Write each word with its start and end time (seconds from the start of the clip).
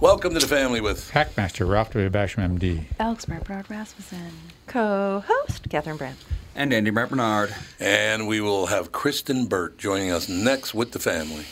Welcome 0.00 0.34
to 0.34 0.40
the 0.40 0.46
family 0.46 0.82
with 0.82 1.10
Hackmaster 1.12 1.66
Ralph 1.66 1.92
W. 1.94 2.10
Basham, 2.10 2.58
MD. 2.58 2.84
Alex 3.00 3.24
Bernard 3.24 3.70
Rasmussen. 3.70 4.30
Co-host 4.66 5.70
Catherine 5.70 5.96
Brandt. 5.96 6.18
And 6.54 6.70
Andy 6.74 6.90
Brett 6.90 7.08
Bernard. 7.08 7.54
And 7.80 8.28
we 8.28 8.42
will 8.42 8.66
have 8.66 8.92
Kristen 8.92 9.46
Burt 9.46 9.78
joining 9.78 10.10
us 10.10 10.28
next 10.28 10.74
with 10.74 10.92
the 10.92 10.98
family. 10.98 11.46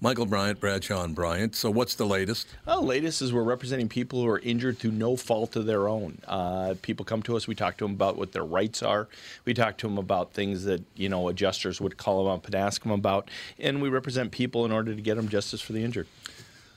Michael 0.00 0.26
Bryant, 0.26 0.58
Bradshaw 0.58 1.04
and 1.04 1.14
Bryant. 1.14 1.54
So, 1.54 1.70
what's 1.70 1.94
the 1.94 2.04
latest? 2.04 2.48
Well, 2.66 2.80
the 2.80 2.86
latest 2.86 3.22
is 3.22 3.32
we're 3.32 3.44
representing 3.44 3.88
people 3.88 4.20
who 4.20 4.28
are 4.28 4.40
injured 4.40 4.78
through 4.78 4.90
no 4.90 5.16
fault 5.16 5.54
of 5.54 5.66
their 5.66 5.88
own. 5.88 6.18
Uh, 6.26 6.74
people 6.82 7.06
come 7.06 7.22
to 7.22 7.36
us. 7.36 7.46
We 7.46 7.54
talk 7.54 7.78
to 7.78 7.84
them 7.84 7.92
about 7.92 8.16
what 8.16 8.32
their 8.32 8.44
rights 8.44 8.82
are. 8.82 9.06
We 9.44 9.54
talk 9.54 9.78
to 9.78 9.86
them 9.86 9.98
about 9.98 10.32
things 10.32 10.64
that 10.64 10.82
you 10.96 11.08
know 11.08 11.28
adjusters 11.28 11.80
would 11.80 11.96
call 11.96 12.24
them 12.24 12.32
up 12.32 12.44
and 12.44 12.56
ask 12.56 12.82
them 12.82 12.92
about, 12.92 13.30
and 13.58 13.80
we 13.80 13.88
represent 13.88 14.32
people 14.32 14.64
in 14.64 14.72
order 14.72 14.94
to 14.94 15.00
get 15.00 15.14
them 15.14 15.28
justice 15.28 15.60
for 15.60 15.72
the 15.72 15.84
injured. 15.84 16.08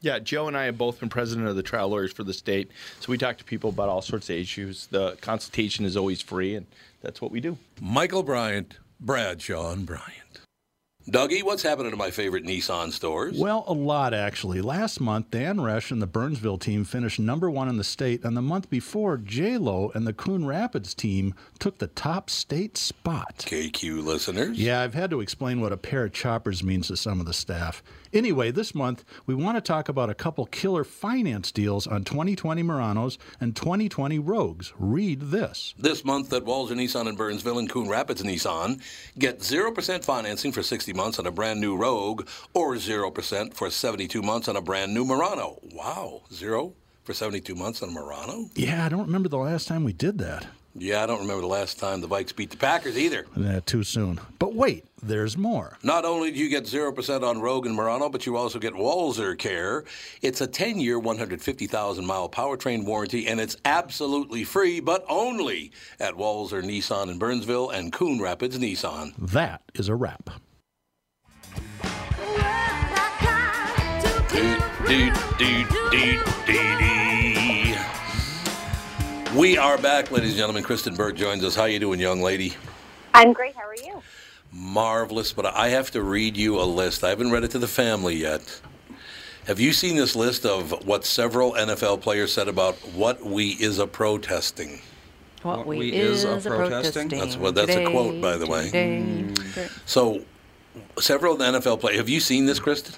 Yeah, 0.00 0.18
Joe 0.18 0.48
and 0.48 0.56
I 0.56 0.64
have 0.64 0.78
both 0.78 1.00
been 1.00 1.08
president 1.10 1.48
of 1.48 1.56
the 1.56 1.62
trial 1.62 1.88
lawyers 1.88 2.12
for 2.12 2.24
the 2.24 2.32
state, 2.32 2.70
so 3.00 3.10
we 3.10 3.18
talk 3.18 3.36
to 3.38 3.44
people 3.44 3.70
about 3.70 3.88
all 3.88 4.02
sorts 4.02 4.30
of 4.30 4.36
issues. 4.36 4.86
The 4.86 5.16
consultation 5.20 5.84
is 5.84 5.96
always 5.96 6.22
free, 6.22 6.54
and 6.54 6.66
that's 7.02 7.20
what 7.20 7.30
we 7.30 7.40
do. 7.40 7.58
Michael 7.80 8.22
Bryant, 8.22 8.78
Bradshaw, 8.98 9.76
Bryant. 9.76 10.40
Dougie, 11.08 11.42
what's 11.42 11.62
happening 11.62 11.90
to 11.90 11.96
my 11.96 12.10
favorite 12.10 12.44
Nissan 12.44 12.92
stores? 12.92 13.38
Well, 13.38 13.64
a 13.66 13.72
lot 13.72 14.12
actually. 14.12 14.60
Last 14.60 15.00
month, 15.00 15.30
Dan 15.30 15.56
Resch 15.56 15.90
and 15.90 16.00
the 16.00 16.06
Burnsville 16.06 16.58
team 16.58 16.84
finished 16.84 17.18
number 17.18 17.50
one 17.50 17.68
in 17.68 17.78
the 17.78 17.84
state, 17.84 18.22
and 18.22 18.36
the 18.36 18.42
month 18.42 18.68
before, 18.68 19.16
J 19.16 19.56
Lo 19.56 19.90
and 19.94 20.06
the 20.06 20.12
Coon 20.12 20.46
Rapids 20.46 20.94
team 20.94 21.34
took 21.58 21.78
the 21.78 21.86
top 21.88 22.28
state 22.28 22.76
spot. 22.76 23.38
KQ 23.38 24.04
listeners? 24.04 24.58
Yeah, 24.58 24.82
I've 24.82 24.94
had 24.94 25.10
to 25.10 25.20
explain 25.20 25.60
what 25.60 25.72
a 25.72 25.76
pair 25.76 26.04
of 26.04 26.12
choppers 26.12 26.62
means 26.62 26.88
to 26.88 26.96
some 26.96 27.18
of 27.18 27.26
the 27.26 27.32
staff. 27.32 27.82
Anyway, 28.12 28.50
this 28.50 28.74
month, 28.74 29.04
we 29.26 29.34
want 29.34 29.56
to 29.56 29.60
talk 29.60 29.88
about 29.88 30.10
a 30.10 30.14
couple 30.14 30.44
killer 30.46 30.82
finance 30.82 31.52
deals 31.52 31.86
on 31.86 32.02
2020 32.02 32.62
Muranos 32.62 33.18
and 33.40 33.54
2020 33.54 34.18
Rogues. 34.18 34.72
Read 34.76 35.20
this. 35.30 35.74
This 35.78 36.04
month 36.04 36.32
at 36.32 36.44
Walser 36.44 36.72
Nissan 36.72 37.08
in 37.08 37.14
Burnsville 37.14 37.58
and 37.58 37.70
Coon 37.70 37.88
Rapids 37.88 38.22
Nissan, 38.22 38.80
get 39.16 39.38
0% 39.38 40.04
financing 40.04 40.50
for 40.50 40.62
60 40.62 40.92
months 40.92 41.20
on 41.20 41.26
a 41.26 41.30
brand 41.30 41.60
new 41.60 41.76
Rogue 41.76 42.26
or 42.52 42.74
0% 42.74 43.54
for 43.54 43.70
72 43.70 44.22
months 44.22 44.48
on 44.48 44.56
a 44.56 44.62
brand 44.62 44.92
new 44.92 45.04
Murano. 45.04 45.60
Wow, 45.72 46.22
zero 46.32 46.74
for 47.04 47.14
72 47.14 47.54
months 47.54 47.82
on 47.82 47.90
a 47.90 47.92
Murano? 47.92 48.50
Yeah, 48.56 48.84
I 48.84 48.88
don't 48.88 49.06
remember 49.06 49.28
the 49.28 49.38
last 49.38 49.68
time 49.68 49.84
we 49.84 49.92
did 49.92 50.18
that. 50.18 50.46
Yeah, 50.74 51.02
I 51.02 51.06
don't 51.06 51.20
remember 51.20 51.40
the 51.40 51.48
last 51.48 51.80
time 51.80 52.00
the 52.00 52.08
Vikes 52.08 52.34
beat 52.34 52.50
the 52.50 52.56
Packers 52.56 52.96
either. 52.96 53.26
Nah, 53.34 53.60
too 53.66 53.82
soon. 53.82 54.20
But 54.38 54.54
wait, 54.54 54.84
there's 55.02 55.36
more. 55.36 55.78
Not 55.82 56.04
only 56.04 56.30
do 56.30 56.38
you 56.38 56.48
get 56.48 56.64
0% 56.64 57.22
on 57.22 57.40
Rogue 57.40 57.66
and 57.66 57.74
Murano, 57.74 58.08
but 58.08 58.24
you 58.24 58.36
also 58.36 58.58
get 58.60 58.74
Walser 58.74 59.36
Care. 59.36 59.84
It's 60.22 60.40
a 60.40 60.46
10 60.46 60.78
year, 60.78 60.98
150,000 60.98 62.06
mile 62.06 62.28
powertrain 62.28 62.84
warranty, 62.84 63.26
and 63.26 63.40
it's 63.40 63.56
absolutely 63.64 64.44
free, 64.44 64.78
but 64.78 65.04
only 65.08 65.72
at 65.98 66.14
Walser 66.14 66.62
Nissan 66.62 67.10
in 67.10 67.18
Burnsville 67.18 67.70
and 67.70 67.92
Coon 67.92 68.20
Rapids 68.20 68.56
Nissan. 68.58 69.14
That 69.18 69.62
is 69.74 69.88
a 69.88 69.94
wrap. 69.96 70.30
We 79.34 79.56
are 79.58 79.78
back, 79.78 80.10
ladies 80.10 80.30
and 80.30 80.38
gentlemen. 80.38 80.62
Kristen 80.64 80.94
Burt 80.96 81.14
joins 81.14 81.44
us. 81.44 81.54
How 81.54 81.66
you 81.66 81.78
doing, 81.78 82.00
young 82.00 82.20
lady? 82.20 82.54
I'm 83.14 83.32
great. 83.32 83.54
How 83.54 83.66
are 83.68 83.76
you? 83.76 84.02
Marvelous, 84.52 85.32
but 85.32 85.46
I 85.46 85.68
have 85.68 85.90
to 85.92 86.02
read 86.02 86.36
you 86.36 86.60
a 86.60 86.64
list. 86.64 87.04
I 87.04 87.10
haven't 87.10 87.30
read 87.30 87.44
it 87.44 87.52
to 87.52 87.58
the 87.60 87.68
family 87.68 88.16
yet. 88.16 88.60
Have 89.46 89.60
you 89.60 89.72
seen 89.72 89.96
this 89.96 90.16
list 90.16 90.44
of 90.44 90.84
what 90.86 91.04
several 91.04 91.52
NFL 91.52 92.00
players 92.00 92.32
said 92.32 92.48
about 92.48 92.74
what 92.92 93.24
we 93.24 93.50
is 93.50 93.78
a 93.78 93.86
protesting? 93.86 94.80
What, 95.42 95.58
What 95.58 95.66
we, 95.68 95.78
we 95.78 95.92
is, 95.92 96.24
is 96.24 96.24
a 96.24 96.48
a 96.48 96.56
protesting. 96.56 97.08
protesting? 97.08 97.18
That's 97.20 97.36
what- 97.36 97.54
that's 97.54 97.74
a 97.74 97.84
quote, 97.88 98.20
by 98.20 98.36
the 98.36 98.46
way. 98.46 98.66
today. 98.66 98.98
Mm. 99.06 99.54
Great. 99.54 99.70
So, 99.86 100.22
several 100.98 101.36
NFL 101.36 101.78
players. 101.80 101.98
Have 101.98 102.08
you 102.08 102.20
seen 102.20 102.46
this, 102.46 102.58
Kristen? 102.58 102.94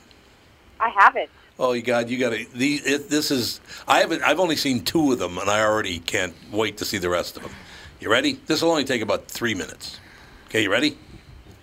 I 0.81 0.88
haven't. 0.88 1.31
Oh, 1.59 1.73
you 1.73 1.83
God, 1.83 2.09
you 2.09 2.19
got 2.19 2.31
to. 2.31 2.45
This 2.55 3.31
is. 3.31 3.61
I 3.87 4.01
haven't. 4.01 4.23
I've 4.23 4.41
only 4.41 4.57
seen 4.57 4.85
two 4.85 5.13
of 5.13 5.19
them, 5.19 5.39
and 5.39 5.49
I 5.51 5.63
already 5.63 5.99
can't 5.99 6.35
wait 6.51 6.79
to 6.79 6.85
see 6.85 6.99
the 6.99 7.11
rest 7.11 7.37
of 7.37 7.43
them. 7.43 7.53
You 8.01 8.11
ready? 8.11 8.41
This 8.47 8.63
will 8.63 8.71
only 8.71 8.85
take 8.85 9.03
about 9.03 9.29
three 9.29 9.55
minutes. 9.55 10.01
Okay, 10.49 10.63
you 10.65 10.71
ready? 10.73 10.93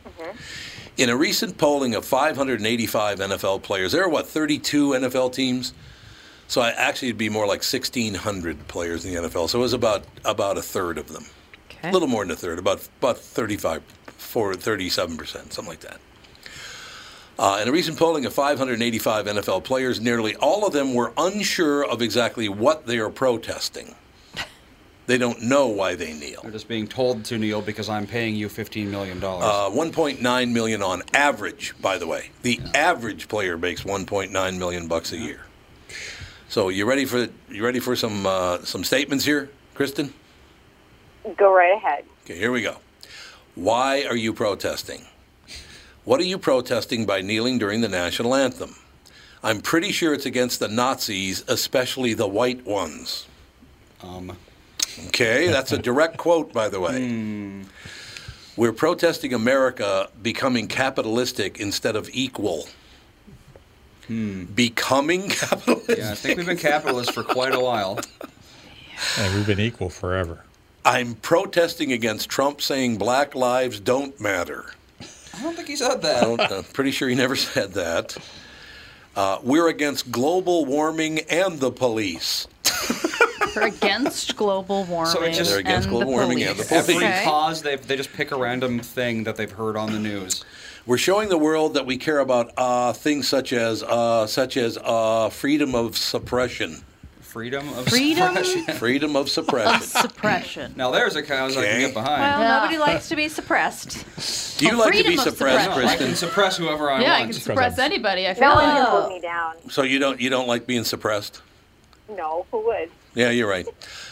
Mm-hmm. 0.05 0.37
In 0.97 1.09
a 1.09 1.15
recent 1.17 1.57
polling 1.57 1.95
of 1.95 2.05
585 2.05 3.19
NFL 3.19 3.61
players, 3.63 3.91
there 3.91 4.03
are 4.03 4.09
what 4.09 4.27
32 4.27 4.89
NFL 4.91 5.33
teams. 5.33 5.73
So 6.47 6.61
I 6.61 6.69
actually 6.71 7.09
it'd 7.09 7.17
be 7.17 7.29
more 7.29 7.45
like 7.45 7.59
1,600 7.59 8.67
players 8.67 9.05
in 9.05 9.13
the 9.13 9.29
NFL. 9.29 9.49
So 9.49 9.59
it 9.59 9.61
was 9.61 9.73
about 9.73 10.03
about 10.25 10.57
a 10.57 10.61
third 10.61 10.97
of 10.97 11.07
them, 11.09 11.25
Okay. 11.69 11.89
a 11.89 11.91
little 11.91 12.07
more 12.07 12.23
than 12.23 12.31
a 12.31 12.35
third, 12.35 12.57
about 12.57 12.87
about 12.99 13.17
35, 13.17 13.83
for 14.17 14.53
37 14.55 15.15
percent, 15.17 15.53
something 15.53 15.69
like 15.69 15.81
that. 15.81 15.99
Uh, 17.39 17.59
in 17.61 17.69
a 17.69 17.71
recent 17.71 17.97
polling 17.97 18.25
of 18.25 18.33
585 18.33 19.25
NFL 19.25 19.63
players, 19.63 20.01
nearly 20.01 20.35
all 20.35 20.67
of 20.67 20.73
them 20.73 20.93
were 20.93 21.13
unsure 21.15 21.85
of 21.85 22.01
exactly 22.01 22.49
what 22.49 22.85
they 22.85 22.99
are 22.99 23.09
protesting. 23.09 23.95
They 25.07 25.17
don't 25.17 25.41
know 25.43 25.67
why 25.67 25.95
they 25.95 26.11
kneel. 26.11 26.41
They're 26.41 26.51
just 26.51 26.67
being 26.67 26.85
told 26.85 27.23
to 27.25 27.37
kneel 27.37 27.61
because 27.61 27.87
I'm 27.87 28.05
paying 28.05 28.35
you 28.35 28.49
$15 28.49 28.87
million. 28.87 29.23
Uh, 29.23 29.69
1.9 29.69 30.51
million 30.51 30.83
on 30.83 31.01
average, 31.13 31.73
by 31.81 31.97
the 31.97 32.05
way. 32.05 32.31
The 32.41 32.59
average 32.75 33.29
player 33.29 33.57
makes 33.57 33.83
1.9 33.83 34.57
million 34.57 34.87
bucks 34.89 35.13
a 35.13 35.17
year. 35.17 35.39
So 36.49 36.67
you 36.67 36.85
ready 36.85 37.05
for 37.05 37.29
you 37.49 37.63
ready 37.63 37.79
for 37.79 37.95
some 37.95 38.25
uh, 38.25 38.63
some 38.63 38.83
statements 38.83 39.23
here, 39.23 39.49
Kristen? 39.75 40.13
Go 41.37 41.53
right 41.53 41.77
ahead. 41.77 42.03
Okay, 42.25 42.37
here 42.37 42.51
we 42.51 42.61
go. 42.61 42.77
Why 43.55 44.03
are 44.03 44.15
you 44.15 44.33
protesting? 44.33 45.05
What 46.09 46.19
are 46.19 46.23
you 46.23 46.39
protesting 46.39 47.05
by 47.05 47.21
kneeling 47.21 47.59
during 47.59 47.81
the 47.81 47.87
national 47.87 48.33
anthem? 48.33 48.73
I'm 49.43 49.61
pretty 49.61 49.91
sure 49.91 50.11
it's 50.11 50.25
against 50.25 50.59
the 50.59 50.67
Nazis, 50.67 51.43
especially 51.47 52.15
the 52.15 52.27
white 52.27 52.65
ones. 52.65 53.27
um, 54.01 54.35
Okay, 55.09 55.49
that's 55.49 55.71
a 55.71 55.77
direct 55.77 56.17
quote, 56.25 56.51
by 56.51 56.67
the 56.67 56.79
way. 56.79 57.63
We're 58.57 58.73
protesting 58.73 59.35
America 59.35 60.09
becoming 60.19 60.67
capitalistic 60.67 61.59
instead 61.59 61.95
of 61.95 62.09
equal. 62.11 62.67
Becoming 64.07 65.29
capitalistic? 65.29 65.99
yeah, 65.99 66.11
I 66.11 66.15
think 66.15 66.37
we've 66.37 66.47
been 66.47 66.57
capitalists 66.57 67.13
for 67.13 67.21
quite 67.21 67.53
a 67.53 67.59
while. 67.59 67.99
And 69.19 69.35
we've 69.35 69.45
been 69.45 69.59
equal 69.59 69.91
forever. 69.91 70.43
I'm 70.83 71.13
protesting 71.13 71.91
against 71.91 72.29
Trump 72.29 72.61
saying 72.61 72.97
black 72.97 73.35
lives 73.35 73.79
don't 73.79 74.19
matter. 74.19 74.73
I 75.37 75.43
don't 75.43 75.55
think 75.55 75.67
he 75.67 75.75
said 75.75 75.91
I 75.91 75.95
that. 75.95 76.21
don't, 76.21 76.41
I'm 76.41 76.63
pretty 76.63 76.91
sure 76.91 77.07
he 77.09 77.15
never 77.15 77.35
said 77.35 77.73
that. 77.73 78.17
Uh, 79.15 79.39
we're 79.43 79.67
against 79.69 80.11
global 80.11 80.65
warming 80.65 81.19
and 81.29 81.59
the 81.59 81.71
police. 81.71 82.47
We're 83.55 83.63
against 83.67 84.35
global 84.35 84.83
warming. 84.89 85.11
So 85.13 85.23
it 85.23 85.33
just- 85.33 85.49
They're 85.51 85.59
against 85.59 85.87
and 85.87 85.95
global 85.95 86.11
the 86.11 86.17
warming 86.17 86.43
and 86.43 86.57
the 86.57 86.63
police. 86.63 86.85
police. 86.85 86.95
Every 87.01 87.07
Okay. 87.07 87.23
cause, 87.25 87.61
they, 87.61 87.75
they 87.75 87.95
just 87.97 88.13
pick 88.13 88.31
a 88.31 88.37
random 88.37 88.79
thing 88.79 89.23
that 89.23 89.35
they've 89.35 89.51
heard 89.51 89.75
on 89.75 89.91
the 89.91 89.99
news. 89.99 90.43
We're 90.85 90.97
showing 90.97 91.29
the 91.29 91.37
world 91.37 91.73
that 91.75 91.85
we 91.85 91.97
care 91.97 92.19
about 92.19 92.51
uh, 92.57 92.93
things 92.93 93.27
such 93.27 93.53
as 93.53 93.83
uh, 93.83 94.25
such 94.27 94.57
as 94.57 94.77
uh, 94.81 95.29
freedom 95.29 95.75
of 95.75 95.97
suppression. 95.97 96.77
Freedom 97.29 97.69
of 97.77 97.87
Freedom? 97.87 98.35
suppression. 98.35 98.63
Freedom 98.79 99.15
of 99.15 99.25
Of 99.27 99.29
suppression. 99.31 99.81
suppression. 99.87 100.73
Now 100.75 100.89
there's 100.89 101.15
a 101.15 101.21
cause 101.21 101.55
I 101.55 101.61
can 101.63 101.69
Okay. 101.69 101.79
get 101.81 101.93
behind. 101.93 102.21
Well, 102.23 102.39
Yeah. 102.41 102.55
nobody 102.59 102.77
likes 102.79 103.07
to 103.09 103.15
be 103.15 103.29
suppressed. 103.29 104.57
Do 104.57 104.65
you 104.65 104.73
Oh, 104.73 104.77
like 104.79 104.87
to 104.87 104.91
freedom 104.93 105.11
be 105.11 105.17
of 105.19 105.23
suppressed, 105.25 105.69
No, 105.69 105.75
suppression. 105.75 105.89
I 105.89 105.95
can 105.97 106.07
Kristen? 106.07 106.27
suppress 106.27 106.57
whoever 106.57 106.89
I 106.89 106.93
want. 106.93 107.03
Yeah, 107.03 107.13
I 107.13 107.19
want. 107.19 107.31
can 107.33 107.41
suppress 107.41 107.77
anybody. 107.77 108.27
I 108.27 108.33
feel 108.33 108.49
No 108.49 108.55
one 108.55 108.65
like. 108.65 108.77
can 108.87 109.01
put 109.03 109.09
me 109.09 109.19
down. 109.21 109.53
So 109.69 109.83
you 109.83 109.99
don't 109.99 110.19
you 110.19 110.31
don't 110.31 110.47
like 110.47 110.65
being 110.65 110.83
suppressed? 110.83 111.41
No, 112.09 112.47
who 112.49 112.65
would? 112.65 112.89
Yeah, 113.13 113.29
you're 113.29 113.47
right. 113.47 113.67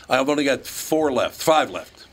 I've 0.07 0.29
only 0.29 0.43
got 0.43 0.67
four 0.67 1.11
left, 1.11 1.41
five 1.41 1.71
left. 1.71 2.05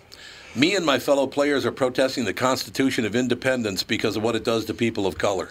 Me 0.55 0.75
and 0.75 0.87
my 0.87 0.99
fellow 0.99 1.27
players 1.27 1.67
are 1.67 1.73
protesting 1.73 2.25
the 2.25 2.33
Constitution 2.33 3.05
of 3.05 3.15
Independence 3.15 3.83
because 3.83 4.17
of 4.17 4.23
what 4.23 4.35
it 4.35 4.43
does 4.45 4.65
to 4.67 4.73
people 4.73 5.07
of 5.07 5.19
color. 5.19 5.51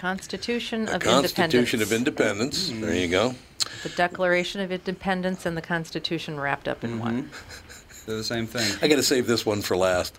Constitution 0.00 0.86
The 0.86 0.96
of 0.96 1.02
Constitution 1.02 1.82
of 1.82 1.92
Independence. 1.92 2.70
Independence. 2.70 2.90
There 2.90 3.00
you 3.02 3.08
go. 3.08 3.34
The 3.82 3.90
Declaration 3.90 4.62
of 4.62 4.72
Independence 4.72 5.44
and 5.44 5.56
the 5.58 5.62
Constitution 5.62 6.40
wrapped 6.40 6.66
up 6.66 6.82
in 6.82 6.98
one. 6.98 7.24
Mm-hmm. 7.24 8.06
They're 8.06 8.16
the 8.16 8.24
same 8.24 8.46
thing. 8.46 8.78
I 8.80 8.88
got 8.88 8.96
to 8.96 9.02
save 9.02 9.26
this 9.26 9.44
one 9.44 9.60
for 9.60 9.76
last. 9.76 10.18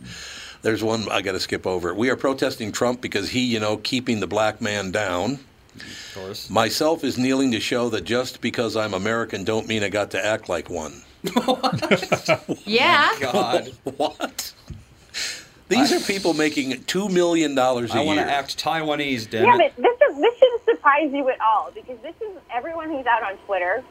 There's 0.62 0.84
one 0.84 1.10
I 1.10 1.24
got 1.24 1.32
to 1.32 1.40
skip 1.40 1.66
over. 1.66 1.96
We 1.96 2.12
are 2.12 2.16
protesting 2.16 2.72
Trump 2.72 3.02
because 3.02 3.30
he, 3.32 3.42
you 3.42 3.60
know, 3.60 3.78
keeping 3.78 4.20
the 4.20 4.28
black 4.28 4.62
man 4.62 4.92
down. 4.92 5.40
Of 5.76 6.12
course. 6.14 6.50
Myself 6.50 7.04
is 7.04 7.18
kneeling 7.18 7.52
to 7.54 7.60
show 7.60 7.90
that 7.90 8.04
just 8.04 8.40
because 8.40 8.76
I'm 8.76 8.94
American 8.94 9.44
don't 9.44 9.68
mean 9.68 9.82
I 9.82 9.90
got 9.90 10.12
to 10.12 10.24
act 10.24 10.48
like 10.48 10.70
one. 10.70 11.02
Yeah. 12.66 13.10
Oh 13.14 13.20
God. 13.20 13.74
What? 13.98 14.54
These 15.72 15.92
are 15.94 16.00
people 16.06 16.34
making 16.34 16.84
two 16.84 17.08
million 17.10 17.56
dollars 17.56 17.92
a 17.92 17.94
I 17.94 18.02
year. 18.02 18.04
I 18.04 18.16
want 18.16 18.20
to 18.20 18.32
act 18.34 18.62
Taiwanese, 18.64 19.30
damn 19.30 19.46
Yeah, 19.46 19.66
it. 19.66 19.74
but 19.76 19.84
this 19.84 20.10
is 20.10 20.18
this 20.20 20.38
shouldn't 20.38 20.66
surprise 20.66 21.12
you 21.14 21.30
at 21.30 21.40
all 21.40 21.72
because 21.74 21.98
this 22.02 22.16
is 22.22 22.36
everyone 22.54 22.90
who's 22.90 23.06
out 23.06 23.24
on 23.24 23.38
Twitter 23.46 23.84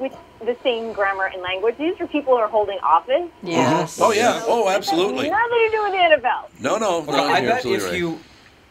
with 0.00 0.16
the 0.44 0.56
same 0.62 0.92
grammar 0.92 1.24
and 1.26 1.42
language. 1.42 1.76
These 1.78 2.00
are 2.00 2.06
people 2.06 2.34
who 2.34 2.40
are 2.40 2.48
holding 2.48 2.78
office. 2.80 3.28
Yes. 3.42 4.00
Oh 4.00 4.12
yeah. 4.12 4.42
Oh, 4.46 4.64
This 4.64 4.66
has 4.68 4.76
absolutely. 4.76 5.28
nothing 5.30 5.50
to 5.50 5.68
do 5.72 5.82
with 5.82 5.92
the 5.92 6.28
NFL. 6.28 6.60
No, 6.60 6.76
no. 6.78 6.98
Okay, 7.02 7.12
no 7.12 7.24
I 7.28 7.40
bet 7.42 7.66
if 7.66 7.84
right. 7.84 7.96
you, 7.98 8.18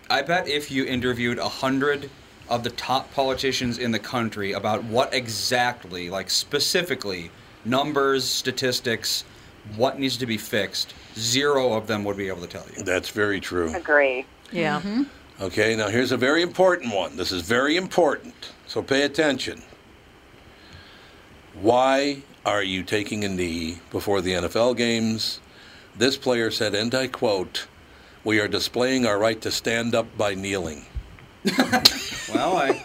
I 0.10 0.22
bet 0.24 0.48
if 0.48 0.72
you 0.72 0.86
interviewed 0.86 1.38
a 1.38 1.48
hundred 1.50 2.10
of 2.50 2.64
the 2.64 2.70
top 2.72 3.12
politicians 3.14 3.78
in 3.78 3.92
the 3.92 4.00
country 4.00 4.52
about 4.54 4.84
what 4.84 5.14
exactly, 5.14 6.10
like 6.10 6.30
specifically, 6.30 7.32
numbers, 7.64 8.24
statistics, 8.24 9.24
what 9.76 10.00
needs 10.00 10.18
to 10.18 10.26
be 10.28 10.38
fixed, 10.38 10.94
zero 11.18 11.74
of 11.74 11.88
them 11.88 12.04
would 12.04 12.18
be 12.18 12.28
able 12.28 12.42
to 12.42 12.48
tell 12.48 12.66
you. 12.76 12.84
That's 12.84 13.10
very 13.10 13.40
true. 13.40 13.74
Agree. 13.74 14.26
Yeah. 14.52 14.80
Mm-hmm. 14.80 15.04
Okay, 15.42 15.76
now 15.76 15.90
here's 15.90 16.12
a 16.12 16.18
very 16.18 16.42
important 16.42 16.94
one. 16.94 17.18
This 17.18 17.32
is 17.32 17.42
very 17.42 17.76
important, 17.76 18.52
so 18.68 18.82
pay 18.82 19.02
attention. 19.04 19.62
Why 21.60 22.22
are 22.46 22.64
you 22.64 22.84
taking 22.84 23.24
a 23.24 23.30
knee 23.30 23.80
before 23.92 24.22
the 24.22 24.34
NFL 24.34 24.78
games? 24.78 25.40
This 25.98 26.16
player 26.18 26.52
said, 26.52 26.76
and 26.76 26.94
I 26.94 27.08
quote, 27.08 27.68
We 28.24 28.40
are 28.40 28.48
displaying 28.48 29.06
our 29.06 29.18
right 29.18 29.40
to 29.42 29.52
stand 29.52 29.96
up 29.96 30.18
by 30.18 30.36
kneeling. 30.36 30.86
Well, 32.34 32.58
I, 32.58 32.84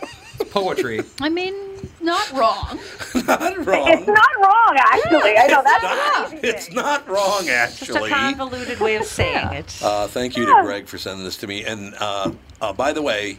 poetry. 0.51 1.03
I 1.21 1.29
mean, 1.29 1.70
not 2.01 2.31
wrong. 2.33 2.79
Not 3.27 3.67
wrong. 3.67 3.89
It's 3.89 4.07
not 4.07 4.29
wrong, 4.41 4.77
actually. 4.77 5.37
I 5.37 5.47
know 5.49 5.63
that's 5.63 5.83
not, 5.83 6.33
an 6.33 6.39
It's 6.43 6.73
not 6.73 7.09
wrong, 7.09 7.49
actually. 7.49 7.87
Just 7.87 7.91
a 7.91 7.95
actually. 7.95 8.11
convoluted 8.11 8.81
way 8.81 8.97
of 8.97 9.05
saying 9.05 9.53
it. 9.53 9.81
Uh, 9.83 10.07
thank 10.09 10.37
you 10.37 10.47
to 10.47 10.63
Greg 10.63 10.87
for 10.87 10.99
sending 10.99 11.25
this 11.25 11.37
to 11.39 11.47
me. 11.47 11.65
And 11.65 11.95
uh, 11.99 12.33
uh, 12.61 12.73
by 12.73 12.93
the 12.93 13.03
way, 13.03 13.39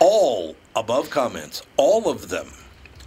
all 0.00 0.56
above 0.76 1.10
comments, 1.10 1.62
all 1.76 2.08
of 2.08 2.28
them, 2.28 2.48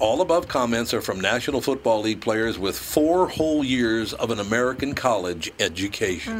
all 0.01 0.21
above 0.21 0.47
comments 0.47 0.93
are 0.95 1.01
from 1.01 1.21
National 1.21 1.61
Football 1.61 2.01
League 2.01 2.21
players 2.21 2.57
with 2.57 2.77
four 2.77 3.27
whole 3.27 3.63
years 3.63 4.13
of 4.13 4.31
an 4.31 4.39
American 4.39 4.95
college 4.95 5.51
education. 5.59 6.33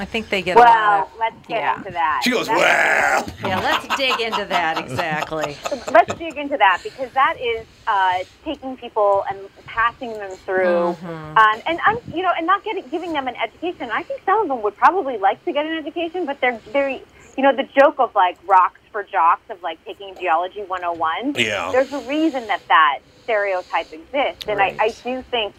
I 0.00 0.04
think 0.04 0.28
they 0.28 0.42
get 0.42 0.56
a 0.56 0.60
Well, 0.60 0.66
lot 0.98 1.06
of, 1.12 1.18
let's 1.18 1.46
get 1.46 1.60
yeah. 1.60 1.76
into 1.78 1.90
that. 1.92 2.20
She 2.24 2.30
goes, 2.32 2.48
That's- 2.48 3.32
well. 3.40 3.50
Yeah, 3.50 3.60
let's 3.60 3.96
dig 3.96 4.18
into 4.20 4.44
that 4.46 4.78
exactly. 4.84 5.56
let's 5.92 6.12
dig 6.14 6.36
into 6.36 6.56
that 6.56 6.80
because 6.82 7.10
that 7.12 7.36
is 7.40 7.64
uh, 7.86 8.18
taking 8.44 8.76
people 8.76 9.24
and 9.30 9.38
passing 9.66 10.12
them 10.14 10.30
through, 10.32 10.58
Mm-hmm. 10.98 11.38
um, 11.38 11.62
and 11.66 11.78
um, 11.86 11.98
you 12.12 12.22
know, 12.22 12.32
and 12.36 12.46
not 12.46 12.64
getting 12.64 12.86
giving 12.88 13.12
them 13.12 13.28
an 13.28 13.36
education. 13.36 13.90
I 13.92 14.02
think 14.02 14.22
some 14.26 14.40
of 14.42 14.48
them 14.48 14.60
would 14.62 14.76
probably 14.76 15.18
like 15.18 15.44
to 15.44 15.52
get 15.52 15.64
an 15.66 15.78
education, 15.78 16.26
but 16.26 16.40
they're 16.40 16.58
very, 16.72 17.02
you 17.38 17.42
know, 17.42 17.56
the 17.56 17.66
joke 17.80 17.98
of 17.98 18.14
like 18.14 18.36
rocks 18.46 18.80
for 18.92 19.02
jocks 19.02 19.48
of 19.48 19.62
like 19.62 19.82
taking 19.86 20.14
geology 20.16 20.62
101. 20.62 21.36
Yeah. 21.38 21.72
There's 21.72 21.92
a 21.94 22.00
reason 22.00 22.46
that 22.48 22.60
that 22.68 22.98
stereotype 23.22 23.90
exists, 23.92 24.46
and 24.46 24.60
I, 24.60 24.76
I 24.78 24.94
do 25.02 25.22
think. 25.22 25.54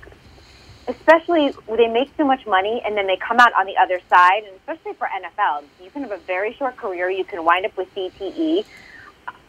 Especially 0.88 1.50
when 1.68 1.78
they 1.78 1.88
make 1.88 2.10
so 2.18 2.26
much 2.26 2.48
money 2.48 2.82
and 2.84 2.98
then 2.98 3.06
they 3.06 3.16
come 3.16 3.40
out 3.40 3.54
on 3.54 3.68
the 3.68 3.78
other 3.78 4.00
side, 4.10 4.42
and 4.44 4.56
especially 4.56 4.94
for 4.94 5.08
NFL, 5.08 5.64
you 5.84 5.92
can 5.92 6.02
have 6.02 6.12
a 6.12 6.18
very 6.18 6.56
short 6.56 6.78
career. 6.78 7.12
You 7.12 7.24
can 7.24 7.46
wind 7.46 7.64
up 7.68 7.78
with 7.78 7.94
CTE 7.94 8.66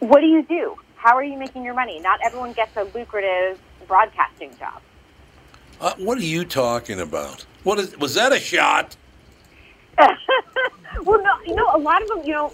what 0.01 0.19
do 0.19 0.25
you 0.25 0.43
do? 0.43 0.75
How 0.95 1.15
are 1.15 1.23
you 1.23 1.37
making 1.37 1.63
your 1.63 1.73
money? 1.75 1.99
Not 1.99 2.19
everyone 2.25 2.53
gets 2.53 2.75
a 2.75 2.83
lucrative 2.83 3.59
broadcasting 3.87 4.51
job. 4.57 4.81
Uh, 5.79 5.93
what 5.97 6.17
are 6.17 6.23
you 6.23 6.43
talking 6.43 6.99
about? 6.99 7.45
What 7.63 7.79
is? 7.79 7.97
Was 7.97 8.15
that 8.15 8.33
a 8.33 8.39
shot? 8.39 8.95
Well, 11.03 11.21
no, 11.21 11.31
you 11.45 11.55
know, 11.55 11.69
a 11.73 11.77
lot 11.79 12.01
of 12.01 12.07
them, 12.09 12.21
you 12.23 12.33
know, 12.33 12.51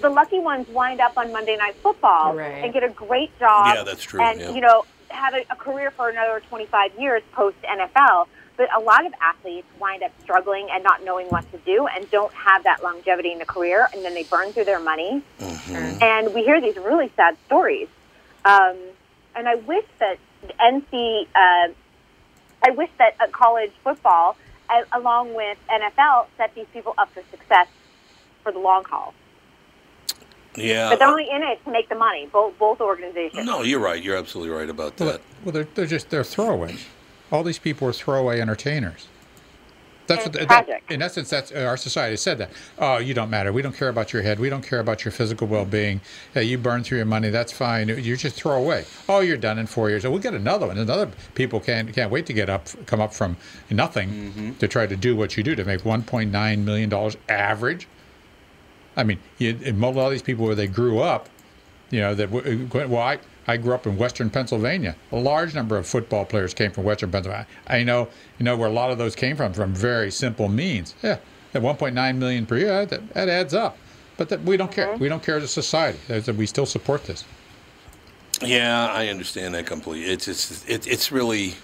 the 0.00 0.08
lucky 0.10 0.38
ones 0.40 0.68
wind 0.68 1.00
up 1.00 1.16
on 1.16 1.32
Monday 1.32 1.56
Night 1.56 1.76
Football 1.76 2.34
Right. 2.34 2.64
and 2.64 2.72
get 2.72 2.82
a 2.82 2.88
great 2.88 3.36
job. 3.38 3.74
Yeah, 3.74 3.82
that's 3.82 4.02
true, 4.02 4.20
And 4.20 4.40
yeah. 4.40 4.50
you 4.52 4.60
know, 4.60 4.84
have 5.08 5.34
a, 5.34 5.44
a 5.50 5.56
career 5.56 5.90
for 5.90 6.08
another 6.08 6.40
25 6.48 6.98
years 6.98 7.22
post 7.32 7.56
NFL. 7.62 8.26
But 8.56 8.68
a 8.74 8.80
lot 8.80 9.04
of 9.04 9.12
athletes 9.20 9.66
wind 9.78 10.02
up 10.02 10.12
struggling 10.22 10.68
and 10.72 10.82
not 10.82 11.04
knowing 11.04 11.26
what 11.28 11.50
to 11.52 11.58
do, 11.58 11.86
and 11.86 12.10
don't 12.10 12.32
have 12.32 12.64
that 12.64 12.82
longevity 12.82 13.30
in 13.30 13.38
the 13.38 13.44
career, 13.44 13.86
and 13.92 14.02
then 14.02 14.14
they 14.14 14.22
burn 14.22 14.52
through 14.54 14.64
their 14.64 14.80
money. 14.80 15.22
Mm-hmm. 15.38 16.02
And 16.02 16.32
we 16.34 16.42
hear 16.42 16.58
these 16.58 16.76
really 16.76 17.12
sad 17.16 17.36
stories. 17.44 17.88
Um, 18.46 18.76
and 19.34 19.46
I 19.46 19.56
wish 19.56 19.84
that 19.98 20.18
NC, 20.58 21.26
uh, 21.34 21.68
I 22.62 22.70
wish 22.70 22.88
that 22.96 23.16
uh, 23.20 23.26
college 23.30 23.72
football, 23.84 24.38
along 24.92 25.34
with 25.34 25.58
NFL, 25.70 26.26
set 26.36 26.54
these 26.54 26.66
people 26.72 26.94
up 26.98 27.10
for 27.12 27.22
success 27.30 27.66
for 28.42 28.52
the 28.52 28.58
long 28.58 28.84
haul. 28.84 29.14
Yeah. 30.54 30.88
But 30.88 30.98
they're 30.98 31.08
only 31.08 31.28
in 31.30 31.42
it 31.42 31.62
to 31.64 31.70
make 31.70 31.88
the 31.88 31.94
money. 31.94 32.28
Both 32.32 32.58
both 32.58 32.80
organizations. 32.80 33.44
no, 33.46 33.62
you're 33.62 33.80
right. 33.80 34.02
You're 34.02 34.16
absolutely 34.16 34.54
right 34.54 34.68
about 34.70 34.98
Well, 34.98 35.12
that. 35.12 35.20
well 35.44 35.52
they're, 35.52 35.68
they're 35.74 35.86
just 35.86 36.08
they're 36.10 36.22
throwaways. 36.22 36.86
All 37.30 37.42
these 37.42 37.58
people 37.58 37.86
are 37.88 37.92
throwaway 37.92 38.40
entertainers. 38.40 39.08
That's 40.06 40.26
what, 40.26 40.36
it's 40.36 40.46
that, 40.46 40.68
in 40.88 41.02
essence, 41.02 41.30
that's 41.30 41.52
uh, 41.52 41.60
our 41.60 41.76
society 41.76 42.16
said 42.16 42.38
that. 42.38 42.50
Oh, 42.78 42.98
you 42.98 43.14
don't 43.14 43.30
matter. 43.30 43.52
We 43.52 43.62
don't 43.62 43.76
care 43.76 43.88
about 43.88 44.12
your 44.12 44.22
head. 44.22 44.38
We 44.38 44.48
don't 44.48 44.62
care 44.66 44.80
about 44.80 45.04
your 45.04 45.12
physical 45.12 45.46
well-being. 45.48 46.00
Yeah, 46.34 46.42
you 46.42 46.58
burn 46.58 46.84
through 46.84 46.98
your 46.98 47.06
money. 47.06 47.30
That's 47.30 47.52
fine. 47.52 47.88
You 47.88 48.16
just 48.16 48.36
throw 48.36 48.54
away. 48.56 48.84
Oh, 49.08 49.20
you're 49.20 49.36
done 49.36 49.58
in 49.58 49.66
four 49.66 49.90
years. 49.90 50.04
Oh, 50.04 50.10
we 50.10 50.20
get 50.20 50.34
another 50.34 50.66
one. 50.68 50.78
Another 50.78 51.10
people 51.34 51.60
can't 51.60 51.92
can't 51.94 52.10
wait 52.10 52.26
to 52.26 52.32
get 52.32 52.48
up, 52.50 52.68
come 52.86 53.00
up 53.00 53.14
from 53.14 53.36
nothing 53.70 54.56
to 54.58 54.68
try 54.68 54.86
to 54.86 54.96
do 54.96 55.16
what 55.16 55.36
you 55.36 55.42
do 55.42 55.54
to 55.56 55.64
make 55.64 55.82
1.9 55.82 56.64
million 56.64 56.88
dollars 56.88 57.16
average. 57.28 57.88
I 58.96 59.04
mean, 59.04 59.20
you, 59.38 59.58
in 59.62 59.82
a 59.82 59.90
lot 59.90 60.06
of 60.06 60.12
these 60.12 60.22
people 60.22 60.46
where 60.46 60.54
they 60.54 60.66
grew 60.68 61.00
up, 61.00 61.28
you 61.90 62.00
know, 62.00 62.14
that 62.14 62.32
w- 62.32 62.68
well, 62.72 62.96
I, 62.98 63.18
I 63.48 63.56
grew 63.56 63.74
up 63.74 63.86
in 63.86 63.96
Western 63.96 64.30
Pennsylvania. 64.30 64.96
A 65.12 65.16
large 65.16 65.54
number 65.54 65.76
of 65.76 65.86
football 65.86 66.24
players 66.24 66.52
came 66.54 66.72
from 66.72 66.84
Western 66.84 67.10
Pennsylvania. 67.10 67.46
I 67.68 67.82
know, 67.84 68.08
you 68.38 68.44
know, 68.44 68.56
where 68.56 68.68
a 68.68 68.72
lot 68.72 68.90
of 68.90 68.98
those 68.98 69.14
came 69.14 69.36
from, 69.36 69.52
from 69.52 69.72
very 69.74 70.10
simple 70.10 70.48
means. 70.48 70.94
Yeah, 71.02 71.18
at 71.54 71.62
1.9 71.62 72.16
million 72.16 72.46
per 72.46 72.56
year, 72.58 72.86
that, 72.86 73.14
that 73.14 73.28
adds 73.28 73.54
up. 73.54 73.76
But 74.16 74.30
that, 74.30 74.42
we 74.42 74.56
don't 74.56 74.72
care. 74.72 74.88
Mm-hmm. 74.88 75.02
We 75.02 75.08
don't 75.08 75.22
care 75.22 75.36
as 75.36 75.44
a 75.44 75.48
society. 75.48 75.98
There's- 76.08 76.26
We 76.28 76.46
still 76.46 76.66
support 76.66 77.04
this. 77.04 77.24
Yeah, 78.42 78.86
I 78.92 79.08
understand 79.08 79.54
that 79.54 79.64
completely. 79.66 80.10
It's 80.12 80.28
it's 80.28 80.62
it, 80.68 80.86
it's 80.86 81.10
really. 81.10 81.54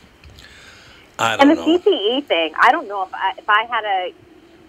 I 1.18 1.34
And 1.34 1.42
don't 1.42 1.56
the 1.56 1.66
know. 1.66 1.78
CTE 1.78 2.24
thing, 2.24 2.54
I 2.58 2.72
don't 2.72 2.88
know 2.88 3.02
if 3.02 3.12
I, 3.12 3.32
if 3.36 3.48
I 3.48 3.64
had 3.64 3.84
a 3.84 4.14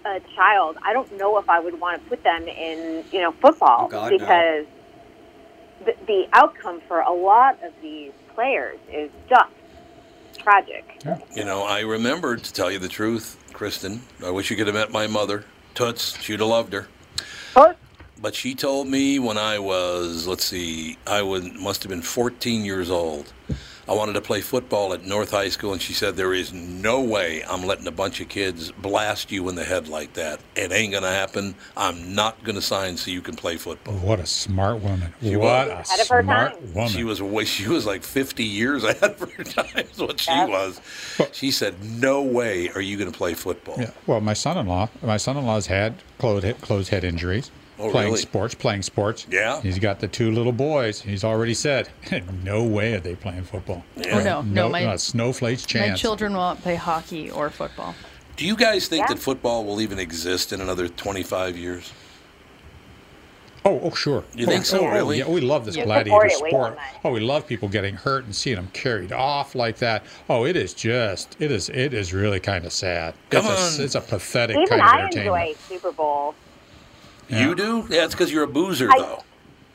a 0.06 0.20
child, 0.36 0.76
I 0.82 0.92
don't 0.92 1.10
know 1.16 1.38
if 1.38 1.48
I 1.48 1.60
would 1.60 1.80
want 1.80 2.02
to 2.02 2.08
put 2.10 2.22
them 2.22 2.46
in 2.46 3.04
you 3.10 3.22
know 3.22 3.32
football 3.32 3.86
Oh, 3.86 3.88
God, 3.88 4.12
no. 4.20 4.66
Because 5.84 5.96
the, 6.06 6.06
the 6.06 6.28
outcome 6.32 6.80
for 6.86 7.00
a 7.00 7.12
lot 7.12 7.62
of 7.62 7.72
these 7.82 8.12
players 8.34 8.78
is 8.92 9.10
just 9.28 9.50
tragic. 10.38 11.02
You 11.34 11.44
know, 11.44 11.62
I 11.62 11.80
remember, 11.80 12.36
to 12.36 12.52
tell 12.52 12.70
you 12.70 12.78
the 12.78 12.88
truth, 12.88 13.36
Kristen, 13.52 14.02
I 14.24 14.30
wish 14.30 14.50
you 14.50 14.56
could 14.56 14.66
have 14.66 14.74
met 14.74 14.90
my 14.90 15.06
mother. 15.06 15.44
Toots, 15.74 16.20
she'd 16.20 16.40
have 16.40 16.48
loved 16.48 16.72
her. 16.72 16.88
But 17.54 17.78
But 18.20 18.34
she 18.34 18.54
told 18.54 18.88
me 18.88 19.18
when 19.18 19.38
I 19.38 19.58
was, 19.58 20.26
let's 20.26 20.44
see, 20.44 20.98
I 21.06 21.22
was, 21.22 21.44
must 21.52 21.82
have 21.82 21.90
been 21.90 22.02
14 22.02 22.64
years 22.64 22.90
old. 22.90 23.32
I 23.88 23.92
wanted 23.92 24.14
to 24.14 24.20
play 24.20 24.40
football 24.40 24.92
at 24.94 25.04
North 25.04 25.30
High 25.30 25.48
School, 25.50 25.72
and 25.72 25.82
she 25.82 25.92
said, 25.92 26.16
There 26.16 26.32
is 26.32 26.52
no 26.52 27.00
way 27.00 27.42
I'm 27.44 27.64
letting 27.64 27.86
a 27.86 27.90
bunch 27.92 28.20
of 28.20 28.28
kids 28.28 28.72
blast 28.72 29.30
you 29.30 29.48
in 29.48 29.54
the 29.56 29.64
head 29.64 29.88
like 29.88 30.14
that. 30.14 30.40
It 30.56 30.72
ain't 30.72 30.92
going 30.92 31.02
to 31.02 31.10
happen. 31.10 31.54
I'm 31.76 32.14
not 32.14 32.42
going 32.44 32.54
to 32.54 32.62
sign 32.62 32.96
so 32.96 33.10
you 33.10 33.20
can 33.20 33.36
play 33.36 33.56
football. 33.56 33.94
What 33.94 34.20
a 34.20 34.26
smart 34.26 34.80
woman. 34.80 35.12
She 35.20 35.36
what 35.36 35.68
was. 35.68 35.68
a 35.68 35.72
Ahead 35.72 36.00
of 36.00 36.08
her 36.08 36.22
smart 36.22 36.62
woman. 36.62 36.88
She 36.88 37.04
was 37.04 37.20
way, 37.20 37.44
she 37.44 37.68
was 37.68 37.84
like 37.86 38.02
50 38.02 38.42
years 38.44 38.84
ahead 38.84 39.20
of 39.20 39.32
her 39.32 39.44
time, 39.44 39.66
is 39.92 39.98
what 39.98 40.18
she 40.20 40.30
Yeah. 40.30 40.46
was. 40.46 40.80
She 41.32 41.50
said, 41.50 41.82
No 41.84 42.22
way 42.22 42.70
are 42.70 42.80
you 42.80 42.96
going 42.96 43.10
to 43.12 43.16
play 43.16 43.34
football. 43.34 43.76
Yeah. 43.78 43.90
Well, 44.06 44.20
my 44.20 44.34
son-in-law, 44.34 44.88
my 45.02 45.16
son-in-law's 45.18 45.66
had 45.66 45.94
closed 46.18 46.44
head, 46.44 46.60
closed 46.60 46.88
head 46.88 47.04
injuries. 47.04 47.50
Oh, 47.78 47.90
playing 47.90 48.08
really? 48.10 48.20
sports, 48.20 48.54
playing 48.54 48.82
sports. 48.82 49.26
Yeah. 49.28 49.60
He's 49.60 49.78
got 49.78 49.98
the 49.98 50.06
two 50.06 50.30
little 50.30 50.52
boys. 50.52 51.00
He's 51.00 51.24
already 51.24 51.54
said, 51.54 51.88
no 52.44 52.62
way 52.62 52.94
are 52.94 53.00
they 53.00 53.16
playing 53.16 53.44
football. 53.44 53.84
Oh 54.12 54.22
no, 54.22 54.42
no, 54.42 54.68
my 54.68 54.84
not 54.84 55.00
snowflake's 55.00 55.66
chance. 55.66 55.90
my 55.90 55.96
children 55.96 56.32
will 56.32 56.40
not 56.40 56.62
play 56.62 56.76
hockey 56.76 57.30
or 57.30 57.50
football. 57.50 57.94
Do 58.36 58.46
you 58.46 58.56
guys 58.56 58.86
think 58.88 59.02
Yeah. 59.08 59.14
that 59.14 59.18
football 59.20 59.64
will 59.64 59.80
even 59.80 59.98
exist 59.98 60.52
in 60.52 60.60
another 60.60 60.88
25 60.88 61.56
years? 61.56 61.92
Oh, 63.66 63.80
oh, 63.82 63.90
sure. 63.94 64.24
You 64.34 64.46
oh, 64.46 64.50
think 64.50 64.66
so, 64.66 64.80
oh, 64.80 64.88
really? 64.92 65.18
yeah, 65.18 65.28
we 65.28 65.40
love 65.40 65.64
this 65.64 65.74
Yeah. 65.74 65.84
gladiator 65.86 66.28
Support 66.28 66.32
it 66.40 66.42
way 66.42 66.50
too 66.50 66.56
sport. 66.56 66.78
Oh, 67.02 67.10
we 67.12 67.20
love 67.20 67.46
people 67.46 67.66
getting 67.68 67.94
hurt 67.96 68.24
and 68.24 68.36
seeing 68.36 68.56
them 68.56 68.68
carried 68.74 69.10
off 69.10 69.54
like 69.54 69.78
that. 69.78 70.04
Oh, 70.28 70.44
it 70.44 70.54
is 70.54 70.74
just, 70.74 71.34
it 71.40 71.50
is, 71.50 71.70
it 71.70 71.94
is 71.94 72.12
really 72.12 72.40
kind 72.40 72.66
of 72.66 72.72
sad. 72.72 73.14
Come 73.30 73.46
it's, 73.46 73.74
on. 73.76 73.80
A, 73.80 73.84
it's 73.84 73.94
a 73.94 74.00
pathetic 74.02 74.56
Even 74.56 74.68
kind 74.68 74.82
of 74.82 74.86
I 74.88 74.98
entertainment. 75.04 75.48
enjoy 75.48 75.54
Super 75.66 75.92
Bowl. 75.92 76.34
Yeah. 77.28 77.48
You 77.48 77.54
do? 77.54 77.86
Yeah, 77.90 78.04
it's 78.04 78.14
because 78.14 78.32
you're 78.32 78.44
a 78.44 78.48
boozer, 78.48 78.90
I- 78.90 78.98
though. 78.98 79.24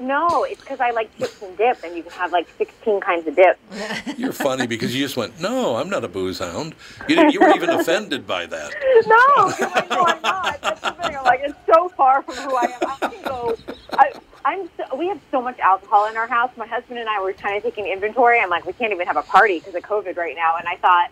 No, 0.01 0.46
it's 0.46 0.62
because 0.62 0.79
I 0.79 0.91
like 0.91 1.13
chips 1.18 1.41
and 1.41 1.58
dip, 1.58 1.84
and 1.84 1.94
you 1.94 2.03
can 2.03 2.13
have 2.13 2.32
like 2.32 2.48
16 2.58 3.01
kinds 3.01 3.27
of 3.27 3.36
dip. 3.36 3.60
You're 4.18 4.32
funny 4.32 4.65
because 4.65 4.96
you 4.96 5.03
just 5.03 5.18
went, 5.18 5.41
no, 5.41 5.75
I'm 5.75 5.89
not 5.89 6.06
a 6.06 6.08
booze 6.08 6.39
hound. 6.39 6.74
You, 7.10 7.18
didn't, 7.18 7.34
you 7.34 7.41
weren't 7.41 7.58
even 7.58 7.70
offended 7.72 8.25
by 8.25 8.46
that. 8.46 8.74
No, 9.06 9.15
I 9.18 9.88
know 9.89 10.03
I'm 10.06 10.22
not. 10.22 10.62
That's 10.62 10.79
the 10.79 10.91
thing. 10.91 11.15
I'm 11.18 11.24
like, 11.25 11.41
it's 11.44 11.58
so 11.74 11.89
far 11.89 12.22
from 12.24 12.36
who 12.36 12.56
I 12.56 12.63
am. 12.63 12.79
I 13.01 13.08
can 13.10 13.24
go. 13.24 13.58
I, 13.91 14.12
I'm. 14.46 14.70
So, 14.77 14.96
we 14.96 15.08
have 15.08 15.20
so 15.32 15.41
much 15.41 15.60
alcohol 15.60 16.08
in 16.08 16.15
our 16.15 16.27
house. 16.27 16.51
My 16.56 16.68
husband 16.68 17.00
and 17.00 17.10
I 17.10 17.22
were 17.22 17.34
kind 17.34 17.58
of 17.58 17.63
taking 17.63 17.86
inventory. 17.86 18.39
I'm 18.39 18.50
like, 18.50 18.65
we 18.65 18.72
can't 18.74 18.94
even 18.94 19.06
have 19.06 19.18
a 19.18 19.22
party 19.24 19.60
because 19.60 19.75
of 19.75 19.84
COVID 19.84 20.15
right 20.15 20.36
now. 20.36 20.56
And 20.58 20.68
I 20.68 20.75
thought, 20.77 21.10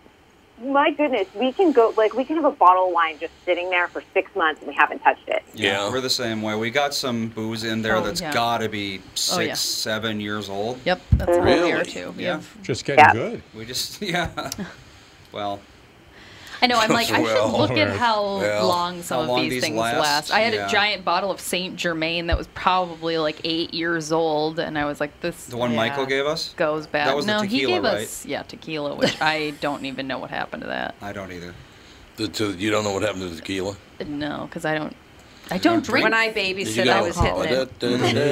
my 0.64 0.92
goodness, 0.92 1.28
we 1.36 1.52
can 1.52 1.72
go. 1.72 1.94
Like, 1.96 2.14
we 2.14 2.24
can 2.26 2.36
have 2.38 2.46
a 2.46 2.52
bottle 2.52 2.88
of 2.88 2.94
wine 2.94 3.18
just 3.20 3.34
sitting 3.46 3.70
there 3.70 3.88
for 3.88 4.04
six 4.14 4.36
months 4.36 4.62
and 4.62 4.70
we 4.70 4.76
haven't 4.76 5.00
touched 5.00 5.28
it. 5.28 5.44
Yeah. 5.54 5.90
We're 5.90 6.02
the 6.02 6.10
same 6.10 6.42
way. 6.42 6.56
We 6.56 6.72
got 6.72 6.94
some 6.94 7.28
booze 7.30 7.64
in 7.64 7.82
there 7.82 7.98
Oh, 7.98 8.02
that's 8.04 8.22
yeah. 8.22 8.34
got 8.34 8.60
to 8.60 8.70
be 8.70 8.98
six, 9.16 9.38
Oh, 9.38 9.40
yeah. 9.42 9.54
seven 9.54 10.20
years 10.20 10.50
old. 10.50 10.80
Yep, 10.86 11.02
that's 11.14 11.32
how 11.38 11.44
we 11.44 11.52
Really? 11.52 11.72
are 11.74 11.84
too. 11.84 12.14
We 12.18 12.24
Yeah. 12.24 12.42
Just 12.64 12.86
getting 12.86 13.06
Yeah. 13.06 13.14
good. 13.14 13.44
We 13.54 13.66
just, 13.66 14.02
yeah. 14.02 14.50
well, 15.32 15.60
I 16.62 16.68
know. 16.68 16.78
I'm 16.80 16.90
like, 16.90 17.12
I 17.12 17.20
Well, 17.22 17.52
should 17.52 17.58
look 17.58 17.72
at 17.78 17.96
how 17.98 18.38
Well, 18.40 18.68
long 18.68 19.02
some 19.02 19.18
how 19.18 19.24
of 19.24 19.30
long 19.30 19.42
these 19.42 19.52
these 19.54 19.64
things 19.64 19.76
last, 19.78 20.00
last. 20.00 20.32
I 20.32 20.40
had 20.40 20.54
yeah. 20.54 20.68
a 20.68 20.70
giant 20.70 21.06
bottle 21.06 21.30
of 21.32 21.40
Saint 21.40 21.76
Germain 21.76 22.28
that 22.28 22.38
was 22.38 22.48
probably 22.48 23.18
like 23.18 23.40
eight 23.44 23.74
years 23.74 24.12
old, 24.12 24.60
and 24.60 24.78
I 24.78 24.86
was 24.86 25.00
like, 25.00 25.20
this. 25.22 25.46
the 25.46 25.58
one 25.58 25.72
Yeah. 25.72 25.78
Michael 25.78 26.06
gave 26.06 26.26
us? 26.26 26.54
goes 26.58 26.88
bad. 26.88 27.08
That 27.10 27.16
was 27.16 27.26
the 27.26 27.38
no, 27.38 27.42
he 27.44 27.66
gave 27.66 27.84
right? 27.84 27.98
us 28.04 28.26
yeah 28.26 28.44
tequila, 28.44 28.96
which 28.96 29.22
I 29.22 29.52
don't 29.62 29.86
even 29.86 30.08
know 30.08 30.18
what 30.20 30.30
happened 30.32 30.62
to 30.64 30.68
that. 30.68 30.96
I 31.02 31.14
don't 31.14 31.32
either. 31.32 31.54
The, 32.16 32.28
to, 32.30 32.52
you 32.54 32.72
don't 32.72 32.84
know 32.84 32.94
what 32.94 33.04
happened 33.04 33.22
to 33.22 33.30
the 33.30 33.36
tequila? 33.36 33.76
No, 34.08 34.48
because 34.50 34.66
I 34.66 34.76
don't. 34.76 34.96
I 35.50 35.60
don't 35.60 35.86
drink. 35.86 36.04
When 36.04 36.14
I 36.14 36.32
Did 36.32 36.58
you 36.58 36.66
babysit, 36.66 36.88
I 36.90 37.02
was 37.02 37.16
hitting 37.18 37.44
it. 37.44 37.72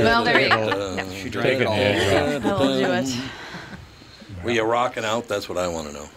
Well, 0.03 0.23
there 0.25 0.41
you 0.41 0.49
go. 0.49 1.09
She 1.11 1.29
drank 1.29 1.61
it 1.61 1.67
all. 1.67 1.73
I 1.75 2.37
will 2.39 2.77
do 2.79 2.91
it. 2.91 3.15
Were 4.43 4.51
you 4.51 4.63
rocking 4.63 5.05
out? 5.05 5.27
That's 5.27 5.47
what 5.47 5.57
I 5.57 5.67
want 5.67 5.87
to 5.87 5.93
know. 5.93 6.07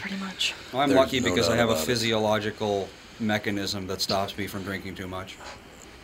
Yeah, 0.00 0.08
pretty 0.08 0.16
much. 0.24 0.54
Well, 0.72 0.82
I'm 0.82 0.88
There's 0.88 0.98
lucky 0.98 1.20
no 1.20 1.28
because 1.30 1.48
I 1.48 1.56
have 1.56 1.68
a 1.68 1.72
about 1.72 1.82
it. 1.82 1.86
physiological 1.86 2.88
mechanism 3.18 3.86
that 3.88 4.00
stops 4.00 4.36
me 4.36 4.46
from 4.46 4.62
drinking 4.62 4.94
too 4.94 5.06
much. 5.06 5.36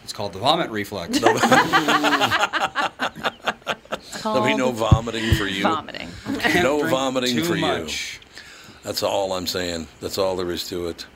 It's 0.04 0.12
called 0.12 0.32
the 0.32 0.38
vomit 0.38 0.70
reflex. 0.70 1.18
There'll 1.18 1.38
be 1.38 1.40
called 4.22 4.58
no 4.58 4.72
vomiting 4.72 5.34
for 5.34 5.46
you. 5.46 5.62
vomiting. 5.62 6.08
No 6.56 6.78
Drink 6.78 6.90
vomiting 6.90 7.36
too 7.36 7.44
for 7.44 7.56
you. 7.56 7.88
That's 8.82 9.02
all 9.02 9.32
I'm 9.32 9.46
saying. 9.46 9.88
That's 10.00 10.18
all 10.18 10.36
there 10.36 10.50
is 10.50 10.68
to 10.68 10.88
it. 10.88 11.06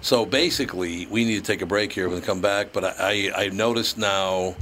So 0.00 0.24
basically, 0.24 1.06
we 1.06 1.24
need 1.24 1.36
to 1.36 1.42
take 1.42 1.60
a 1.60 1.66
break 1.66 1.92
here 1.92 2.08
when 2.08 2.20
we 2.20 2.24
come 2.24 2.40
back. 2.40 2.72
But 2.72 2.84
I, 2.84 3.30
I, 3.36 3.44
I 3.44 3.48
noticed 3.48 3.98
now, 3.98 4.54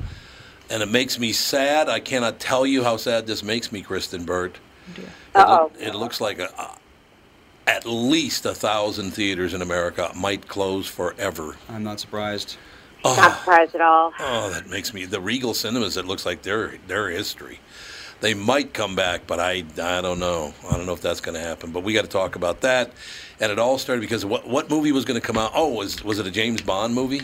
and 0.71 0.83
it 0.83 0.89
makes 0.89 1.19
me 1.19 1.33
sad. 1.33 1.89
I 1.89 2.01
cannot 2.01 2.41
tell 2.41 2.67
you 2.67 2.83
how 2.83 2.97
sad 2.97 3.27
this 3.27 3.43
makes 3.43 3.71
me, 3.71 3.83
Kristen 3.83 4.25
Burt. 4.25 4.59
It, 4.97 5.05
Uh-oh. 5.35 5.65
look, 5.65 5.73
it 5.81 5.95
looks 5.95 6.21
like 6.21 6.39
a, 6.39 6.47
a, 6.59 6.77
at 7.67 7.85
least 7.85 8.47
a 8.47 8.55
thousand 8.55 9.13
theaters 9.13 9.55
in 9.55 9.63
America 9.63 10.13
might 10.15 10.49
close 10.49 10.87
forever. 10.87 11.57
I'm 11.69 11.83
not 11.83 12.01
surprised. 12.01 12.57
Ah. 13.05 13.15
Not 13.17 13.39
surprised 13.39 13.75
at 13.75 13.81
all. 13.81 14.13
Oh, 14.19 14.51
that 14.51 14.69
makes 14.69 14.95
me 14.95 15.05
the 15.05 15.21
Regal 15.21 15.55
Cinemas. 15.55 15.97
It 15.97 16.07
looks 16.07 16.27
like 16.27 16.43
their 16.43 16.79
their 16.87 17.11
history. 17.11 17.61
They 18.21 18.35
might 18.35 18.73
come 18.73 18.97
back, 18.97 19.27
but 19.27 19.41
I 19.41 19.65
I 19.81 20.01
don't 20.01 20.19
know. 20.19 20.55
I 20.69 20.77
don't 20.77 20.87
know 20.87 20.95
if 20.95 21.03
that's 21.03 21.21
going 21.21 21.35
to 21.35 21.41
happen. 21.41 21.71
But 21.73 21.83
we 21.83 21.93
got 21.93 22.03
to 22.03 22.11
talk 22.11 22.37
about 22.37 22.63
that. 22.63 22.93
And 23.41 23.53
it 23.53 23.59
all 23.59 23.79
started 23.79 24.01
because 24.01 24.25
what 24.25 24.49
what 24.49 24.71
movie 24.71 24.93
was 24.93 25.05
going 25.05 25.21
to 25.21 25.27
come 25.27 25.37
out? 25.37 25.53
Oh, 25.55 25.69
was 25.73 26.03
was 26.03 26.19
it 26.19 26.27
a 26.27 26.31
James 26.31 26.63
Bond 26.63 26.95
movie? 26.95 27.23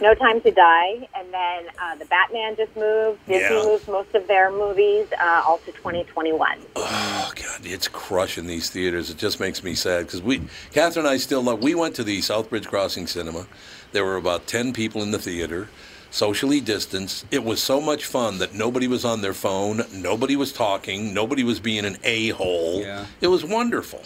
No 0.00 0.14
Time 0.14 0.40
to 0.42 0.50
Die, 0.52 1.08
and 1.16 1.32
then 1.34 1.64
uh, 1.82 1.96
the 1.96 2.04
Batman 2.04 2.54
just 2.56 2.74
moved. 2.76 3.18
Disney 3.26 3.40
Yeah. 3.56 3.64
moved 3.64 3.88
most 3.88 4.14
of 4.14 4.28
their 4.28 4.50
movies 4.50 5.06
uh, 5.20 5.42
all 5.44 5.58
to 5.58 5.72
2021. 5.72 6.58
Oh 6.76 7.32
God, 7.34 7.60
it's 7.64 7.88
crushing 7.88 8.46
these 8.46 8.70
theaters. 8.70 9.10
It 9.10 9.16
just 9.16 9.40
makes 9.40 9.64
me 9.64 9.74
sad 9.74 10.06
because 10.06 10.22
we, 10.22 10.42
Catherine 10.72 11.04
and 11.06 11.12
I, 11.12 11.16
still 11.16 11.42
love. 11.42 11.62
We 11.62 11.74
went 11.74 11.96
to 11.96 12.04
the 12.04 12.18
Southbridge 12.20 12.66
Crossing 12.68 13.08
Cinema. 13.08 13.46
There 13.90 14.04
were 14.04 14.16
about 14.16 14.46
ten 14.46 14.72
people 14.72 15.02
in 15.02 15.10
the 15.10 15.18
theater, 15.18 15.68
socially 16.12 16.60
distanced. 16.60 17.26
It 17.32 17.42
was 17.42 17.60
so 17.60 17.80
much 17.80 18.04
fun 18.04 18.38
that 18.38 18.54
nobody 18.54 18.86
was 18.86 19.04
on 19.04 19.20
their 19.20 19.34
phone, 19.34 19.82
nobody 19.92 20.36
was 20.36 20.52
talking, 20.52 21.12
nobody 21.12 21.42
was 21.42 21.58
being 21.58 21.84
an 21.84 21.96
a 22.04 22.28
hole. 22.30 22.80
Yeah. 22.82 23.06
It 23.20 23.26
was 23.28 23.44
wonderful. 23.44 24.02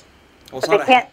Well, 0.51 0.61
it's 0.61 0.69
But 0.69 0.71
they 0.71 0.77
not 0.79 0.83
a, 0.89 0.93
can't 0.93 1.09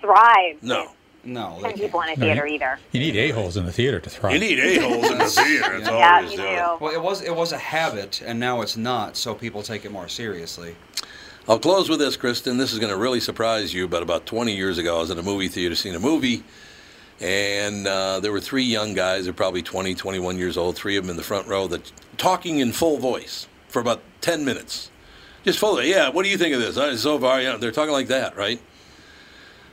thrive. 0.00 0.62
No, 0.62 0.82
with 0.82 0.90
no. 1.24 1.56
they 1.56 1.62
10 1.62 1.70
can't. 1.70 1.80
people 1.80 2.00
in 2.02 2.08
a 2.10 2.16
No, 2.16 2.26
theater 2.26 2.46
you- 2.46 2.54
either. 2.54 2.78
You 2.92 3.00
need 3.00 3.16
a-holes 3.16 3.56
in 3.56 3.66
the 3.66 3.72
theater 3.72 4.00
to 4.00 4.10
thrive. 4.10 4.32
you 4.34 4.38
need 4.40 4.58
a 4.78 4.80
holes 4.80 5.10
in 5.10 5.18
the 5.18 5.24
theater. 5.26 5.78
That's 5.78 5.88
all 5.88 5.98
Yeah, 5.98 6.20
there 6.20 6.24
is 6.26 6.32
you 6.32 6.36
do. 6.38 6.76
Well, 6.80 6.92
it 6.94 7.02
was 7.02 7.22
it 7.22 7.34
was 7.34 7.52
a 7.52 7.58
habit, 7.58 8.22
and 8.24 8.38
now 8.40 8.60
it's 8.62 8.76
not. 8.76 9.16
So 9.16 9.34
people 9.34 9.62
take 9.62 9.84
it 9.84 9.92
more 9.92 10.08
seriously. 10.08 10.76
I'll 11.48 11.58
close 11.58 11.88
with 11.88 11.98
this, 11.98 12.16
Kristen. 12.16 12.58
This 12.58 12.72
is 12.72 12.78
going 12.78 12.92
to 12.92 12.98
really 12.98 13.18
surprise 13.20 13.72
you, 13.74 13.88
but 13.88 14.02
about 14.02 14.24
20 14.26 14.54
years 14.54 14.78
ago, 14.78 14.98
I 14.98 15.00
was 15.00 15.10
in 15.10 15.18
a 15.18 15.22
movie 15.22 15.48
theater 15.48 15.74
seeing 15.74 15.96
a 15.96 16.00
movie, 16.00 16.44
and 17.20 17.86
uh, 17.86 18.20
there 18.20 18.30
were 18.30 18.40
three 18.40 18.62
young 18.62 18.94
guys, 18.94 19.24
they're 19.24 19.32
probably 19.32 19.62
20, 19.62 19.94
21 19.94 20.38
years 20.38 20.56
old, 20.56 20.76
three 20.76 20.96
of 20.96 21.04
them 21.04 21.10
in 21.10 21.16
the 21.16 21.22
front 21.22 21.48
row, 21.48 21.66
that 21.66 21.90
talking 22.18 22.58
in 22.60 22.72
full 22.72 22.98
voice 22.98 23.48
for 23.68 23.80
about 23.80 24.00
10 24.20 24.44
minutes. 24.44 24.90
Just 25.42 25.58
full, 25.58 25.82
yeah, 25.82 26.10
what 26.10 26.22
do 26.24 26.28
you 26.28 26.36
think 26.38 26.54
of 26.54 26.60
this? 26.60 26.76
Uh, 26.76 26.96
So 26.96 27.18
far, 27.18 27.40
yeah, 27.40 27.56
they're 27.56 27.72
talking 27.72 27.92
like 27.92 28.08
that, 28.08 28.36
right? 28.36 28.60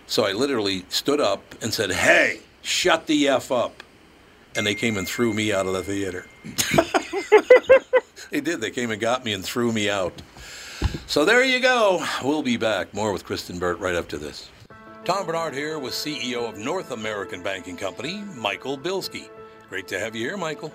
So 0.07 0.25
I 0.25 0.31
literally 0.31 0.85
stood 0.87 1.19
up 1.19 1.43
and 1.61 1.73
said, 1.73 1.91
hey, 1.91 2.39
shut 2.61 3.07
the 3.07 3.27
F 3.27 3.51
up. 3.51 3.83
And 4.55 4.65
they 4.65 4.73
came 4.73 4.97
and 4.97 5.07
threw 5.07 5.33
me 5.33 5.53
out 5.53 5.67
of 5.67 5.73
the 5.73 5.83
theater. 5.83 6.25
they 8.31 8.41
did. 8.41 8.61
They 8.61 8.71
came 8.71 8.89
and 8.89 8.99
got 8.99 9.23
me 9.23 9.33
and 9.33 9.43
threw 9.43 9.71
me 9.71 9.89
out. 9.89 10.13
So 11.05 11.25
there 11.25 11.43
you 11.43 11.59
go. 11.59 12.03
We'll 12.23 12.41
be 12.41 12.57
back. 12.57 12.93
More 12.93 13.11
with 13.11 13.25
Kristen 13.25 13.59
Burt 13.59 13.79
right 13.79 13.95
after 13.95 14.17
this. 14.17 14.49
Tom 15.03 15.25
Barnard 15.25 15.53
here 15.53 15.77
with 15.77 15.93
CEO 15.93 16.49
of 16.49 16.57
North 16.57 16.91
American 16.91 17.43
Banking 17.43 17.77
Company, 17.77 18.23
Michael 18.35 18.77
Bilski. 18.77 19.29
Great 19.69 19.87
to 19.89 19.99
have 19.99 20.15
you 20.15 20.21
here, 20.25 20.37
Michael. 20.37 20.71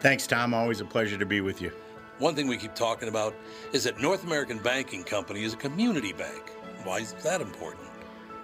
Thanks, 0.00 0.26
Tom. 0.26 0.52
Always 0.54 0.80
a 0.80 0.84
pleasure 0.84 1.16
to 1.16 1.26
be 1.26 1.40
with 1.40 1.62
you. 1.62 1.70
One 2.18 2.34
thing 2.34 2.48
we 2.48 2.56
keep 2.56 2.74
talking 2.74 3.08
about 3.08 3.34
is 3.72 3.84
that 3.84 4.00
North 4.00 4.24
American 4.24 4.58
Banking 4.58 5.04
Company 5.04 5.44
is 5.44 5.54
a 5.54 5.56
community 5.56 6.12
bank. 6.12 6.50
Why 6.84 6.98
is 6.98 7.12
that 7.24 7.40
important? 7.40 7.85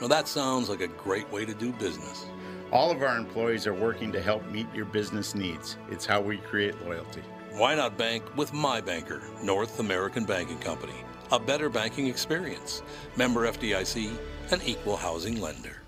Well, 0.00 0.08
that 0.08 0.26
sounds 0.26 0.68
like 0.68 0.80
a 0.80 0.88
great 0.88 1.30
way 1.30 1.44
to 1.44 1.54
do 1.54 1.72
business. 1.72 2.26
All 2.72 2.90
of 2.90 3.00
our 3.02 3.16
employees 3.16 3.66
are 3.66 3.74
working 3.74 4.10
to 4.12 4.20
help 4.20 4.44
meet 4.50 4.66
your 4.74 4.86
business 4.86 5.36
needs. 5.36 5.76
It's 5.88 6.04
how 6.04 6.20
we 6.20 6.38
create 6.38 6.82
loyalty. 6.84 7.22
Why 7.52 7.76
not 7.76 7.96
bank 7.96 8.24
with 8.36 8.52
my 8.52 8.80
banker, 8.80 9.22
North 9.42 9.78
American 9.78 10.24
Banking 10.24 10.58
Company? 10.58 10.96
A 11.30 11.38
better 11.38 11.68
banking 11.68 12.08
experience. 12.08 12.82
Member 13.16 13.46
FDIC, 13.46 14.10
an 14.50 14.60
equal 14.66 14.96
housing 14.96 15.40
lender. 15.40 15.83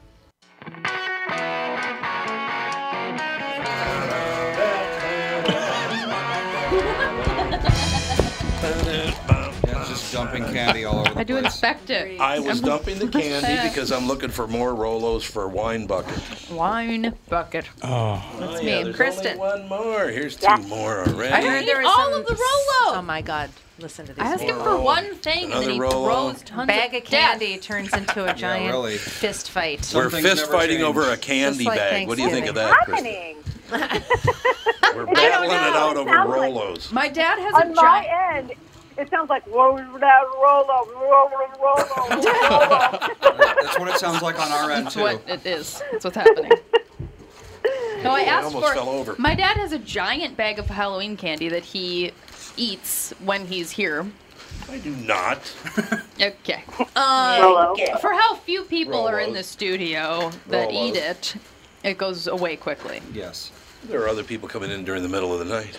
Dumping 10.16 10.44
candy 10.44 10.84
all 10.84 11.00
over 11.00 11.14
the 11.14 11.20
I 11.20 11.24
do 11.24 11.34
place. 11.34 11.44
inspect 11.46 11.90
it. 11.90 12.20
I 12.20 12.38
was 12.38 12.60
dumping 12.60 12.98
the 12.98 13.08
candy 13.08 13.68
because 13.68 13.92
I'm 13.92 14.06
looking 14.08 14.30
for 14.30 14.46
more 14.46 14.70
Rolos 14.72 15.22
for 15.22 15.48
wine 15.48 15.86
bucket. 15.86 16.18
Wine 16.50 17.14
bucket. 17.28 17.66
Oh, 17.82 17.88
oh 17.88 18.40
That's 18.40 18.60
Oh, 18.60 18.62
me. 18.62 18.68
yeah, 18.70 18.82
there's 18.84 18.96
Kristen. 18.96 19.38
only 19.38 19.38
one 19.38 19.68
more. 19.68 20.08
Here's 20.08 20.36
two 20.36 20.46
Yeah. 20.48 20.56
more 20.68 21.00
I 21.02 21.06
already. 21.12 21.46
heard 21.46 21.66
there 21.66 21.78
was 21.78 21.86
all 21.86 22.10
some, 22.12 22.20
of 22.20 22.26
the 22.26 22.34
Rolo. 22.34 22.98
Oh 22.98 23.02
my 23.04 23.20
God! 23.22 23.50
Listen 23.78 24.06
to 24.06 24.14
these. 24.14 24.22
I 24.24 24.28
ask 24.28 24.40
him 24.42 24.56
names. 24.56 24.62
for 24.62 24.80
one 24.80 25.14
thing, 25.16 25.44
and 25.44 25.52
Another 25.52 25.66
then 25.66 25.74
he 25.74 25.80
Rolo. 25.80 26.30
throws 26.30 26.42
tons 26.44 26.66
bag 26.66 26.94
of 26.94 27.02
death. 27.04 27.10
candy 27.40 27.58
turns 27.58 27.92
into 27.92 28.24
a 28.24 28.32
giant 28.46 28.72
really. 28.72 28.96
fist 28.96 29.50
fight. 29.50 29.80
We're 29.94 30.08
Some 30.08 30.22
fist 30.22 30.50
fighting 30.50 30.78
change. 30.78 30.88
over 30.88 31.10
a 31.10 31.16
candy 31.18 31.64
like 31.64 31.78
bag. 31.78 32.08
What 32.08 32.16
do 32.16 32.22
you 32.22 32.30
think 32.30 32.46
of 32.46 32.54
that, 32.54 32.72
Kristen? 32.86 33.04
happening? 33.06 33.36
We're 33.70 35.08
I 35.08 35.12
battling 35.12 35.50
it 35.50 35.56
out 35.76 35.96
over 35.98 36.08
sounds 36.08 36.30
like- 36.30 36.52
Rolos. 36.52 36.92
My 36.92 37.08
dad 37.08 37.38
has 37.38 37.52
On 37.54 37.62
a 37.62 37.74
my 37.74 37.82
giant. 37.82 38.50
end, 38.50 38.52
it 38.98 39.10
sounds 39.10 39.28
like 39.30 39.46
Rolo, 39.46 39.76
Rolo, 39.76 39.98
Rolo, 39.98 40.88
Rolo, 40.94 41.28
Rolo. 41.60 42.18
That's 42.20 43.78
what 43.78 43.88
it 43.88 43.98
sounds 43.98 44.22
like 44.22 44.38
on 44.40 44.50
our 44.52 44.70
end 44.70 44.86
That's 44.86 44.94
too. 44.94 45.02
what 45.02 45.22
it 45.28 45.44
is. 45.46 45.82
That's 45.92 46.04
what's 46.04 46.16
happening. 46.16 46.52
No, 48.04 48.10
I 48.12 48.20
asked 48.22 48.54
almost 48.54 48.68
for. 48.68 48.74
fell 48.74 48.88
over. 48.90 49.16
My 49.18 49.34
dad 49.34 49.56
has 49.56 49.72
a 49.72 49.78
giant 49.78 50.36
bag 50.36 50.60
of 50.60 50.66
Halloween 50.66 51.16
candy 51.16 51.48
that 51.48 51.64
he 51.64 52.12
eats 52.56 53.12
when 53.24 53.46
he's 53.46 53.70
here. 53.72 54.06
I 54.70 54.78
do 54.78 54.94
not. 54.96 55.40
Okay. 56.20 56.62
Um, 56.96 57.42
Rolo. 57.42 57.74
For 58.00 58.12
how 58.12 58.36
few 58.36 58.62
people 58.64 59.06
are 59.08 59.18
in 59.18 59.32
the 59.32 59.42
studio 59.42 60.30
that 60.48 60.68
Rolos. 60.68 60.88
eat 60.88 60.96
it, 60.96 61.34
it 61.82 61.98
goes 61.98 62.26
away 62.28 62.54
quickly. 62.56 63.02
Yes. 63.12 63.50
There 63.84 64.00
are 64.02 64.08
other 64.08 64.22
people 64.22 64.48
coming 64.48 64.70
in 64.70 64.84
during 64.84 65.02
the 65.02 65.08
middle 65.08 65.32
of 65.32 65.40
the 65.40 65.44
night. 65.44 65.76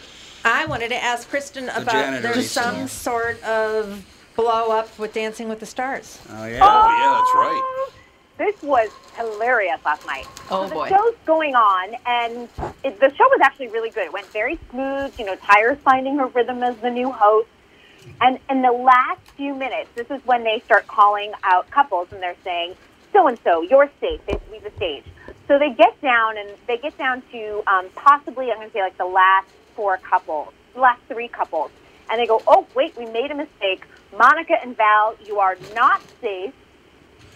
I 0.47 0.65
wanted 0.65 0.89
to 0.89 1.03
ask 1.03 1.29
Kristen 1.29 1.69
about 1.69 1.91
janitor 1.91 2.21
there's 2.21 2.37
needs 2.37 2.53
to 2.53 2.61
some 2.61 2.79
know. 2.81 2.87
sort 2.87 3.43
of 3.43 4.05
blow 4.35 4.71
up 4.71 4.97
with 4.97 5.13
Dancing 5.13 5.49
with 5.49 5.59
the 5.59 5.65
Stars. 5.65 6.19
Oh 6.29 6.45
yeah. 6.45 6.59
Oh, 6.61 6.87
yeah, 6.89 7.13
that's 7.17 7.35
right. 7.35 7.89
This 8.37 8.61
was 8.61 8.89
hilarious 9.15 9.79
last 9.83 10.05
night. 10.05 10.27
Oh, 10.49 10.67
so 10.67 10.73
boy. 10.73 10.89
The 10.89 10.95
show's 10.95 11.15
going 11.25 11.55
on, 11.55 11.95
and 12.05 12.47
it, 12.83 12.99
the 12.99 13.09
show 13.15 13.25
was 13.25 13.39
actually 13.43 13.69
really 13.69 13.89
good. 13.89 14.05
It 14.05 14.13
went 14.13 14.27
very 14.27 14.59
smooth. 14.69 15.13
You 15.19 15.25
know, 15.25 15.35
Tyra's 15.35 15.79
finding 15.79 16.17
her 16.17 16.27
rhythm 16.27 16.63
as 16.63 16.77
the 16.77 16.91
new 16.91 17.11
host. 17.11 17.49
And 18.21 18.39
in 18.49 18.61
the 18.61 18.71
last 18.71 19.19
few 19.35 19.53
minutes, 19.53 19.89
this 19.95 20.09
is 20.09 20.25
when 20.25 20.43
they 20.43 20.61
start 20.61 20.87
calling 20.87 21.33
out 21.43 21.69
couples, 21.71 22.07
and 22.11 22.21
they're 22.21 22.37
saying, 22.43 22.75
"So 23.11 23.27
and 23.27 23.37
so, 23.43 23.63
you're 23.63 23.89
safe." 23.99 24.21
They 24.27 24.39
leave 24.51 24.63
the 24.63 24.71
stage. 24.77 25.03
So 25.47 25.59
they 25.59 25.73
get 25.73 25.99
down, 26.01 26.37
and 26.37 26.49
they 26.67 26.77
get 26.77 26.97
down 26.97 27.21
to 27.31 27.63
um, 27.67 27.87
possibly, 27.95 28.51
I'm 28.51 28.57
going 28.57 28.69
to 28.69 28.73
say, 28.73 28.81
like 28.81 28.97
the 28.97 29.05
last 29.05 29.49
four 29.77 29.97
couples, 29.99 30.51
last 30.75 30.99
three 31.07 31.29
couples, 31.29 31.71
and 32.09 32.19
they 32.19 32.27
go, 32.27 32.41
"Oh, 32.45 32.67
wait, 32.75 32.97
we 32.97 33.05
made 33.05 33.31
a 33.31 33.35
mistake. 33.35 33.85
Monica 34.17 34.55
and 34.61 34.75
Val, 34.75 35.15
you 35.25 35.39
are 35.39 35.55
not 35.73 36.01
safe." 36.19 36.53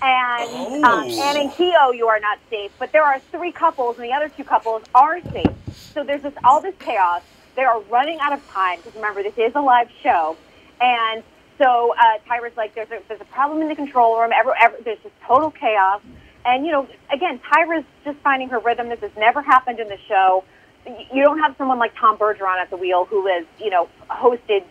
and 0.02 0.84
um, 0.84 1.06
Oh. 1.06 1.22
Anne 1.24 1.38
and 1.38 1.52
Keo, 1.54 1.92
you 1.92 2.08
are 2.08 2.20
not 2.20 2.40
safe. 2.50 2.72
But 2.80 2.92
there 2.92 3.04
are 3.04 3.20
three 3.32 3.52
couples, 3.52 3.98
and 3.98 4.06
the 4.06 4.14
other 4.14 4.30
two 4.30 4.44
couples 4.44 4.82
are 4.96 5.22
safe. 5.22 5.46
So 5.94 6.04
there's 6.04 6.24
this 6.24 6.34
all 6.44 6.60
this 6.60 6.76
chaos. 6.80 7.22
They 7.56 7.64
are 7.64 7.80
running 7.82 8.20
out 8.20 8.34
of 8.34 8.46
time 8.50 8.78
because 8.80 8.96
remember 8.96 9.22
this 9.24 9.38
is 9.38 9.54
a 9.56 9.62
live 9.62 9.90
show, 10.02 10.36
and 10.80 11.22
so 11.60 11.94
uh, 11.94 12.18
Tyra's 12.28 12.58
like, 12.58 12.74
there's 12.74 12.90
a 12.90 13.00
there's 13.08 13.22
a 13.22 13.26
problem 13.26 13.62
in 13.62 13.68
the 13.70 13.76
control 13.76 14.20
room. 14.20 14.32
Ever, 14.34 14.56
ever, 14.60 14.78
there's 14.84 15.00
just 15.04 15.14
total 15.28 15.52
chaos. 15.52 16.02
And 16.44 16.66
you 16.66 16.72
know, 16.72 16.88
again, 17.14 17.40
Tyra's 17.40 17.86
just 18.04 18.18
finding 18.20 18.50
her 18.50 18.58
rhythm. 18.60 18.90
This 18.90 19.02
has 19.02 19.12
never 19.16 19.42
happened 19.44 19.80
in 19.80 19.88
the 19.88 20.00
show. 20.08 20.44
You 20.86 21.24
don't 21.24 21.40
have 21.40 21.56
someone 21.58 21.80
like 21.80 21.94
Tom 21.96 22.18
Bergeron 22.18 22.60
at 22.60 22.70
the 22.70 22.78
wheel 22.78 23.06
who 23.06 23.28
has, 23.28 23.46
you 23.60 23.70
know, 23.70 23.88
hosted 24.10 24.64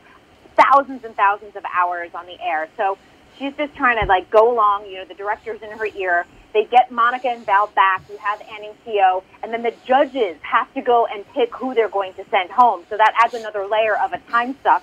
thousands 0.56 1.04
and 1.04 1.14
thousands 1.14 1.56
of 1.56 1.64
hours 1.72 2.10
on 2.14 2.26
the 2.26 2.40
air. 2.40 2.68
So 2.76 2.98
she's 3.38 3.54
just 3.56 3.74
trying 3.74 4.00
to 4.00 4.06
like 4.06 4.30
go 4.30 4.52
along. 4.52 4.86
You 4.86 4.98
know, 4.98 5.04
the 5.04 5.14
director's 5.14 5.62
in 5.62 5.70
her 5.70 5.86
ear. 5.86 6.26
They 6.52 6.64
get 6.64 6.90
Monica 6.90 7.28
and 7.28 7.46
Val 7.46 7.68
back. 7.68 8.02
You 8.10 8.16
have 8.18 8.40
Annie 8.52 8.68
and 8.68 8.84
Keo, 8.84 9.22
and 9.42 9.52
then 9.52 9.62
the 9.62 9.72
judges 9.86 10.36
have 10.42 10.72
to 10.74 10.82
go 10.82 11.06
and 11.06 11.24
pick 11.32 11.54
who 11.54 11.74
they're 11.74 11.88
going 11.88 12.12
to 12.14 12.24
send 12.28 12.50
home. 12.50 12.84
So 12.90 12.96
that 12.96 13.14
adds 13.22 13.34
another 13.34 13.66
layer 13.66 13.96
of 13.96 14.12
a 14.12 14.18
time 14.30 14.56
suck. 14.62 14.82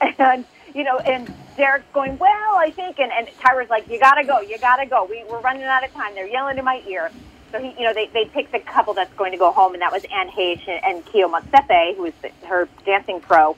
And 0.18 0.44
you 0.74 0.84
know, 0.84 0.98
and 0.98 1.32
Derek's 1.56 1.86
going, 1.92 2.18
well, 2.18 2.56
I 2.56 2.70
think, 2.70 3.00
and, 3.00 3.10
and 3.10 3.26
Tyra's 3.40 3.68
like, 3.68 3.88
you 3.88 3.98
gotta 3.98 4.24
go, 4.24 4.40
you 4.40 4.58
gotta 4.58 4.86
go. 4.86 5.06
We, 5.10 5.24
we're 5.28 5.40
running 5.40 5.64
out 5.64 5.84
of 5.84 5.92
time. 5.92 6.14
They're 6.14 6.28
yelling 6.28 6.58
in 6.58 6.64
my 6.64 6.82
ear. 6.86 7.10
So 7.52 7.58
he, 7.58 7.74
you 7.78 7.84
know, 7.84 7.94
they, 7.94 8.06
they 8.06 8.26
pick 8.26 8.52
the 8.52 8.58
couple 8.58 8.94
that's 8.94 9.12
going 9.14 9.32
to 9.32 9.38
go 9.38 9.52
home, 9.52 9.72
and 9.72 9.82
that 9.82 9.92
was 9.92 10.04
Anne 10.04 10.28
Heche 10.28 10.68
and, 10.68 10.84
and 10.84 11.06
Keo 11.06 11.28
Motsepe, 11.28 11.96
who 11.96 12.02
was 12.02 12.12
the, 12.22 12.30
her 12.46 12.68
dancing 12.84 13.20
pro. 13.20 13.56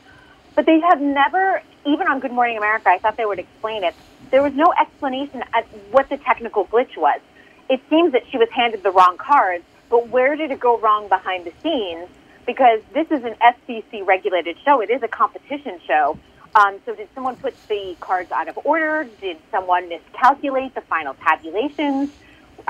But 0.54 0.66
they 0.66 0.80
have 0.80 1.00
never, 1.00 1.62
even 1.86 2.06
on 2.06 2.20
Good 2.20 2.32
Morning 2.32 2.56
America, 2.56 2.88
I 2.88 2.98
thought 2.98 3.16
they 3.16 3.26
would 3.26 3.38
explain 3.38 3.84
it. 3.84 3.94
There 4.30 4.42
was 4.42 4.54
no 4.54 4.72
explanation 4.80 5.42
at 5.52 5.66
what 5.90 6.08
the 6.08 6.18
technical 6.18 6.66
glitch 6.66 6.96
was. 6.96 7.20
It 7.68 7.80
seems 7.88 8.12
that 8.12 8.22
she 8.30 8.38
was 8.38 8.48
handed 8.50 8.82
the 8.82 8.90
wrong 8.90 9.16
cards, 9.16 9.64
but 9.88 10.08
where 10.08 10.36
did 10.36 10.50
it 10.50 10.60
go 10.60 10.78
wrong 10.78 11.08
behind 11.08 11.44
the 11.44 11.52
scenes? 11.62 12.08
Because 12.46 12.80
this 12.94 13.10
is 13.10 13.24
an 13.24 13.34
FCC 13.40 14.06
regulated 14.06 14.56
show. 14.64 14.80
It 14.80 14.90
is 14.90 15.02
a 15.02 15.08
competition 15.08 15.80
show. 15.86 16.18
Um, 16.54 16.78
so 16.84 16.94
did 16.94 17.08
someone 17.14 17.36
put 17.36 17.54
the 17.68 17.96
cards 18.00 18.32
out 18.32 18.48
of 18.48 18.58
order? 18.64 19.08
Did 19.20 19.36
someone 19.50 19.88
miscalculate 19.88 20.74
the 20.74 20.80
final 20.80 21.14
tabulations? 21.14 22.10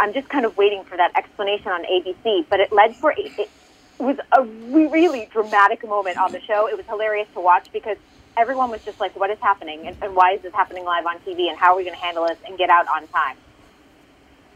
I'm 0.00 0.14
just 0.14 0.30
kind 0.30 0.46
of 0.46 0.56
waiting 0.56 0.82
for 0.84 0.96
that 0.96 1.14
explanation 1.14 1.68
on 1.68 1.84
ABC. 1.84 2.46
But 2.48 2.58
it 2.58 2.72
led 2.72 2.96
for 2.96 3.12
it, 3.12 3.32
it 3.38 3.50
was 3.98 4.16
a 4.36 4.42
really 4.42 5.28
dramatic 5.30 5.86
moment 5.86 6.16
on 6.16 6.32
the 6.32 6.40
show. 6.40 6.66
It 6.66 6.76
was 6.76 6.86
hilarious 6.86 7.28
to 7.34 7.40
watch 7.40 7.68
because 7.70 7.98
everyone 8.36 8.70
was 8.70 8.82
just 8.82 8.98
like, 8.98 9.14
"What 9.14 9.28
is 9.28 9.38
happening? 9.40 9.86
And, 9.86 9.96
and 10.00 10.16
why 10.16 10.32
is 10.32 10.40
this 10.40 10.54
happening 10.54 10.84
live 10.84 11.04
on 11.04 11.18
TV? 11.18 11.50
And 11.50 11.58
how 11.58 11.74
are 11.74 11.76
we 11.76 11.84
going 11.84 11.94
to 11.94 12.02
handle 12.02 12.26
this 12.26 12.38
and 12.46 12.56
get 12.56 12.70
out 12.70 12.86
on 12.88 13.06
time?" 13.08 13.36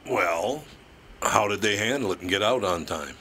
Well, 0.08 0.64
how 1.22 1.46
did 1.46 1.60
they 1.60 1.76
handle 1.76 2.12
it 2.12 2.20
and 2.22 2.30
get 2.30 2.42
out 2.42 2.64
on 2.64 2.86
time? 2.86 3.14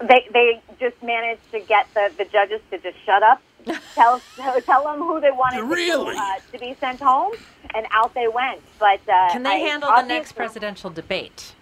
They 0.00 0.28
they 0.32 0.62
just 0.78 1.02
managed 1.02 1.50
to 1.50 1.58
get 1.58 1.88
the, 1.94 2.12
the 2.16 2.24
judges 2.24 2.60
to 2.70 2.78
just 2.78 2.96
shut 3.04 3.24
up, 3.24 3.42
tell 3.96 4.20
tell 4.36 4.84
them 4.84 4.98
who 5.00 5.20
they 5.20 5.32
wanted 5.32 5.64
Really? 5.64 6.14
to, 6.14 6.20
uh, 6.20 6.38
to 6.52 6.58
be 6.60 6.76
sent 6.78 7.00
home, 7.00 7.32
and 7.74 7.84
out 7.90 8.14
they 8.14 8.28
went. 8.28 8.60
But 8.78 9.00
uh, 9.08 9.32
Can 9.32 9.42
they 9.42 9.50
I 9.50 9.54
handle 9.70 9.90
the 9.90 10.02
next 10.02 10.32
presidential 10.32 10.90
debate? 10.90 11.54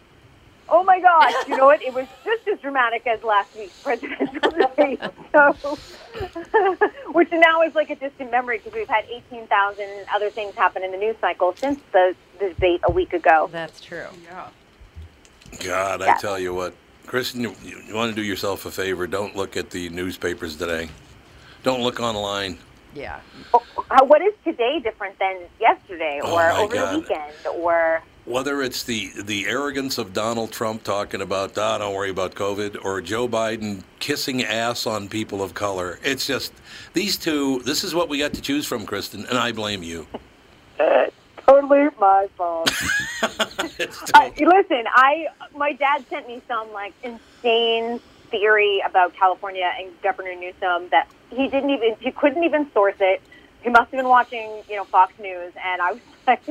Oh 0.69 0.83
my 0.85 1.01
gosh! 1.01 1.35
You 1.49 1.57
know 1.57 1.67
what? 1.67 1.83
It 1.83 1.93
was 1.93 2.07
just 2.25 2.47
as 2.49 2.59
dramatic 2.61 3.07
as 3.07 3.23
last 3.23 3.55
week's 3.57 3.79
presidential 3.83 4.51
debate. 4.51 5.01
So, 5.33 5.79
which 7.13 7.31
now 7.33 7.63
is 7.63 7.75
like 7.75 7.91
a 7.91 7.97
distant 7.97 8.31
memory 8.31 8.59
because 8.59 8.73
we've 8.73 8.89
had 8.89 9.05
eighteen 9.11 9.47
thousand 9.49 9.89
other 10.15 10.31
things 10.31 10.55
happen 10.55 10.83
in 10.83 10.91
the 10.93 10.97
news 10.99 11.17
cycle 11.21 11.55
since 11.57 11.81
the, 11.93 12.15
the 12.39 12.51
debate 12.51 12.81
a 12.85 12.93
week 12.93 13.13
ago. 13.13 13.49
That's 13.53 13.81
true. 13.81 14.07
Yeah. 14.25 14.49
God, 15.65 16.01
I 16.01 16.17
tell 16.17 16.39
you 16.39 16.55
what, 16.55 16.75
Kristen, 17.07 17.43
you, 17.43 17.55
you 17.63 17.95
want 17.95 18.11
to 18.11 18.17
do 18.17 18.23
yourself 18.27 18.65
a 18.65 18.71
favor? 18.71 19.07
Don't 19.07 19.37
look 19.37 19.57
at 19.57 19.69
the 19.71 19.91
newspapers 19.91 20.57
today. 20.57 20.89
Don't 21.63 21.83
look 21.83 22.01
online. 22.01 22.57
Yeah. 22.95 23.21
Oh, 23.53 23.63
how- 23.91 24.05
what 24.07 24.23
is 24.23 24.33
today 24.45 24.81
different 24.81 25.19
than 25.19 25.41
yesterday 25.61 26.21
Oh, 26.23 26.33
or 26.33 26.37
my 26.39 26.59
over 26.61 26.75
God. 26.75 26.95
the 26.95 26.99
weekend 27.01 27.33
or? 27.55 28.03
Whether 28.25 28.63
it's 28.63 28.85
the 28.85 29.11
the 29.21 29.47
arrogance 29.47 29.99
of 29.99 30.13
Donald 30.13 30.53
Trump 30.53 30.85
talking 30.85 31.21
about, 31.21 31.59
ah, 31.59 31.79
don't 31.79 31.95
worry 31.95 32.11
about 32.11 32.35
COVID, 32.35 32.85
or 32.85 33.01
Joe 33.01 33.27
Biden 33.29 33.83
kissing 33.99 34.45
ass 34.45 34.87
on 34.87 35.09
people 35.09 35.43
of 35.43 35.55
color, 35.55 35.99
it's 36.05 36.27
just 36.27 36.53
these 36.93 37.17
two. 37.17 37.61
This 37.65 37.83
is 37.83 37.95
what 37.95 38.09
we 38.09 38.19
got 38.19 38.33
to 38.35 38.41
choose 38.41 38.65
from, 38.67 38.87
Kristen, 38.87 39.27
and 39.27 39.37
I 39.37 39.51
blame 39.51 39.83
you. 39.83 40.07
Totally 41.47 41.89
my 42.01 42.29
fault. 42.37 42.71
It's 43.79 44.11
Uh, 44.15 44.31
listen, 44.39 44.85
I 44.95 45.29
my 45.57 45.73
dad 45.73 46.05
sent 46.09 46.29
me 46.29 46.41
some 46.47 46.73
like 46.73 46.93
insane 47.03 48.01
theory 48.31 48.83
about 48.87 49.15
California 49.15 49.71
and 49.79 49.91
Governor 50.03 50.35
Newsom 50.35 50.89
that 50.91 51.09
he 51.31 51.49
didn't 51.49 51.71
even 51.71 51.97
he 52.01 52.11
couldn't 52.11 52.45
even 52.45 52.71
source 52.73 52.97
it. 53.01 53.23
He 53.63 53.71
must 53.71 53.91
have 53.91 53.93
been 53.93 54.09
watching, 54.09 54.63
you 54.69 54.77
know, 54.77 54.85
Fox 54.85 55.13
News, 55.21 55.53
and 55.65 55.81
I 55.81 55.93
was 55.93 56.01
like, 56.27 56.43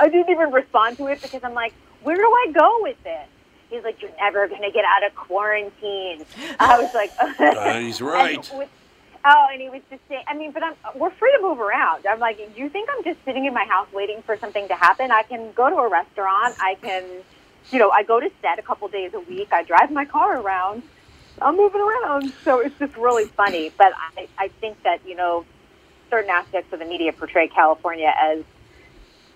I 0.00 0.08
didn't 0.08 0.30
even 0.30 0.50
respond 0.52 0.96
to 0.98 1.06
it 1.08 1.20
because 1.22 1.42
I'm 1.44 1.54
like, 1.54 1.72
where 2.02 2.16
do 2.16 2.22
I 2.22 2.52
go 2.52 2.78
with 2.82 3.02
this? 3.02 3.26
He's 3.70 3.82
like, 3.84 4.00
you're 4.00 4.10
never 4.20 4.48
gonna 4.48 4.70
get 4.70 4.84
out 4.84 5.04
of 5.06 5.14
quarantine. 5.14 6.24
I 6.58 6.80
was 6.80 6.92
like, 6.94 7.12
Uh, 7.38 7.78
he's 7.80 8.00
right. 8.00 8.48
And 8.50 8.58
with- 8.58 8.68
oh, 9.24 9.46
and 9.52 9.60
he 9.60 9.68
was 9.68 9.82
just 9.90 10.00
saying, 10.08 10.24
I 10.26 10.34
mean, 10.34 10.52
but 10.52 10.62
I'm, 10.62 10.74
we're 10.94 11.10
free 11.10 11.32
to 11.32 11.42
move 11.42 11.60
around. 11.60 12.06
I'm 12.06 12.18
like, 12.18 12.38
you 12.56 12.68
think 12.68 12.88
I'm 12.96 13.04
just 13.04 13.22
sitting 13.24 13.44
in 13.44 13.52
my 13.52 13.64
house 13.64 13.88
waiting 13.92 14.22
for 14.22 14.36
something 14.38 14.66
to 14.68 14.74
happen? 14.74 15.10
I 15.10 15.22
can 15.24 15.52
go 15.52 15.68
to 15.68 15.76
a 15.76 15.88
restaurant. 15.88 16.54
I 16.60 16.76
can, 16.80 17.04
you 17.70 17.78
know, 17.78 17.90
I 17.90 18.04
go 18.04 18.20
to 18.20 18.30
set 18.40 18.58
a 18.58 18.62
couple 18.62 18.88
days 18.88 19.12
a 19.14 19.20
week. 19.20 19.52
I 19.52 19.64
drive 19.64 19.90
my 19.90 20.04
car 20.06 20.40
around. 20.40 20.82
I'm 21.42 21.56
moving 21.56 21.80
around. 21.80 22.32
So 22.44 22.60
it's 22.60 22.78
just 22.78 22.96
really 22.96 23.26
funny. 23.26 23.70
But 23.76 23.92
I, 24.16 24.28
I 24.38 24.48
think 24.60 24.82
that, 24.84 25.00
you 25.06 25.14
know, 25.14 25.44
certain 26.10 26.30
aspects 26.30 26.72
of 26.72 26.78
the 26.78 26.86
media 26.86 27.12
portray 27.12 27.48
California 27.48 28.14
as 28.18 28.44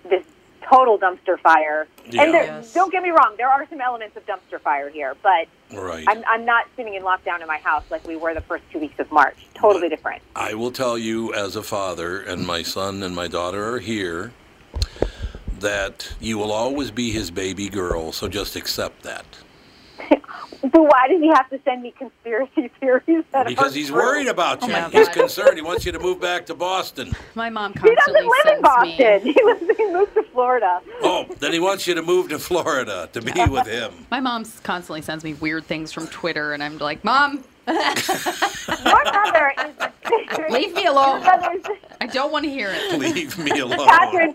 this 0.09 0.25
total 0.69 0.99
dumpster 0.99 1.39
fire. 1.41 1.87
Yeah. 2.11 2.23
And 2.23 2.35
there, 2.35 2.45
Yes. 2.45 2.73
don't 2.73 2.91
get 2.93 3.03
me 3.03 3.11
wrong, 3.11 3.35
there 3.37 3.49
are 3.49 3.67
some 3.69 3.81
elements 3.81 4.17
of 4.17 4.25
dumpster 4.27 4.61
fire 4.61 4.89
here, 4.89 5.15
but 5.23 5.47
Right. 5.73 6.05
I'm, 6.09 6.23
I'm 6.29 6.45
not 6.45 6.67
sitting 6.77 6.95
in 6.95 7.03
lockdown 7.03 7.41
in 7.41 7.47
my 7.49 7.59
house 7.59 7.85
like 7.91 8.07
we 8.07 8.17
were 8.17 8.33
the 8.35 8.41
first 8.43 8.65
two 8.71 8.79
weeks 8.79 8.99
of 8.99 9.11
March. 9.11 9.37
Totally 9.55 9.89
different. 9.89 10.23
I 10.37 10.55
will 10.55 10.71
tell 10.71 10.97
you, 10.97 11.33
as 11.35 11.57
a 11.57 11.63
father, 11.63 12.21
and 12.21 12.47
my 12.47 12.63
son 12.63 13.03
and 13.03 13.15
my 13.15 13.29
daughter 13.29 13.75
are 13.75 13.79
here, 13.81 14.33
that 15.61 16.13
you 16.21 16.39
will 16.39 16.53
always 16.53 16.91
be 16.91 17.11
his 17.11 17.31
baby 17.31 17.69
girl. 17.69 18.13
So 18.13 18.29
just 18.29 18.57
accept 18.57 19.03
that. 19.03 19.25
But 20.63 20.83
why 20.83 21.09
does 21.09 21.21
he 21.21 21.29
have 21.29 21.49
to 21.51 21.61
send 21.65 21.83
me 21.83 21.93
conspiracy 21.99 22.69
theories? 22.81 23.25
That 23.33 23.47
Because 23.47 23.75
he's 23.75 23.89
true? 23.89 23.97
worried 23.99 24.29
about 24.29 24.63
oh 24.63 24.67
you. 24.67 24.73
my 24.73 24.89
He's 24.91 25.09
God. 25.09 25.13
concerned. 25.17 25.57
He 25.57 25.63
wants 25.63 25.85
you 25.85 25.93
to 25.93 25.99
move 25.99 26.21
back 26.21 26.47
to 26.47 26.55
Boston. 26.55 27.13
My 27.35 27.51
mom 27.51 27.75
constantly 27.75 27.91
He 27.91 27.97
constantly 27.97 28.29
doesn't 28.29 28.31
live 28.31 28.47
in 28.47 28.53
sends 28.53 28.63
Boston. 28.63 29.25
me. 29.25 29.33
He 29.35 29.45
lives. 29.45 29.79
He 29.79 29.93
moved 29.93 30.15
to 30.15 30.23
Florida. 30.25 30.81
Oh, 31.03 31.27
then 31.41 31.53
he 31.53 31.59
wants 31.61 31.87
you 31.87 31.95
to 31.95 32.03
move 32.03 32.29
to 32.31 32.39
Florida 32.39 33.09
to 33.13 33.21
be 33.21 33.33
with 33.47 33.67
him. 33.67 33.93
My 34.11 34.21
mom 34.21 34.45
constantly 34.63 35.03
sends 35.03 35.25
me 35.25 35.35
weird 35.35 35.65
things 35.65 35.93
from 35.93 36.07
Twitter, 36.09 36.53
and 36.53 36.63
I'm 36.63 36.79
like, 36.79 37.03
Mom, 37.05 37.45
Your 37.69 37.77
brother 38.85 39.53
is. 39.67 40.51
Leave 40.51 40.75
me 40.75 40.87
alone. 40.87 41.23
I 42.01 42.07
don't 42.13 42.33
want 42.33 42.45
to 42.45 42.51
hear 42.51 42.71
it. 42.75 42.99
Leave 42.99 43.39
me 43.39 43.61
alone. 43.61 43.87
Catherine, 43.87 44.35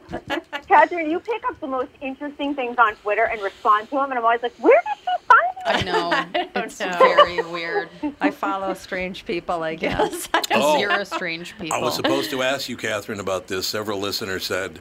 Catherine, 0.68 1.10
you 1.12 1.20
pick 1.20 1.44
up 1.50 1.60
the 1.60 1.68
most 1.68 1.90
interesting 2.02 2.56
things 2.56 2.78
on 2.78 2.96
Twitter 2.96 3.26
and 3.26 3.42
respond 3.42 3.90
to 3.90 3.96
them, 3.96 4.06
and 4.12 4.14
I'm 4.14 4.24
always 4.24 4.42
like, 4.42 4.54
where 4.60 4.82
did 4.96 5.06
she 5.30 5.36
find 5.64 5.80
I 5.80 5.82
know. 5.84 6.26
It's 6.68 6.80
know. 6.80 6.98
very 6.98 7.42
weird. 7.44 7.90
I 8.20 8.32
follow 8.32 8.74
strange 8.74 9.26
people, 9.26 9.64
I 9.64 9.76
guess. 9.76 10.28
Oh. 10.52 10.78
you're 10.80 10.92
a 10.92 11.06
strange 11.06 11.58
people. 11.58 11.78
I 11.78 11.80
was 11.80 11.96
supposed 11.96 12.30
to 12.32 12.42
ask 12.54 12.68
you, 12.68 12.76
Catherine, 12.78 13.20
about 13.20 13.48
this. 13.48 13.68
Several 13.68 14.00
listeners 14.00 14.46
said, 14.46 14.80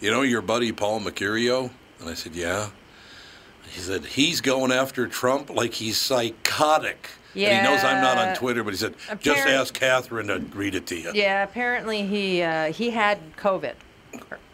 you 0.00 0.10
know, 0.10 0.22
your 0.22 0.42
buddy 0.42 0.72
Paul 0.72 1.00
Mecurio? 1.00 1.70
And 2.00 2.08
I 2.10 2.14
said, 2.14 2.34
yeah. 2.34 2.70
He 3.70 3.80
said, 3.80 4.04
he's 4.04 4.40
going 4.40 4.72
after 4.72 5.06
Trump 5.06 5.48
like 5.48 5.74
he's 5.74 5.96
psychotic. 5.96 7.08
And 7.34 7.40
he 7.40 7.62
knows 7.62 7.82
I'm 7.82 8.02
not 8.02 8.18
on 8.18 8.34
Twitter, 8.36 8.62
but 8.62 8.74
he 8.74 8.76
said, 8.76 8.94
just 9.20 9.46
ask 9.46 9.72
Catherine 9.72 10.26
to 10.26 10.38
read 10.38 10.74
it 10.74 10.86
to 10.88 10.96
you. 10.96 11.12
yeah, 11.14 11.42
apparently 11.42 12.06
he 12.06 12.42
uh, 12.42 12.72
he 12.72 12.90
had 12.90 13.18
COVID. 13.36 13.74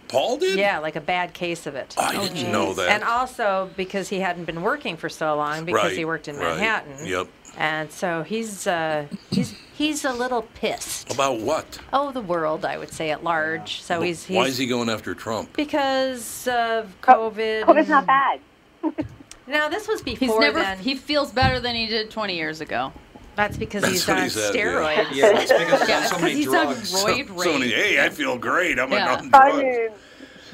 Paul 0.08 0.38
did? 0.38 0.58
Yeah, 0.58 0.78
like 0.78 0.96
a 0.96 1.00
bad 1.00 1.32
case 1.34 1.66
of 1.66 1.74
it. 1.74 1.94
I 1.98 2.12
didn't 2.18 2.50
know 2.50 2.72
that. 2.74 2.88
And 2.90 3.04
also 3.04 3.70
because 3.76 4.08
he 4.08 4.20
hadn't 4.20 4.44
been 4.46 4.62
working 4.62 4.96
for 4.96 5.08
so 5.08 5.36
long 5.36 5.64
because 5.64 5.84
Right, 5.84 5.96
he 5.96 6.04
worked 6.04 6.28
in 6.28 6.36
right. 6.36 6.56
Manhattan. 6.56 7.06
Yep. 7.06 7.28
And 7.56 7.90
so 7.90 8.22
he's 8.22 8.66
uh, 8.66 9.06
he's 9.30 9.54
he's 9.76 10.04
a 10.04 10.12
little 10.12 10.42
pissed. 10.54 11.12
About 11.12 11.40
what? 11.40 11.78
Oh, 11.92 12.12
the 12.12 12.20
world, 12.20 12.64
I 12.64 12.78
would 12.78 12.92
say 12.92 13.10
at 13.10 13.24
large. 13.24 13.82
So 13.82 14.00
he's, 14.00 14.24
he's 14.24 14.36
Why 14.36 14.46
is 14.46 14.58
he 14.58 14.66
going 14.66 14.88
after 14.88 15.14
Trump? 15.14 15.54
because 15.56 16.46
of 16.48 16.94
COVID. 17.02 17.64
COVID. 17.64 17.64
COVID's 17.64 17.88
not 17.88 18.06
bad. 18.06 18.40
Now 19.48 19.70
this 19.70 19.88
was 19.88 20.02
before 20.02 20.28
He's 20.28 20.38
never. 20.40 20.58
then. 20.58 20.78
He 20.78 20.94
feels 20.94 21.32
better 21.32 21.58
than 21.58 21.74
he 21.74 21.86
did 21.86 22.10
20 22.10 22.36
years 22.36 22.60
ago. 22.60 22.92
That's 23.38 23.56
because 23.56 23.82
That's 23.82 23.92
he's 23.94 24.08
on 24.08 24.22
he 24.24 24.28
said, 24.30 24.52
steroids. 24.52 25.06
Yeah, 25.12 25.26
it's 25.38 25.52
because 25.56 25.78
he's 25.80 25.88
Yeah, 25.88 25.98
on 26.00 26.06
so 26.08 26.18
many 26.18 26.34
he's 26.34 26.44
drugs. 26.46 26.92
on 27.04 27.08
roid 27.12 27.28
So 27.28 27.52
many, 27.52 27.64
rage. 27.66 27.72
hey, 27.74 28.04
I 28.04 28.08
feel 28.08 28.36
great. 28.36 28.80
I'm 28.80 28.90
Yeah. 28.90 29.14
on 29.16 29.30
I 29.32 29.50
drugs. 29.50 29.62
mean, 29.62 29.90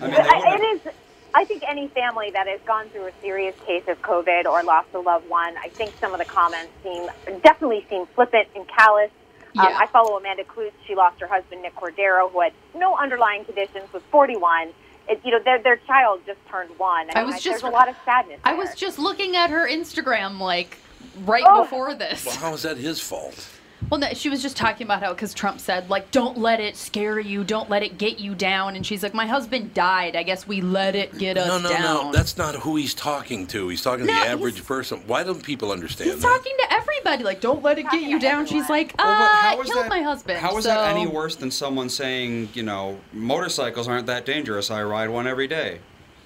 I 0.02 0.06
mean, 0.06 0.10
they 0.10 0.66
it 0.66 0.86
is. 0.86 0.92
I 1.34 1.44
think 1.46 1.62
any 1.66 1.88
family 1.88 2.30
that 2.32 2.46
has 2.46 2.60
gone 2.66 2.90
through 2.90 3.06
a 3.06 3.12
serious 3.22 3.54
case 3.66 3.84
of 3.88 4.02
COVID 4.02 4.44
or 4.44 4.62
lost 4.64 4.88
a 4.92 4.98
loved 5.00 5.30
one, 5.30 5.54
I 5.56 5.68
think 5.70 5.94
some 5.98 6.12
of 6.12 6.18
the 6.18 6.26
comments 6.26 6.70
seem 6.82 7.08
definitely 7.42 7.86
seem 7.88 8.04
flippant 8.14 8.48
and 8.54 8.68
callous. 8.68 9.10
Um, 9.58 9.64
Yeah. 9.66 9.78
I 9.78 9.86
follow 9.86 10.18
Amanda 10.18 10.44
Kloots. 10.44 10.72
She 10.86 10.94
lost 10.94 11.18
her 11.22 11.26
husband 11.26 11.62
Nick 11.62 11.74
Cordero, 11.76 12.30
who 12.30 12.42
had 12.42 12.52
no 12.74 12.96
underlying 12.96 13.46
conditions, 13.46 13.90
was 13.94 14.02
41. 14.10 14.74
It, 15.08 15.22
you 15.24 15.30
know, 15.30 15.38
their 15.42 15.58
their 15.58 15.76
child 15.88 16.20
just 16.26 16.38
turned 16.50 16.78
one. 16.78 17.08
I 17.14 17.20
mean, 17.20 17.26
was 17.32 17.36
just- 17.36 17.62
there's 17.62 17.62
a 17.62 17.74
lot 17.74 17.88
of 17.88 17.96
sadness. 18.04 18.40
I 18.44 18.50
there. 18.50 18.58
was 18.58 18.74
just 18.74 18.98
looking 18.98 19.36
at 19.36 19.48
her 19.48 19.66
Instagram 19.66 20.38
like 20.38 20.76
right 21.24 21.44
Oh. 21.46 21.62
before 21.64 21.94
this. 21.94 22.24
Well, 22.26 22.36
how 22.36 22.52
is 22.54 22.62
that 22.62 22.76
his 22.76 23.00
fault? 23.00 23.48
Well, 23.90 24.00
no, 24.00 24.08
she 24.14 24.30
was 24.30 24.40
just 24.40 24.56
talking 24.56 24.86
about 24.86 25.02
how 25.02 25.12
because 25.12 25.34
Trump 25.34 25.60
said 25.60 25.90
like, 25.90 26.10
"Don't 26.10 26.38
let 26.38 26.58
it 26.58 26.74
scare 26.74 27.20
you, 27.20 27.44
don't 27.44 27.68
let 27.68 27.82
it 27.82 27.98
get 27.98 28.18
you 28.18 28.34
down," 28.34 28.76
and 28.76 28.86
she's 28.86 29.02
like, 29.02 29.12
"My 29.12 29.26
husband 29.26 29.74
died. 29.74 30.16
I 30.16 30.22
guess 30.22 30.48
we 30.48 30.62
let 30.62 30.94
it 30.96 31.18
get 31.18 31.36
us 31.36 31.46
down." 31.46 31.62
No, 31.62 31.68
no, 31.68 31.74
down." 31.76 31.82
no. 32.06 32.12
That's 32.12 32.38
not 32.38 32.54
who 32.54 32.76
he's 32.76 32.94
talking 32.94 33.46
to. 33.48 33.68
He's 33.68 33.82
talking 33.82 34.06
to 34.06 34.12
No, 34.12 34.18
the 34.24 34.26
average 34.30 34.64
person. 34.64 35.02
Why 35.06 35.22
don't 35.22 35.42
people 35.42 35.70
understand 35.70 36.10
He's 36.12 36.22
that? 36.22 36.26
talking 36.28 36.52
to 36.60 36.72
everybody 36.72 37.24
like, 37.24 37.42
"Don't 37.42 37.62
let 37.62 37.78
it 37.78 37.90
get 37.90 38.00
you 38.02 38.18
down." 38.18 38.46
She's 38.46 38.62
everyone. 38.62 38.68
like, 38.70 38.94
Well, 38.96 39.06
but 39.06 39.12
"Uh, 39.22 39.26
how 39.50 39.60
is 39.60 39.66
killed 39.70 39.84
that- 39.84 39.90
my 39.90 40.00
husband." 40.02 40.38
How 40.38 40.56
is 40.56 40.64
so, 40.64 40.70
that 40.70 40.96
any 40.96 41.06
worse 41.06 41.36
than 41.36 41.50
someone 41.50 41.90
saying, 41.90 42.48
you 42.54 42.62
know, 42.62 42.98
motorcycles 43.12 43.86
aren't 43.86 44.06
that 44.06 44.24
dangerous? 44.24 44.70
I 44.70 44.82
ride 44.82 45.10
one 45.10 45.26
every 45.26 45.46
day. 45.46 45.80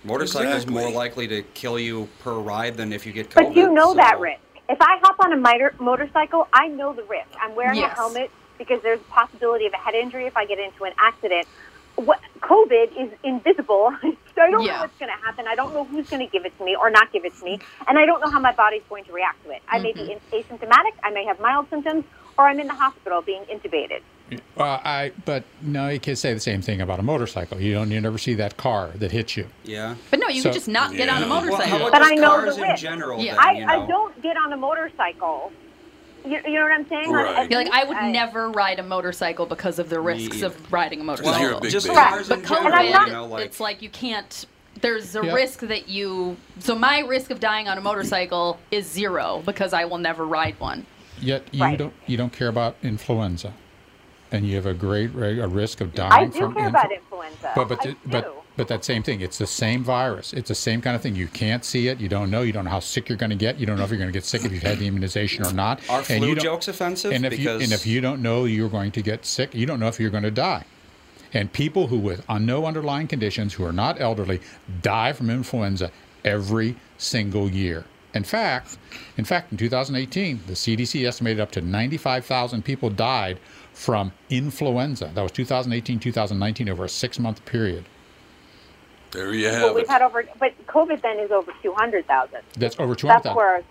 Motorcycles 0.05 0.63
Exactly. 0.63 0.75
more 0.81 0.91
likely 0.93 1.27
to 1.27 1.43
kill 1.55 1.77
you 1.77 2.09
per 2.21 2.35
ride 2.35 2.77
than 2.77 2.93
if 2.93 3.05
you 3.05 3.13
get 3.13 3.31
COVID. 3.31 3.35
But 3.49 3.57
you 3.57 3.73
know 3.73 3.89
so- 3.89 3.95
that 3.95 4.21
risk. 4.21 4.39
If 4.69 4.79
I 4.83 4.99
hop 5.03 5.17
on 5.25 5.33
a 5.33 5.37
miter- 5.37 5.75
motorcycle, 5.79 6.47
I 6.53 6.69
know 6.69 6.93
the 6.93 7.05
risk. 7.05 7.29
I'm 7.41 7.55
wearing 7.55 7.79
Yes. 7.79 7.93
a 7.93 7.95
helmet 7.95 8.31
because 8.59 8.83
there's 8.83 9.01
a 9.01 9.05
possibility 9.05 9.67
of 9.67 9.73
a 9.73 9.77
head 9.79 9.95
injury 9.95 10.27
if 10.27 10.37
I 10.37 10.45
get 10.45 10.59
into 10.59 10.85
an 10.85 10.93
accident. 10.99 11.47
What 11.97 12.21
COVID 12.41 12.97
is 12.97 13.11
invisible. 13.25 13.93
so 14.03 14.43
I 14.43 14.51
don't 14.51 14.63
Yeah. 14.63 14.75
know 14.75 14.81
what's 14.83 14.99
going 14.99 15.11
to 15.11 15.25
happen. 15.25 15.47
I 15.49 15.55
don't 15.55 15.73
know 15.75 15.85
who's 15.85 16.09
going 16.11 16.25
to 16.25 16.31
give 16.31 16.45
it 16.45 16.57
to 16.59 16.65
me 16.65 16.77
or 16.77 16.91
not 16.91 17.11
give 17.13 17.25
it 17.25 17.37
to 17.39 17.45
me, 17.45 17.59
and 17.89 17.99
I 17.99 18.05
don't 18.07 18.21
know 18.21 18.31
how 18.31 18.41
my 18.41 18.53
body's 18.53 18.83
going 18.89 19.05
to 19.05 19.13
react 19.13 19.43
to 19.45 19.51
it. 19.51 19.63
I 19.69 19.79
may 19.79 19.93
be 19.93 20.01
mm-hmm. 20.01 20.37
asymptomatic. 20.37 20.93
I 21.03 21.11
may 21.11 21.25
have 21.25 21.41
mild 21.41 21.69
symptoms, 21.71 22.05
or 22.37 22.47
I'm 22.47 22.61
in 22.61 22.67
the 22.69 22.75
hospital 22.75 23.23
being 23.23 23.43
intubated. 23.47 24.03
Well, 24.57 24.81
I 24.85 25.13
but 25.25 25.45
no, 25.63 25.89
you 25.89 25.99
can't 26.01 26.19
say 26.19 26.35
the 26.35 26.41
same 26.41 26.61
thing 26.63 26.81
about 26.81 26.99
a 26.99 27.03
motorcycle. 27.03 27.61
You 27.61 27.75
don't 27.75 27.91
you 27.91 28.01
never 28.01 28.19
see 28.19 28.35
that 28.35 28.57
car 28.57 28.91
that 28.97 29.11
hits 29.13 29.37
you. 29.37 29.47
Yeah. 29.65 29.95
But 30.11 30.21
no, 30.21 30.29
you 30.29 30.43
So- 30.43 30.51
can 30.51 30.55
just 30.55 30.69
not 30.69 30.93
get 30.95 31.09
on 31.09 31.19
a 31.23 31.27
Yeah. 31.27 31.31
Well, 31.33 31.41
motorcycle. 31.43 31.67
how 31.71 31.77
about 31.77 31.93
But 31.93 31.99
just 32.01 32.13
I 32.13 32.15
know 32.17 32.23
the 32.41 32.43
cars 32.47 32.57
in 32.59 32.63
risk. 32.63 32.83
general? 32.83 33.21
Yeah. 33.21 33.33
Then, 33.35 33.41
I, 33.45 33.53
you 33.53 33.67
know? 33.67 33.73
I 33.85 33.87
don't 33.87 34.23
get 34.23 34.37
on 34.37 34.53
a 34.53 34.57
motorcycle. 34.57 35.53
You, 36.27 36.41
you 36.45 36.55
know 36.55 36.63
what 36.65 36.73
I'm 36.73 36.89
saying? 36.89 37.11
Right. 37.13 37.37
At 37.39 37.51
You're 37.51 37.63
like, 37.65 37.73
I 37.73 37.85
would 37.85 37.97
least 37.97 38.13
never 38.13 38.51
ride 38.51 38.79
a 38.81 38.83
motorcycle 38.83 39.47
because 39.47 39.79
of 39.79 39.89
the 39.89 40.01
risks 40.01 40.37
either. 40.39 40.47
of 40.47 40.73
riding 40.73 40.99
a 41.01 41.05
Well, 41.05 41.07
motorcycle. 41.17 41.41
you're 41.41 41.53
a 41.53 41.61
big 41.61 41.71
just 41.71 41.87
baby. 41.87 41.97
cars 41.99 42.29
But 42.29 42.39
in 42.41 42.45
COVID, 42.45 42.49
general, 42.49 42.67
And 42.67 42.75
I'm 42.75 42.91
not- 42.93 43.07
you 43.07 43.13
know, 43.15 43.25
like, 43.27 43.45
it's 43.47 43.61
like 43.61 43.81
you 43.83 43.89
can't. 43.89 44.47
There's 44.81 45.17
a 45.17 45.25
Yep. 45.25 45.35
risk 45.35 45.61
that 45.61 45.89
you. 45.89 46.37
So 46.59 46.75
my 46.75 47.01
risk 47.01 47.31
of 47.31 47.41
dying 47.41 47.69
on 47.69 47.79
a 47.79 47.81
motorcycle 47.81 48.59
is 48.71 48.87
zero 48.87 49.43
because 49.47 49.73
I 49.73 49.87
will 49.87 49.99
never 49.99 50.25
ride 50.27 50.57
one. 50.61 50.87
Yet 51.21 51.43
you 51.53 51.63
Right. 51.63 51.79
don't 51.79 51.95
you 52.07 52.17
don't 52.17 52.33
care 52.33 52.47
about 52.49 52.77
influenza, 52.83 53.53
and 54.33 54.47
you 54.47 54.57
have 54.57 54.67
a 54.67 54.75
great 54.75 55.15
a 55.15 55.47
risk 55.49 55.81
of 55.81 55.95
dying 55.95 56.13
I 56.13 56.25
do 56.27 56.39
from 56.41 56.55
care 56.55 56.65
influ- 56.65 56.69
about 56.69 56.93
influenza. 56.93 57.53
But 57.55 57.69
but 57.69 57.81
I 57.87 57.91
the- 57.91 57.97
but 58.07 58.25
do. 58.25 58.33
but 58.57 58.69
that 58.69 58.85
same 58.85 59.03
thing. 59.03 59.21
It's 59.21 59.39
the 59.39 59.47
same 59.47 59.83
virus. 59.85 60.33
It's 60.33 60.49
the 60.49 60.55
same 60.55 60.81
kind 60.81 60.95
of 60.97 61.03
thing. 61.03 61.15
You 61.17 61.29
can't 61.29 61.65
see 61.65 61.89
it. 61.89 62.01
You 62.01 62.09
don't 62.09 62.31
know. 62.31 62.43
You 62.43 62.53
don't 62.53 62.65
know 62.65 62.71
how 62.71 62.81
sick 62.81 63.09
you're 63.09 63.19
going 63.19 63.31
to 63.31 63.37
get. 63.37 63.59
You 63.59 63.67
don't 63.67 63.77
know 63.79 63.85
if 63.85 63.91
you're 63.91 63.99
going 63.99 64.09
to 64.13 64.17
get 64.17 64.25
sick 64.25 64.45
if 64.45 64.53
you've 64.53 64.63
had 64.63 64.79
the 64.79 64.87
immunization 64.87 65.45
or 65.47 65.53
not. 65.53 65.81
Are 65.89 65.99
and 65.99 66.07
flu 66.07 66.29
you 66.29 66.35
don't- 66.35 66.45
jokes 66.45 66.69
offensive? 66.69 67.13
And 67.13 67.25
if 67.25 67.39
you 67.39 67.51
and 67.51 67.73
if 67.73 67.87
you 67.87 68.01
don't 68.01 68.23
know 68.23 68.45
you're 68.45 68.69
going 68.69 68.93
to 68.93 69.03
get 69.03 69.25
sick, 69.25 69.55
you 69.55 69.67
don't 69.67 69.81
know 69.81 69.89
if 69.89 69.99
you're 70.01 70.11
going 70.11 70.23
to 70.25 70.31
die. 70.31 70.65
And 71.35 71.53
people 71.53 71.89
who 71.89 71.99
with 71.99 72.25
on 72.29 72.47
no 72.47 72.65
underlying 72.65 73.07
conditions 73.07 73.55
who 73.55 73.65
are 73.65 73.73
not 73.73 74.01
elderly 74.01 74.41
die 74.83 75.13
from 75.13 75.29
influenza 75.29 75.91
every 76.25 76.77
single 76.97 77.49
year. 77.51 77.85
In 78.15 78.25
fact, 78.25 78.79
in 79.19 79.27
fact, 79.27 79.53
in 79.53 79.59
2018, 79.59 80.41
the 80.47 80.55
CDC 80.55 81.07
estimated 81.07 81.39
up 81.41 81.51
to 81.53 81.61
95,000 81.61 82.65
people 82.65 82.89
died 82.89 83.39
from 83.79 84.11
influenza. 84.29 85.09
That 85.15 85.23
was 85.23 85.31
2018, 85.31 86.01
2019 86.01 86.69
over 86.69 86.85
a 86.85 86.89
six-month 86.89 87.45
period. 87.45 87.85
There 89.13 89.33
you 89.33 89.47
Well, 89.47 89.67
have 89.69 89.75
we've 89.77 89.85
it. 89.85 89.89
had 89.89 90.03
over, 90.03 90.25
but 90.41 90.53
COVID 90.67 91.01
then 91.01 91.21
is 91.21 91.31
over 91.31 91.53
200,000. 91.63 92.41
That's 92.59 92.75
over 92.81 92.89
That's 92.95 93.01
200,000. 93.03 93.37
where, 93.37 93.63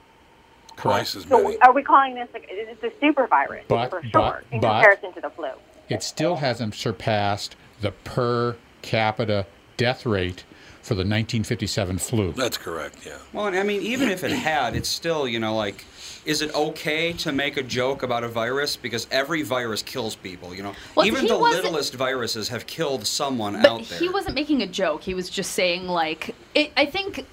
Twice 0.77 1.15
as 1.17 1.25
so 1.25 1.43
many. 1.43 1.57
are 1.59 1.73
we 1.73 1.83
calling 1.83 2.15
this, 2.15 2.29
like, 2.33 2.47
it's 2.49 2.81
a 2.83 2.91
super 3.01 3.27
virus 3.27 3.65
But- 3.67 3.89
for 3.89 4.01
sure 4.01 4.11
but- 4.13 4.43
in 4.51 4.61
but- 4.61 4.81
comparison 4.81 5.13
to 5.13 5.21
the 5.21 5.29
flu. 5.29 5.49
It 5.89 6.01
still 6.03 6.37
hasn't 6.37 6.73
surpassed 6.75 7.57
the 7.81 7.91
per 7.91 8.55
capita 8.81 9.45
death 9.75 10.05
rate 10.05 10.45
for 10.81 10.95
the 10.95 11.03
1957 11.03 11.97
flu. 11.97 12.31
That's 12.31 12.57
correct, 12.57 12.99
yeah. 13.05 13.17
Well, 13.33 13.47
and 13.47 13.57
I 13.59 13.63
mean, 13.63 13.81
even 13.81 14.09
if 14.09 14.23
it 14.23 14.31
had, 14.31 14.73
it's 14.73 14.87
still, 14.89 15.27
you 15.27 15.39
know, 15.39 15.53
like, 15.55 15.83
is 16.27 16.41
it 16.41 16.53
okay 16.53 17.13
to 17.13 17.31
make 17.31 17.55
a 17.55 17.63
joke 17.63 18.03
about 18.03 18.21
a 18.21 18.27
virus? 18.27 18.75
Because 18.75 19.07
every 19.11 19.43
virus 19.43 19.81
kills 19.81 20.13
people, 20.15 20.53
you 20.53 20.61
know? 20.61 20.73
Well, 20.93 21.05
even 21.05 21.25
the 21.25 21.37
littlest 21.37 21.93
viruses 21.95 22.49
have 22.49 22.67
killed 22.67 23.07
someone 23.07 23.53
But 23.61 23.65
out 23.71 23.83
there. 23.85 23.97
he 23.97 24.09
wasn't 24.09 24.35
making 24.35 24.61
a 24.61 24.67
joke. 24.67 25.03
He 25.03 25.13
was 25.13 25.29
just 25.29 25.53
saying 25.53 25.87
like, 25.87 26.35
it, 26.53 26.73
I 26.75 26.85
think, 26.85 27.25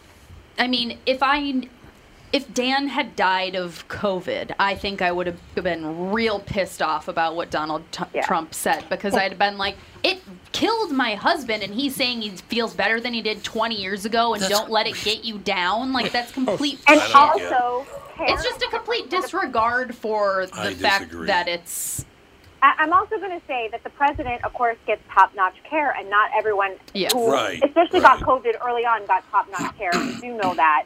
I 0.60 0.68
mean, 0.68 0.98
if 1.06 1.24
I, 1.24 1.68
if 2.32 2.54
Dan 2.54 2.86
had 2.86 3.16
died 3.16 3.56
of 3.56 3.86
COVID, 3.88 4.54
I 4.60 4.76
think 4.76 5.02
I 5.02 5.10
would 5.10 5.26
have 5.26 5.40
been 5.56 6.12
real 6.12 6.38
pissed 6.38 6.80
off 6.80 7.08
about 7.08 7.34
what 7.34 7.50
Donald 7.50 7.82
T- 7.90 8.04
Yeah. 8.14 8.24
Trump 8.24 8.54
said 8.54 8.84
because 8.88 9.14
I'd 9.14 9.36
been 9.40 9.58
like, 9.58 9.76
it 10.04 10.20
killed 10.52 10.92
my 10.92 11.16
husband, 11.16 11.64
and 11.64 11.74
he's 11.74 11.96
saying 11.96 12.22
he 12.22 12.30
feels 12.30 12.74
better 12.74 13.00
than 13.00 13.12
he 13.12 13.22
did 13.22 13.42
20 13.42 13.74
years 13.74 14.04
ago, 14.04 14.34
and 14.34 14.42
That's- 14.42 14.56
don't 14.56 14.70
let 14.70 14.86
it 14.86 14.94
get 15.02 15.24
you 15.24 15.38
down. 15.38 15.92
Like 15.92 16.12
that's 16.12 16.30
oh, 16.30 16.34
complete. 16.34 16.78
And 16.86 17.00
I 17.00 17.08
don't 17.08 17.38
get 17.38 17.46
it. 17.46 17.52
also, 17.52 17.86
care 18.16 18.26
It's 18.28 18.42
just 18.44 18.62
a 18.62 18.68
complete 18.68 19.10
disregard 19.10 19.94
for 19.94 20.46
the 20.46 20.60
I 20.60 20.74
fact 20.74 21.04
disagree. 21.04 21.26
that 21.28 21.48
it's 21.48 22.04
I- 22.62 22.74
I'm 22.78 22.94
also 22.94 23.18
going 23.18 23.38
to 23.38 23.46
say 23.46 23.68
that 23.72 23.84
the 23.84 23.90
president, 23.90 24.42
of 24.42 24.54
course, 24.54 24.78
gets 24.86 25.02
top-notch 25.12 25.56
care, 25.68 25.90
and 25.90 26.08
not 26.08 26.30
everyone 26.34 26.76
Yes. 26.94 27.12
who, 27.12 27.30
Right, 27.30 27.62
especially 27.62 28.00
right. 28.00 28.18
got 28.20 28.26
COVID 28.26 28.54
early 28.66 28.86
on, 28.86 29.04
got 29.04 29.22
top-notch 29.30 29.76
care. 29.76 29.90
We 29.94 30.18
do 30.18 30.28
know 30.34 30.54
that 30.54 30.84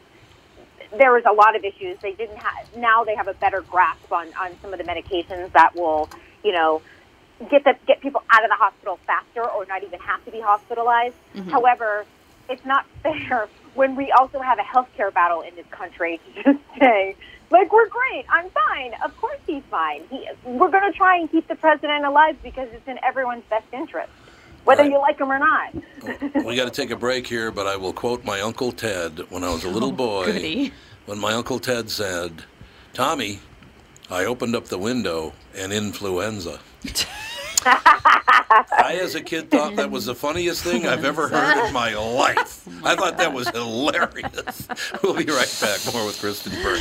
there 0.97 1.13
was 1.13 1.23
a 1.25 1.33
lot 1.33 1.55
of 1.55 1.65
issues. 1.65 1.97
They 2.01 2.15
didn't 2.15 2.39
have. 2.39 2.77
Now 2.77 3.05
they 3.05 3.15
have 3.15 3.29
a 3.29 3.35
better 3.35 3.61
grasp 3.61 4.11
on 4.13 4.27
on 4.41 4.57
some 4.61 4.73
of 4.73 4.79
the 4.81 4.85
medications 4.85 5.53
that 5.53 5.77
will, 5.77 6.09
you 6.43 6.51
know, 6.51 6.83
get 7.49 7.63
the 7.63 7.77
get 7.87 8.01
people 8.01 8.25
out 8.31 8.43
of 8.43 8.49
the 8.51 8.57
hospital 8.57 8.99
faster, 9.07 9.45
or 9.49 9.65
not 9.67 9.85
even 9.85 10.01
have 10.01 10.25
to 10.25 10.33
be 10.33 10.41
hospitalized. 10.41 11.15
Mm-hmm. 11.37 11.51
However, 11.51 12.07
it's 12.49 12.65
not 12.65 12.87
fair 13.03 13.49
when 13.75 13.95
we 13.97 14.11
also 14.13 14.41
have 14.41 14.59
a 14.59 14.63
healthcare 14.63 15.13
battle 15.13 15.43
in 15.43 15.55
this 15.55 15.67
country 15.71 16.21
to 16.35 16.43
just 16.43 16.59
say, 16.81 17.15
like, 17.51 17.73
we're 17.73 17.89
great, 17.89 18.25
I'm 18.31 18.51
fine. 18.51 18.95
Of 19.05 19.17
course 19.17 19.39
he's 19.47 19.63
fine. 19.71 20.03
He, 20.11 20.29
we're 20.45 20.71
going 20.71 20.91
to 20.91 20.97
try 20.97 21.19
and 21.19 21.31
keep 21.31 21.47
the 21.49 21.55
president 21.55 22.05
alive 22.05 22.37
because 22.43 22.69
it's 22.73 22.87
in 22.89 22.99
everyone's 23.05 23.45
best 23.49 23.67
interest, 23.73 24.11
whether 24.65 24.83
Right. 24.83 24.91
you 24.93 24.99
like 24.99 25.19
him 25.19 25.31
or 25.31 25.39
not. 25.39 26.45
We 26.45 26.57
got 26.57 26.65
to 26.65 26.71
take 26.71 26.91
a 26.91 26.97
break 26.97 27.27
here, 27.27 27.51
but 27.51 27.67
I 27.67 27.77
will 27.77 27.93
quote 27.93 28.25
my 28.25 28.41
Uncle 28.41 28.73
Ted 28.73 29.21
when 29.31 29.45
I 29.45 29.51
was 29.51 29.65
a 29.65 29.71
little 29.71 29.91
oh, 29.91 29.93
boy. 29.93 30.27
goody. 30.27 30.73
When 31.07 31.19
my 31.19 31.33
Uncle 31.33 31.59
Ted 31.59 31.89
said, 31.89 32.45
Tommy, 32.93 33.39
I 34.11 34.25
opened 34.27 34.55
up 34.55 34.67
the 34.67 34.77
window 34.79 35.33
and 35.57 35.73
influenza. 35.73 36.61
I, 38.79 38.99
as 39.03 39.15
a 39.15 39.21
kid, 39.21 39.51
thought 39.51 39.77
that 39.77 39.91
was 39.91 40.07
the 40.07 40.15
funniest 40.15 40.63
thing 40.63 40.87
I've 40.87 41.05
ever 41.05 41.29
heard 41.35 41.67
in 41.67 41.73
my 41.73 41.95
life. 41.95 42.67
I 42.85 42.95
thought 42.95 43.19
that 43.19 43.33
was 43.35 43.49
hilarious. 43.49 44.69
We'll 45.03 45.15
be 45.15 45.25
right 45.25 45.59
back. 45.61 45.81
More 45.93 46.07
with 46.07 46.19
Kristen 46.21 46.53
Burt. 46.63 46.81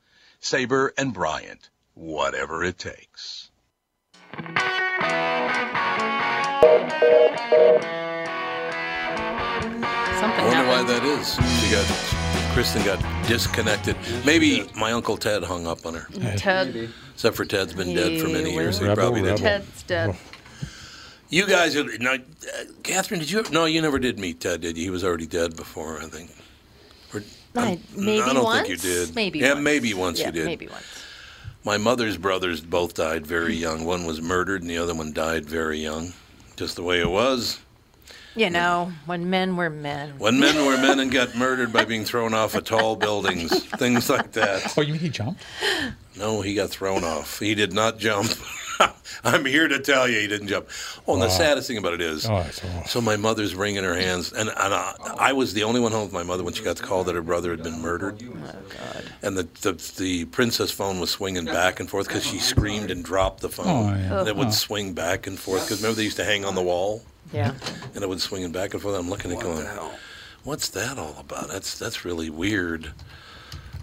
Sabre 0.51 0.91
and 0.97 1.13
Bryant, 1.13 1.69
whatever 1.93 2.63
it 2.63 2.79
takes. 2.79 3.51
Something 10.19 10.45
I 10.45 10.47
wonder 10.47 10.67
why 10.67 10.83
that 10.83 11.03
is. 11.03 11.35
She 11.59 11.71
got 11.71 11.85
Kristen 12.53 12.83
got 12.83 13.27
disconnected. 13.27 13.95
Maybe 14.25 14.67
my 14.75 14.91
uncle 14.91 15.17
Ted 15.17 15.43
hung 15.43 15.65
up 15.65 15.85
on 15.85 15.93
her. 15.95 16.07
Ted, 16.37 16.89
Except 17.13 17.35
for 17.35 17.45
Ted's 17.45 17.73
been 17.73 17.95
dead 17.95 18.19
for 18.21 18.27
many 18.27 18.53
years. 18.53 18.77
He 18.77 18.85
Rebel, 18.85 18.95
probably 18.95 19.21
didn't. 19.21 19.41
rebel. 19.43 19.65
Ted's 19.65 19.83
dead. 19.83 20.15
You 21.29 21.47
guys, 21.47 21.77
are, 21.77 21.85
now, 21.99 22.15
uh, 22.15 22.17
Catherine, 22.83 23.19
did 23.21 23.31
you? 23.31 23.43
No, 23.51 23.65
you 23.65 23.81
never 23.81 23.99
did 23.99 24.19
meet 24.19 24.41
Ted, 24.41 24.61
did 24.61 24.77
you? 24.77 24.83
He 24.83 24.89
was 24.89 25.03
already 25.03 25.27
dead 25.27 25.55
before, 25.55 25.99
I 26.01 26.05
think. 26.07 26.29
Or, 27.55 27.61
I- 27.61 27.65
I'm- 27.67 27.79
maybe 27.95 28.21
I 28.21 28.33
don't 28.33 28.43
once. 28.43 28.67
think 28.67 28.83
you 28.83 28.89
did. 28.89 29.15
Maybe 29.15 29.39
Yeah, 29.39 29.53
once. 29.53 29.63
maybe 29.63 29.93
once 29.93 30.19
yeah, 30.19 30.27
you 30.27 30.31
did. 30.31 30.45
Maybe 30.45 30.67
once. 30.67 30.83
My 31.63 31.77
mother's 31.77 32.17
brothers 32.17 32.59
both 32.61 32.93
died 32.95 33.25
very 33.27 33.55
young. 33.55 33.85
One 33.85 34.05
was 34.05 34.21
murdered, 34.21 34.61
and 34.61 34.69
the 34.69 34.77
other 34.79 34.95
one 34.95 35.13
died 35.13 35.45
very 35.45 35.79
young. 35.79 36.13
Just 36.55 36.75
the 36.75 36.83
way 36.83 36.99
it 36.99 37.09
was. 37.09 37.59
You 38.35 38.49
know, 38.49 38.93
when 39.05 39.29
men 39.29 39.57
were 39.57 39.69
men. 39.69 40.13
When 40.17 40.39
men 40.39 40.65
were 40.65 40.77
men 40.77 40.99
and 41.01 41.11
got 41.11 41.35
murdered 41.35 41.73
by 41.73 41.83
being 41.83 42.05
thrown 42.05 42.33
off 42.33 42.55
of 42.55 42.63
tall 42.63 42.95
buildings, 42.95 43.51
things 43.77 44.09
like 44.09 44.31
that. 44.31 44.73
Oh, 44.77 44.81
you 44.81 44.93
mean 44.93 45.01
he 45.01 45.09
jumped? 45.09 45.43
No, 46.17 46.41
he 46.41 46.53
got 46.53 46.69
thrown 46.69 47.03
off. 47.03 47.39
He 47.39 47.53
did 47.55 47.73
not 47.73 47.97
jump. 47.99 48.31
I'm 49.23 49.45
here 49.45 49.67
to 49.67 49.79
tell 49.79 50.07
you 50.07 50.19
he 50.19 50.27
didn't 50.27 50.47
jump. 50.47 50.67
Oh, 51.07 51.13
and 51.13 51.21
the 51.21 51.27
Wow. 51.27 51.31
saddest 51.31 51.67
thing 51.67 51.77
about 51.77 51.93
it 51.93 52.01
is, 52.01 52.27
Oh, 52.29 52.43
so 52.87 53.01
my 53.01 53.15
mother's 53.17 53.53
wringing 53.55 53.83
her 53.83 53.95
hands, 53.95 54.31
and, 54.33 54.49
and 54.49 54.73
I, 54.73 54.93
I 55.19 55.33
was 55.33 55.53
the 55.53 55.63
only 55.63 55.79
one 55.79 55.91
home 55.91 56.03
with 56.03 56.13
my 56.13 56.23
mother 56.23 56.43
when 56.43 56.53
she 56.53 56.63
got 56.63 56.77
the 56.77 56.83
call 56.83 57.03
that 57.05 57.15
her 57.15 57.21
brother 57.21 57.51
had 57.51 57.63
been 57.63 57.81
murdered. 57.81 58.21
Oh, 58.23 58.53
God. 58.77 59.03
And 59.21 59.37
the, 59.37 59.43
the 59.61 59.93
the 59.97 60.25
princess 60.25 60.71
phone 60.71 60.99
was 60.99 61.11
swinging 61.11 61.45
back 61.45 61.79
and 61.79 61.89
forth 61.89 62.07
because 62.07 62.25
she 62.25 62.37
oh, 62.37 62.41
screamed 62.41 62.89
and 62.91 63.03
dropped 63.03 63.41
the 63.41 63.49
phone. 63.49 63.67
Oh, 63.93 63.97
yeah. 63.97 64.19
And 64.19 64.27
it 64.27 64.35
would 64.35 64.47
Oh. 64.47 64.51
swing 64.51 64.93
back 64.93 65.27
and 65.27 65.37
forth 65.39 65.63
because 65.65 65.81
remember 65.81 65.97
they 65.97 66.03
used 66.03 66.17
to 66.17 66.25
hang 66.25 66.43
on 66.45 66.55
the 66.55 66.63
wall, 66.63 67.03
Yeah. 67.33 67.53
and 67.93 68.03
it 68.03 68.09
would 68.09 68.21
swing 68.21 68.43
it 68.43 68.51
back 68.51 68.73
and 68.73 68.81
forth. 68.81 68.95
I'm 68.97 69.09
looking 69.09 69.31
at 69.31 69.37
it 69.37 69.43
going, 69.43 69.67
what's 70.43 70.69
that 70.69 70.97
all 70.97 71.15
about? 71.19 71.49
That's 71.49 71.77
that's 71.77 72.03
really 72.05 72.29
weird, 72.31 72.91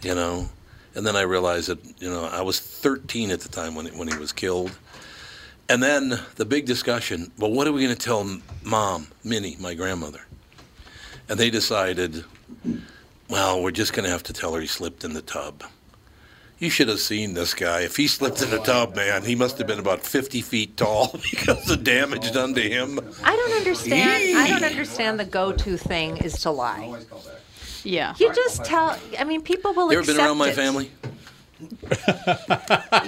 you 0.02 0.14
know. 0.14 0.48
And 0.94 1.06
then 1.06 1.16
I 1.16 1.22
realized 1.22 1.68
that 1.68 1.78
you 2.00 2.10
know 2.10 2.24
I 2.24 2.42
was 2.42 2.60
13 2.60 3.30
at 3.30 3.40
the 3.40 3.48
time 3.48 3.74
when 3.74 3.86
when 3.98 4.08
he 4.08 4.16
was 4.16 4.32
killed. 4.32 4.76
And 5.70 5.82
then 5.82 6.18
the 6.36 6.46
big 6.46 6.64
discussion. 6.64 7.30
Well, 7.38 7.52
what 7.52 7.66
are 7.66 7.72
we 7.72 7.82
going 7.82 7.94
to 7.94 8.02
tell 8.02 8.40
Mom, 8.62 9.08
Minnie, 9.22 9.56
my 9.60 9.74
grandmother? 9.74 10.20
And 11.28 11.38
they 11.38 11.50
decided, 11.50 12.24
well, 13.28 13.62
we're 13.62 13.70
just 13.70 13.92
going 13.92 14.04
to 14.04 14.10
have 14.10 14.22
to 14.24 14.32
tell 14.32 14.54
her 14.54 14.62
he 14.62 14.66
slipped 14.66 15.04
in 15.04 15.12
the 15.12 15.20
tub. 15.20 15.62
You 16.58 16.70
should 16.70 16.88
have 16.88 16.98
seen 17.00 17.34
this 17.34 17.54
guy. 17.54 17.82
If 17.82 17.96
he 17.96 18.08
slipped 18.08 18.42
in 18.42 18.50
the 18.50 18.58
tub, 18.58 18.96
man, 18.96 19.22
he 19.22 19.36
must 19.36 19.58
have 19.58 19.66
been 19.66 19.78
about 19.78 20.00
50 20.00 20.40
feet 20.40 20.76
tall 20.76 21.12
because 21.30 21.66
the 21.66 21.76
damage 21.76 22.32
done 22.32 22.54
to 22.54 22.62
him. 22.62 22.98
I 23.22 23.36
don't 23.36 23.52
understand. 23.52 24.38
I 24.38 24.48
don't 24.48 24.64
understand 24.64 25.20
the 25.20 25.24
go-to 25.24 25.76
thing 25.76 26.16
is 26.16 26.40
to 26.40 26.50
lie. 26.50 26.98
Yeah. 27.88 28.14
You 28.18 28.32
just 28.34 28.64
tell. 28.64 28.96
I 29.18 29.24
mean, 29.24 29.40
people 29.42 29.72
will 29.72 29.86
You 29.90 29.98
ever 29.98 30.00
accept 30.00 30.18
been 30.18 30.26
around 30.26 30.38
my 30.38 30.50
it. 30.50 30.54
family? 30.54 30.90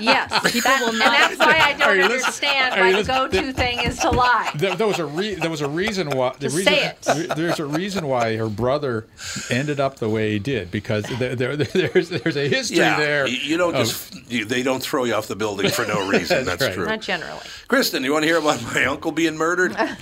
Yes, 0.01 0.53
People 0.53 0.71
that- 0.71 0.81
will 0.81 0.89
and 0.91 0.99
not 0.99 1.11
that's 1.13 1.39
why 1.39 1.59
I 1.61 1.73
don't 1.75 1.97
you 1.99 2.03
understand 2.03 2.75
are 2.75 2.81
why 2.81 2.89
you 2.91 2.97
the 2.97 3.03
go-to 3.05 3.53
thing 3.53 3.79
is 3.81 3.99
to 4.01 4.11
lie. 4.11 4.51
There, 4.57 4.75
there 4.75 4.87
was 4.89 4.99
a 4.99 5.07
re- 5.07 5.35
there 5.37 5.51
was 5.51 5.61
a 5.61 5.69
reason 5.69 6.11
why 6.11 6.35
the 6.39 6.49
reason 6.49 6.65
say 6.65 6.87
it. 6.87 7.37
there's 7.37 7.61
a 7.61 7.65
reason 7.65 8.07
why 8.09 8.37
her 8.37 8.49
brother 8.49 9.07
ended 9.51 9.79
up 9.79 9.97
the 9.97 10.09
way 10.09 10.33
he 10.33 10.39
did 10.41 10.71
because 10.73 11.05
there, 11.21 11.37
there, 11.37 11.57
there's 11.57 12.09
there's 12.09 12.37
a 12.37 12.49
history 12.49 12.79
Yeah, 12.79 12.99
there. 12.99 13.27
you 13.29 13.37
you 13.37 13.57
don't 13.57 13.75
of- 13.77 13.87
just 13.87 14.31
you, 14.31 14.45
they 14.45 14.63
don't 14.65 14.83
throw 14.83 15.05
you 15.05 15.15
off 15.15 15.29
the 15.29 15.37
building 15.37 15.71
for 15.71 15.87
no 15.87 16.09
reason. 16.15 16.45
That's 16.45 16.59
That's, 16.59 16.63
right. 16.63 16.75
true. 16.75 16.87
Not 16.87 17.01
generally. 17.03 17.41
Kristen, 17.69 18.03
you 18.03 18.13
want 18.13 18.25
to 18.25 18.27
hear 18.29 18.39
about 18.39 18.61
my 18.75 18.85
uncle 18.87 19.13
being 19.13 19.37
murdered? 19.37 19.77
Uh, 19.77 19.95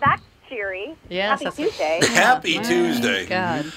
that's 0.00 0.22
cheery. 0.48 0.94
Yes, 1.08 1.42
Happy 1.42 1.64
that's- 1.64 1.76
Tuesday. 2.00 2.00
Happy 2.14 2.58
oh 2.58 2.62
Tuesday. 2.62 3.26
God. 3.26 3.72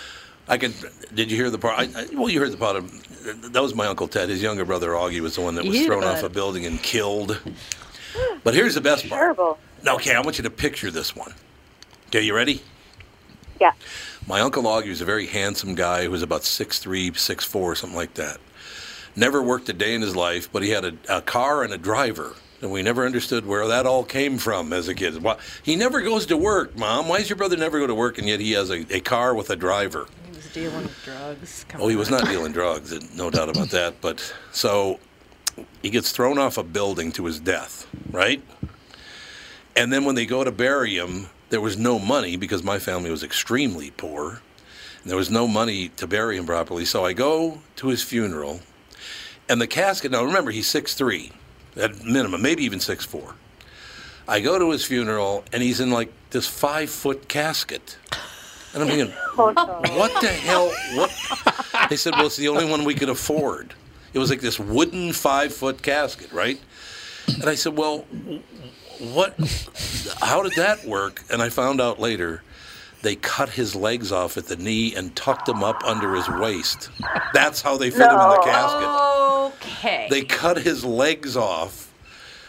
I 0.48 0.58
can. 0.58 0.74
Did 1.14 1.30
you 1.32 1.38
hear 1.38 1.50
the 1.50 1.58
part? 1.60 1.80
I, 1.80 1.84
I, 2.02 2.08
well, 2.14 2.30
you 2.30 2.40
heard 2.40 2.52
the 2.52 2.58
part 2.58 2.76
of. 2.76 3.52
That 3.54 3.62
was 3.62 3.76
my 3.76 3.86
uncle 3.88 4.08
Ted. 4.08 4.30
His 4.30 4.42
younger 4.42 4.66
brother 4.66 4.90
Augie 4.92 5.20
was 5.22 5.36
the 5.36 5.42
one 5.42 5.56
that 5.56 5.64
was 5.66 5.76
You 5.78 5.86
thrown 5.86 6.02
bet. 6.02 6.18
off 6.18 6.24
a 6.24 6.30
building 6.30 6.66
and 6.66 6.82
killed. 6.82 7.40
But 8.44 8.54
here's 8.56 8.74
the 8.76 8.82
best 8.82 9.08
part. 9.08 9.20
Terrible. 9.20 9.58
Okay, 9.88 10.14
I 10.16 10.20
want 10.22 10.38
you 10.38 10.44
to 10.44 10.50
picture 10.50 10.92
this 10.92 11.16
one. 11.16 11.34
Okay, 12.08 12.22
you 12.22 12.36
ready? 12.36 12.62
Yeah. 13.60 13.72
My 14.28 14.42
uncle 14.42 14.64
Augie 14.64 14.90
was 14.90 15.02
a 15.02 15.06
very 15.06 15.28
handsome 15.28 15.76
guy 15.76 16.04
who 16.04 16.12
was 16.12 16.22
about 16.24 16.42
6'3", 16.42 17.12
6'4", 17.12 17.78
something 17.78 17.96
like 17.96 18.16
that. 18.16 18.38
Never 19.16 19.42
worked 19.42 19.70
a 19.70 19.74
day 19.74 19.94
in 19.96 20.02
his 20.02 20.16
life, 20.16 20.52
but 20.52 20.62
he 20.64 20.72
had 20.72 20.84
a, 20.84 20.94
a 21.10 21.22
car 21.22 21.64
and 21.64 21.72
a 21.74 21.78
driver. 21.78 22.34
And 22.62 22.72
we 22.72 22.84
never 22.84 23.06
understood 23.06 23.46
where 23.46 23.68
that 23.68 23.86
all 23.88 24.04
came 24.04 24.38
from 24.38 24.72
as 24.72 24.88
a 24.88 24.94
kid. 24.94 25.22
Why, 25.24 25.38
he 25.64 25.76
never 25.76 26.02
goes 26.02 26.28
to 26.28 26.38
work, 26.38 26.78
Mom. 26.78 27.08
Why 27.08 27.18
does 27.18 27.30
your 27.30 27.38
brother 27.38 27.58
never 27.58 27.80
go 27.80 27.88
to 27.88 27.96
work 27.96 28.20
and 28.20 28.28
yet 28.28 28.40
he 28.40 28.52
has 28.52 28.70
a, 28.70 28.86
a 28.96 29.00
car 29.00 29.34
with 29.34 29.50
a 29.50 29.56
driver? 29.56 30.06
He 30.30 30.36
was 30.36 30.46
dealing 30.54 30.88
drugs. 31.04 31.66
Come 31.68 31.82
Oh, 31.82 31.88
he 31.88 31.96
was 31.96 32.12
on. 32.12 32.20
not 32.20 32.30
dealing 32.30 32.52
drugs, 32.52 33.16
no 33.16 33.32
doubt 33.32 33.50
about 33.50 33.70
that. 33.72 34.00
But 34.00 34.34
so 34.52 35.00
he 35.82 35.90
gets 35.90 36.12
thrown 36.12 36.38
off 36.38 36.58
a 36.60 36.64
building 36.64 37.12
to 37.14 37.26
his 37.26 37.40
death, 37.40 37.88
right? 38.12 38.44
And 39.76 39.92
then 39.92 40.06
when 40.06 40.14
they 40.16 40.26
go 40.28 40.44
to 40.44 40.52
bury 40.52 40.96
him, 40.98 41.30
there 41.50 41.62
was 41.62 41.78
no 41.78 41.98
money 41.98 42.36
because 42.38 42.62
my 42.64 42.78
family 42.78 43.10
was 43.10 43.24
extremely 43.24 43.90
poor. 43.92 44.42
And 45.02 45.10
there 45.10 45.18
was 45.18 45.32
no 45.32 45.48
money 45.48 45.90
to 45.90 46.06
bury 46.06 46.38
him 46.38 46.46
properly. 46.46 46.86
So 46.86 47.04
I 47.06 47.14
go 47.14 47.60
to 47.78 47.88
his 47.88 48.04
funeral, 48.04 48.60
and 49.50 49.60
the 49.60 49.66
casket. 49.68 50.12
Now 50.12 50.24
remember, 50.24 50.52
he's 50.52 50.68
six 50.68 50.94
three, 50.94 51.32
at 51.76 52.04
minimum, 52.04 52.42
maybe 52.42 52.64
even 52.64 52.80
six 52.80 53.06
four. 53.06 53.36
I 54.28 54.40
go 54.40 54.60
to 54.60 54.72
his 54.72 54.86
funeral, 54.86 55.44
and 55.52 55.62
he's 55.62 55.80
in 55.80 55.92
like 55.92 56.12
this 56.30 56.48
five 56.48 56.90
foot 56.90 57.28
casket, 57.28 57.98
and 58.74 58.84
I'm 58.84 58.90
thinking, 58.90 59.14
what 59.36 60.22
the 60.22 60.28
hell? 60.28 60.72
What? 60.96 61.12
They 61.90 61.98
said, 61.98 62.14
well, 62.16 62.28
it's 62.28 62.38
the 62.38 62.48
only 62.48 62.66
one 62.66 62.86
we 62.86 62.96
could 62.96 63.10
afford. 63.10 63.74
It 64.14 64.20
was 64.20 64.30
like 64.30 64.42
this 64.42 64.60
wooden 64.60 65.14
five 65.14 65.54
foot 65.54 65.82
casket, 65.82 66.32
right? 66.32 66.60
And 67.28 67.46
I 67.46 67.56
said, 67.56 67.78
well, 67.78 68.00
what? 69.00 69.36
How 70.22 70.42
did 70.44 70.54
that 70.56 70.86
work? 70.86 71.24
And 71.30 71.42
I 71.42 71.50
found 71.50 71.82
out 71.82 72.00
later 72.00 72.44
they 73.02 73.16
cut 73.16 73.50
his 73.50 73.76
legs 73.76 74.12
off 74.12 74.38
at 74.38 74.46
the 74.48 74.56
knee 74.56 74.96
and 74.96 75.16
tucked 75.16 75.46
them 75.46 75.64
up 75.64 75.84
under 75.84 76.16
his 76.16 76.30
waist. 76.30 76.90
That's 77.34 77.62
how 77.62 77.78
they 77.78 77.90
fit 77.90 78.02
him 78.02 78.20
in 78.20 78.30
the 78.30 78.42
casket. 78.44 79.62
Okay. 79.68 80.08
They 80.10 80.24
cut 80.24 80.58
his 80.58 80.86
legs 80.86 81.36
off 81.36 81.91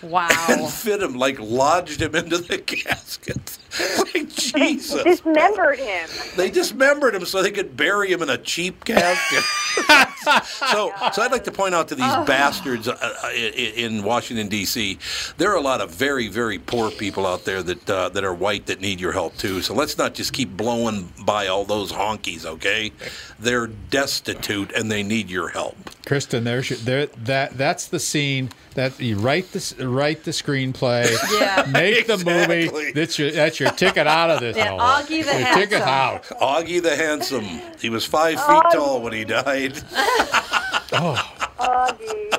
Wow. 0.02 0.28
and 0.48 0.68
fit 0.68 1.02
him, 1.02 1.14
like 1.14 1.38
lodged 1.40 2.02
him 2.02 2.14
into 2.14 2.38
the 2.38 2.58
casket. 2.58 3.58
like 4.14 4.28
Jesus. 4.34 4.92
They 5.02 5.04
Dismembered 5.10 5.78
him. 5.78 6.08
They 6.36 6.50
dismembered 6.50 7.14
him 7.14 7.24
so 7.24 7.42
they 7.42 7.50
could 7.52 7.76
bury 7.76 8.12
him 8.12 8.20
in 8.20 8.28
a 8.28 8.36
cheap 8.36 8.84
casket. 8.84 9.42
so, 10.52 10.92
so 11.12 11.22
I'd 11.22 11.32
like 11.32 11.44
to 11.44 11.52
point 11.52 11.74
out 11.74 11.88
to 11.88 11.94
these 11.94 12.04
Oh. 12.08 12.24
bastards 12.24 12.86
uh, 12.88 12.92
uh, 13.00 13.14
i- 13.24 13.28
i- 13.30 13.72
in 13.76 14.02
Washington 14.02 14.48
D.C. 14.48 14.98
There 15.38 15.50
are 15.50 15.56
a 15.56 15.60
lot 15.62 15.80
of 15.80 15.90
very, 15.90 16.28
very 16.28 16.58
poor 16.58 16.90
people 16.90 17.26
out 17.26 17.44
there 17.44 17.62
that 17.62 17.88
uh, 17.88 18.08
that 18.10 18.24
are 18.24 18.34
white 18.34 18.66
that 18.66 18.80
need 18.80 19.00
your 19.00 19.12
help 19.12 19.36
too. 19.38 19.62
So 19.62 19.72
let's 19.72 19.96
not 19.96 20.12
just 20.14 20.32
keep 20.34 20.54
blowing 20.56 21.12
by 21.24 21.46
all 21.46 21.64
those 21.64 21.92
honkies, 21.92 22.44
okay? 22.44 22.92
They're 23.38 23.68
destitute 23.68 24.72
and 24.72 24.90
they 24.90 25.02
need 25.02 25.30
your 25.30 25.48
help. 25.48 25.76
Kristen, 26.04 26.44
there's 26.44 26.68
your, 26.70 26.78
there 26.80 27.06
that 27.06 27.52
that's 27.56 27.86
the 27.86 28.00
scene 28.00 28.50
that 28.74 28.98
you 29.00 29.16
write 29.16 29.52
this 29.52 29.72
write 29.92 30.24
the 30.24 30.30
screenplay, 30.32 31.10
Yeah. 31.40 31.66
make 31.70 32.06
the 32.06 32.18
movie. 32.18 32.92
That's 32.92 33.18
your 33.18 33.30
that's 33.30 33.60
your 33.60 33.70
ticket 33.70 34.06
out 34.06 34.30
of 34.30 34.40
this. 34.40 34.56
Yeah, 34.56 34.68
hellhole. 34.68 34.80
Augie 34.80 35.24
the 35.24 35.38
your 35.38 35.54
ticket 35.54 35.82
Handsome. 35.82 36.36
out. 36.38 36.40
Augie 36.40 36.82
the 36.82 36.96
handsome. 36.96 37.44
He 37.80 37.90
was 37.90 38.04
five 38.04 38.40
feet 38.44 38.62
tall 38.72 39.00
when 39.02 39.12
he 39.12 39.24
died. 39.24 39.82
Oh. 40.94 41.14
Augie. 41.58 42.38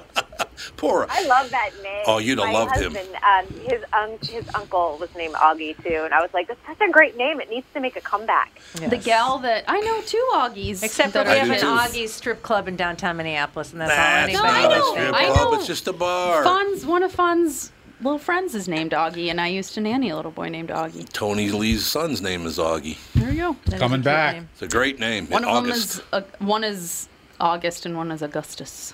Poor. 0.78 1.06
I 1.10 1.26
love 1.28 1.50
that 1.52 1.72
name. 1.84 2.04
Oh, 2.06 2.18
you'd 2.20 2.40
have 2.40 2.48
My 2.48 2.54
loved 2.54 2.76
him. 2.78 2.96
Um, 2.96 3.46
his 3.70 3.84
um, 3.94 4.18
his 4.22 4.46
uncle 4.56 4.98
was 5.00 5.10
named 5.16 5.34
Augie 5.36 5.76
too, 5.84 6.02
and 6.06 6.14
I 6.14 6.22
was 6.22 6.34
like, 6.34 6.48
"That's 6.48 6.60
such 6.68 6.82
a 6.88 6.92
great 6.92 7.18
name. 7.18 7.40
It 7.40 7.50
needs 7.50 7.68
to 7.74 7.80
make 7.80 7.96
a 7.96 8.02
comeback." 8.02 8.60
The 8.76 8.98
gal 8.98 9.40
that 9.40 9.66
I 9.68 9.80
know 9.82 10.02
two 10.02 10.26
Augies. 10.34 10.84
Except 10.84 11.10
for 11.12 11.24
that 11.24 11.28
we 11.28 11.34
are 11.34 11.38
have 11.46 11.50
an 11.50 11.60
too. 11.60 11.66
Augie 11.66 12.08
strip 12.08 12.42
club 12.42 12.68
in 12.68 12.76
downtown 12.76 13.18
Minneapolis, 13.18 13.72
and 13.72 13.82
that's 13.82 13.92
all 13.92 13.98
That's 13.98 14.34
anybody 14.34 14.54
No, 14.54 15.14
I 15.16 15.22
know, 15.30 15.34
I 15.34 15.36
know. 15.52 15.54
It's 15.56 15.68
just 15.68 15.88
a 15.88 15.94
bar. 15.94 16.44
Fonz, 16.44 16.86
one 16.86 17.04
of 17.04 17.12
Fon's 17.12 17.72
little 18.02 18.20
friends 18.20 18.54
is 18.56 18.68
named 18.68 18.92
Augie, 18.92 19.30
and 19.30 19.40
I 19.40 19.48
used 19.48 19.74
to 19.76 19.82
nanny 19.82 20.10
a 20.10 20.16
little 20.16 20.32
boy 20.32 20.50
named 20.50 20.70
Augie. 20.70 21.08
Tony 21.14 21.50
Lee's 21.52 21.86
son's 21.86 22.22
name 22.22 22.46
is 22.46 22.58
Augie. 22.58 22.98
There 23.16 23.32
you 23.32 23.38
go. 23.42 23.56
That 23.66 23.74
is 23.74 23.74
a 23.76 23.80
Coming 23.80 24.02
back. 24.02 24.36
name. 24.36 24.50
It's 24.54 24.62
a 24.62 24.68
great 24.68 25.00
name. 25.00 25.28
One 25.28 25.44
In 25.44 25.50
of 25.50 25.56
August. 25.56 25.96
them 26.12 26.24
is 26.24 26.26
uh, 26.42 26.46
one 26.46 26.64
is 26.64 27.08
August 27.40 27.86
and 27.86 27.96
one 27.96 28.12
is 28.12 28.22
Augustus. 28.22 28.94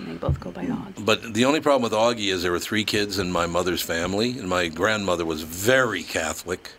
And 0.00 0.08
they 0.08 0.18
both 0.18 0.40
go 0.40 0.50
by 0.50 0.64
mm. 0.64 0.76
Augie. 0.76 1.04
But 1.04 1.34
the 1.34 1.44
only 1.44 1.60
problem 1.60 1.82
with 1.82 1.92
Augie 1.92 2.32
is 2.32 2.42
there 2.42 2.52
were 2.52 2.58
three 2.58 2.84
kids 2.84 3.18
in 3.18 3.30
my 3.30 3.46
mother's 3.46 3.82
family, 3.82 4.38
and 4.38 4.48
my 4.48 4.68
grandmother 4.68 5.24
was 5.26 5.42
very 5.42 6.02
Catholic. 6.02 6.72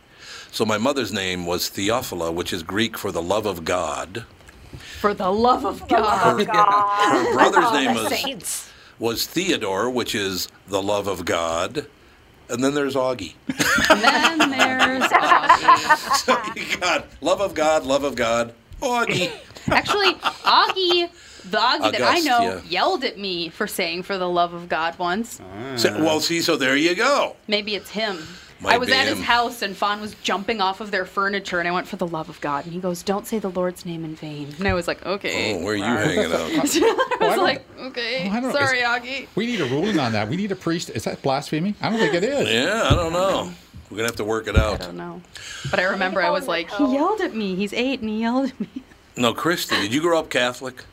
So 0.52 0.66
my 0.66 0.78
mother's 0.78 1.14
name 1.14 1.46
was 1.46 1.70
Theophila, 1.70 2.34
which 2.34 2.52
is 2.52 2.64
Greek 2.64 2.98
for 2.98 3.12
the 3.12 3.22
love 3.22 3.46
of 3.46 3.64
God. 3.64 4.26
For 5.00 5.14
the 5.14 5.30
love 5.30 5.66
of 5.66 5.88
God. 5.88 6.40
Her, 6.40 6.46
God. 6.46 7.26
her 7.26 7.34
brother's 7.52 7.72
name 7.74 7.94
was, 7.94 8.10
saints. 8.10 8.70
was 8.98 9.28
Theodore, 9.28 9.90
which 9.90 10.16
is 10.16 10.48
the 10.68 10.82
love 10.82 11.08
of 11.08 11.26
God. 11.26 11.86
And 12.50 12.64
then 12.64 12.74
there's 12.74 12.96
Augie. 12.96 13.34
And 13.90 14.02
then 14.02 14.50
there's 14.50 15.04
Augie. 15.12 16.18
so 16.18 16.38
you 16.56 16.78
got 16.78 17.08
love 17.22 17.40
of 17.40 17.54
God, 17.54 17.86
love 17.86 18.04
of 18.04 18.16
God, 18.16 18.54
Augie. 18.82 19.32
Actually, 19.68 20.16
Augie, 20.16 21.10
the 21.46 21.58
Augie 21.58 21.92
that 21.92 22.02
I 22.02 22.20
know, 22.20 22.42
yeah. 22.42 22.62
yelled 22.68 23.04
at 23.04 23.18
me 23.18 23.50
for 23.50 23.68
saying 23.68 24.04
"for 24.04 24.18
the 24.18 24.30
love 24.30 24.54
of 24.54 24.70
God" 24.70 24.98
once. 25.00 25.40
So- 25.78 26.02
well, 26.04 26.20
see, 26.20 26.42
so 26.42 26.56
there 26.58 26.76
you 26.76 26.96
go. 26.96 27.36
Maybe 27.48 27.76
it's 27.76 27.90
him. 27.92 28.20
Might 28.64 28.76
I 28.76 28.78
was 28.78 28.90
be 28.90 28.94
at 28.94 29.08
his 29.08 29.20
house 29.22 29.64
and 29.64 29.76
Fawn 29.76 30.02
was 30.02 30.14
jumping 30.22 30.62
off 30.62 30.82
of 30.82 30.92
their 30.92 31.04
furniture, 31.06 31.58
and 31.58 31.68
I 31.68 31.72
went 31.72 31.88
for 31.88 31.96
the 31.96 32.06
love 32.06 32.30
of 32.30 32.40
God, 32.42 32.66
and 32.66 32.74
he 32.74 32.80
goes, 32.80 33.02
"Don't 33.02 33.26
say 33.26 33.40
the 33.40 33.50
Lord's 33.50 33.88
name 33.88 34.06
in 34.06 34.16
vain." 34.16 34.54
And 34.60 34.68
I 34.68 34.76
was 34.76 34.88
like, 34.88 35.04
"Okay." 35.04 35.56
Oh, 35.56 35.64
where 35.64 35.74
are 35.74 35.78
you 35.78 35.84
hanging 35.84 36.32
out? 36.32 36.42
I 36.52 36.60
was 36.60 36.76
don't- 36.76 37.38
like, 37.44 37.66
"Okay, 37.80 38.26
Well, 38.28 38.38
I 38.38 38.40
don't 38.40 38.54
know. 38.54 38.60
sorry, 38.60 38.80
It's- 38.82 39.00
Augie." 39.02 39.28
We 39.34 39.48
need 39.48 39.62
a 39.62 39.66
ruling 39.66 39.98
on 40.00 40.12
that. 40.12 40.30
We 40.30 40.36
need 40.36 40.52
a 40.52 40.56
priest. 40.56 40.92
Is 40.92 41.06
that 41.06 41.24
blasphemy? 41.24 41.74
I 41.82 41.90
don't 41.90 41.98
think 41.98 42.14
it 42.14 42.24
is. 42.24 42.48
Yeah, 42.50 42.88
I 42.92 42.94
don't 42.96 43.14
know. 43.14 43.52
We're 43.90 43.98
gonna 43.98 44.10
have 44.10 44.16
to 44.18 44.24
work 44.24 44.48
it 44.48 44.56
out. 44.56 44.80
I 44.82 44.86
don't 44.86 44.96
know, 44.98 45.22
but 45.72 45.80
I 45.80 45.84
remember 45.86 46.22
I 46.22 46.30
was 46.30 46.48
like, 46.48 46.70
"He 46.70 46.94
yelled 46.94 47.20
at 47.22 47.36
me. 47.36 47.56
He's 47.56 47.74
eight, 47.74 48.00
and 48.02 48.10
he 48.10 48.20
yelled 48.22 48.50
at 48.52 48.60
me." 48.60 48.70
No, 49.18 49.34
Christy, 49.34 49.76
did 49.76 49.92
you 49.94 50.02
grow 50.02 50.20
up 50.20 50.30
Catholic? 50.30 50.86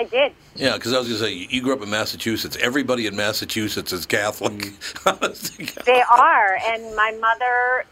I 0.00 0.04
did. 0.04 0.32
Yeah, 0.54 0.74
because 0.76 0.94
I 0.94 0.98
was 0.98 1.08
gonna 1.08 1.20
say 1.20 1.34
you 1.34 1.60
grew 1.60 1.74
up 1.74 1.82
in 1.82 1.90
Massachusetts. 1.90 2.56
Everybody 2.58 3.06
in 3.06 3.14
Massachusetts 3.16 3.92
is 3.92 4.06
Catholic. 4.06 4.72
Honest 5.06 5.56
to 5.56 5.64
God. 5.66 5.84
They 5.84 6.00
are, 6.00 6.58
and 6.68 6.96
my 6.96 7.12
mother 7.20 7.84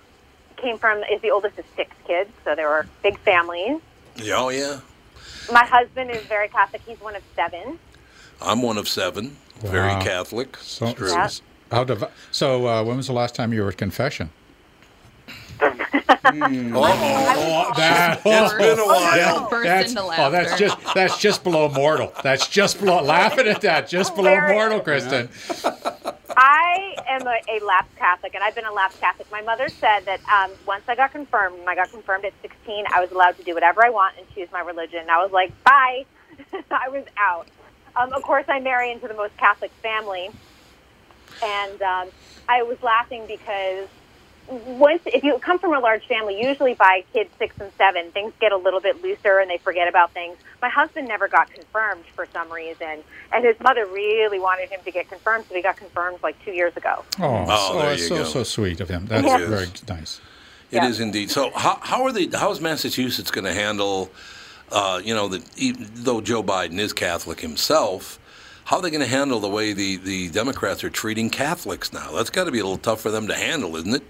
came 0.57 0.79
from 0.79 1.03
is 1.13 1.21
the 1.21 1.31
oldest 1.31 1.59
of 1.59 1.67
six 1.77 1.95
kids, 2.07 2.31
so 2.45 2.55
there 2.55 2.69
were 2.69 2.87
big 3.03 3.19
families. 3.19 3.81
yeah, 4.17 4.37
oh 4.37 4.49
yeah. 4.49 4.81
My 5.53 5.65
husband 5.67 6.11
is 6.11 6.23
very 6.25 6.49
Catholic. 6.49 6.81
He's 6.87 6.99
one 7.01 7.15
of 7.15 7.23
seven. 7.37 7.79
I'm 8.41 8.63
one 8.63 8.79
of 8.79 8.89
seven. 8.89 9.37
Very 9.61 9.91
Catholic. 10.03 10.57
So, 10.59 10.87
It's 10.87 10.95
true. 10.99 11.11
Yeah. 11.11 11.29
how 11.71 11.85
dev- 11.85 12.11
so 12.31 12.67
uh, 12.67 12.85
when 12.85 12.97
was 12.97 13.09
the 13.09 13.13
last 13.13 13.35
time 13.35 13.53
you 13.53 13.63
were 13.63 13.69
at 13.69 13.77
confession? 13.77 14.31
Uh-oh. 15.61 17.73
That, 17.77 18.21
It's 18.25 18.55
been 18.55 18.79
a 18.79 18.87
while. 18.87 19.49
Burst 19.51 19.65
that's, 19.65 19.95
oh, 19.97 20.31
that's 20.31 20.59
just 20.59 20.79
that's 20.95 21.19
just 21.19 21.45
below 21.45 21.69
mortal. 21.69 22.13
That's 22.23 22.49
just 22.49 22.79
below 22.81 23.03
laughing 23.03 23.47
at 23.49 23.61
that. 23.63 23.89
Just 23.89 24.15
below 24.15 24.31
Very- 24.35 24.55
mortal, 24.55 24.81
Kristen. 24.81 25.29
I 26.41 26.95
am 27.09 27.27
a, 27.27 27.41
a 27.49 27.65
lapsed 27.65 27.97
Catholic, 27.97 28.35
and 28.35 28.45
I've 28.45 28.55
been 28.55 28.65
a 28.67 28.73
lapsed 28.73 29.01
Catholic. 29.01 29.29
My 29.33 29.41
mother 29.41 29.69
said 29.69 30.01
that 30.05 30.21
um, 30.29 30.53
once 30.67 30.85
I 30.87 30.95
got 30.95 31.11
confirmed, 31.11 31.59
when 31.59 31.69
I 31.69 31.75
got 31.75 31.91
confirmed 31.91 32.25
at 32.25 32.33
16, 32.43 32.85
I 32.95 33.01
was 33.01 33.11
allowed 33.11 33.37
to 33.39 33.43
do 33.43 33.55
whatever 33.55 33.85
I 33.85 33.91
want 33.91 34.15
and 34.19 34.27
choose 34.35 34.49
my 34.53 34.61
religion. 34.61 35.01
And 35.01 35.11
I 35.11 35.21
was 35.21 35.33
like, 35.33 35.53
bye. 35.65 36.05
I 36.71 36.89
was 36.89 37.05
out. 37.19 37.49
Um, 37.97 38.13
of 38.13 38.23
course, 38.23 38.45
I 38.49 38.61
marry 38.61 38.93
into 38.93 39.09
the 39.09 39.15
most 39.15 39.37
Catholic 39.37 39.73
family, 39.83 40.31
and 41.43 41.83
um, 41.83 42.09
I 42.49 42.63
was 42.63 42.81
laughing 42.83 43.25
because 43.27 43.89
once 44.51 45.03
if 45.07 45.23
you 45.23 45.39
come 45.39 45.59
from 45.59 45.75
a 45.75 45.79
large 45.81 46.07
family, 46.07 46.41
usually 46.41 46.75
by 46.75 47.05
kids 47.13 47.31
six 47.39 47.55
and 47.61 47.71
seven, 47.77 48.11
things 48.13 48.33
get 48.41 48.53
a 48.53 48.57
little 48.57 48.81
bit 48.81 49.03
looser 49.03 49.39
and 49.39 49.51
they 49.51 49.59
forget 49.59 49.89
about 49.89 50.13
things. 50.13 50.37
My 50.63 50.69
husband 50.69 51.07
never 51.09 51.29
got 51.29 51.51
confirmed 51.51 52.05
for 52.15 52.27
some 52.33 52.51
reason, 52.51 52.99
and 53.33 53.45
his 53.45 53.57
mother 53.61 53.87
really 53.87 54.39
wanted 54.39 54.71
him 54.71 54.81
to 54.85 54.91
get 54.91 55.09
confirmed, 55.09 55.45
so 55.49 55.55
he 55.55 55.63
got 55.63 55.77
confirmed 55.77 56.19
like 56.23 56.43
two 56.45 56.53
years 56.53 56.77
ago. 56.77 57.05
Oh, 57.19 57.47
Oh, 57.49 57.69
so, 57.73 57.79
there 57.79 57.89
that's 57.91 58.03
you 58.03 58.09
so 58.09 58.17
go. 58.17 58.25
so 58.25 58.43
sweet 58.43 58.81
of 58.81 58.89
him. 58.89 59.07
That's 59.07 59.27
Yeah. 59.27 59.47
very 59.47 59.69
nice. 59.89 60.21
It 60.71 60.83
is 60.85 61.01
indeed. 61.01 61.31
So 61.31 61.51
how, 61.55 61.79
how 61.81 62.03
are 62.05 62.13
they? 62.13 62.27
How 62.27 62.51
is 62.51 62.61
Massachusetts 62.61 63.31
going 63.31 63.45
to 63.47 63.55
handle? 63.55 64.11
Uh, 64.71 65.01
you 65.03 65.15
know, 65.15 65.29
that 65.29 65.43
though 65.95 66.21
Joe 66.21 66.43
Biden 66.43 66.79
is 66.79 66.93
Catholic 66.93 67.41
himself, 67.41 68.19
how 68.65 68.77
are 68.77 68.83
they 68.83 68.91
going 68.91 69.01
to 69.01 69.07
handle 69.07 69.41
the 69.41 69.49
way 69.49 69.73
the, 69.73 69.97
the 69.97 70.29
Democrats 70.29 70.85
are 70.85 70.91
treating 70.91 71.31
Catholics 71.31 71.91
now? 71.91 72.13
That's 72.13 72.29
got 72.29 72.45
to 72.45 72.51
be 72.51 72.59
a 72.59 72.65
little 72.65 72.77
tough 72.77 73.01
for 73.01 73.11
them 73.11 73.29
to 73.29 73.35
handle, 73.35 73.75
isn't 73.77 73.95
it? 73.95 74.03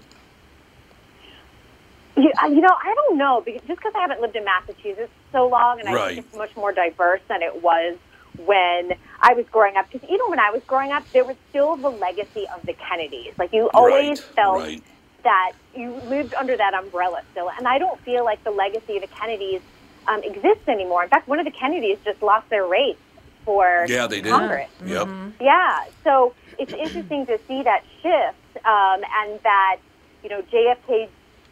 You, 2.19 2.31
uh, 2.43 2.47
you 2.47 2.61
know, 2.61 2.75
I 2.83 2.93
don't 2.95 3.17
know 3.17 3.41
because 3.45 3.61
just 3.67 3.79
because 3.79 3.93
I 3.95 4.01
haven't 4.01 4.21
lived 4.21 4.35
in 4.35 4.43
Massachusetts 4.43 5.11
so 5.31 5.47
long, 5.47 5.79
and 5.79 5.87
I 5.87 5.93
think 6.07 6.25
it's 6.25 6.35
much 6.35 6.55
more 6.55 6.73
diverse 6.73 7.21
than 7.29 7.41
it 7.41 7.63
was 7.63 7.97
when 8.45 8.91
I 9.21 9.33
was 9.33 9.45
growing 9.51 9.77
up. 9.77 9.87
Because 9.91 10.07
even 10.09 10.29
when 10.29 10.39
I 10.39 10.51
was 10.51 10.61
growing 10.67 10.91
up, 10.91 11.03
there 11.13 11.23
was 11.23 11.37
still 11.49 11.77
the 11.77 11.89
legacy 11.89 12.45
of 12.55 12.65
the 12.65 12.73
Kennedys. 12.73 13.33
Like 13.37 13.53
you 13.53 13.69
always 13.73 14.19
Right, 14.19 14.35
felt 14.35 14.59
right. 14.59 14.83
that 15.23 15.53
you 15.75 15.93
lived 16.09 16.33
under 16.33 16.57
that 16.57 16.73
umbrella 16.73 17.21
still, 17.31 17.49
and 17.57 17.67
I 17.67 17.77
don't 17.77 17.99
feel 18.01 18.25
like 18.25 18.43
the 18.43 18.51
legacy 18.51 18.97
of 18.97 19.01
the 19.01 19.09
Kennedys 19.19 19.61
um, 20.07 20.21
exists 20.23 20.67
anymore. 20.67 21.03
In 21.03 21.09
fact, 21.09 21.27
one 21.27 21.39
of 21.39 21.45
the 21.45 21.51
Kennedys 21.51 21.99
just 22.03 22.21
lost 22.21 22.49
their 22.49 22.65
race 22.65 22.97
for 23.45 23.85
Yeah, 23.87 24.07
they 24.07 24.21
did. 24.21 24.31
Congress. 24.31 24.69
Yep. 24.85 25.07
Yeah, 25.39 25.85
so 26.03 26.33
it's 26.57 26.71
interesting 26.73 27.25
to 27.27 27.39
see 27.47 27.63
that 27.63 27.83
shift, 28.01 28.65
um, 28.65 29.01
and 29.23 29.39
that 29.43 29.77
you 30.23 30.29
know 30.29 30.41
JFK, 30.41 31.07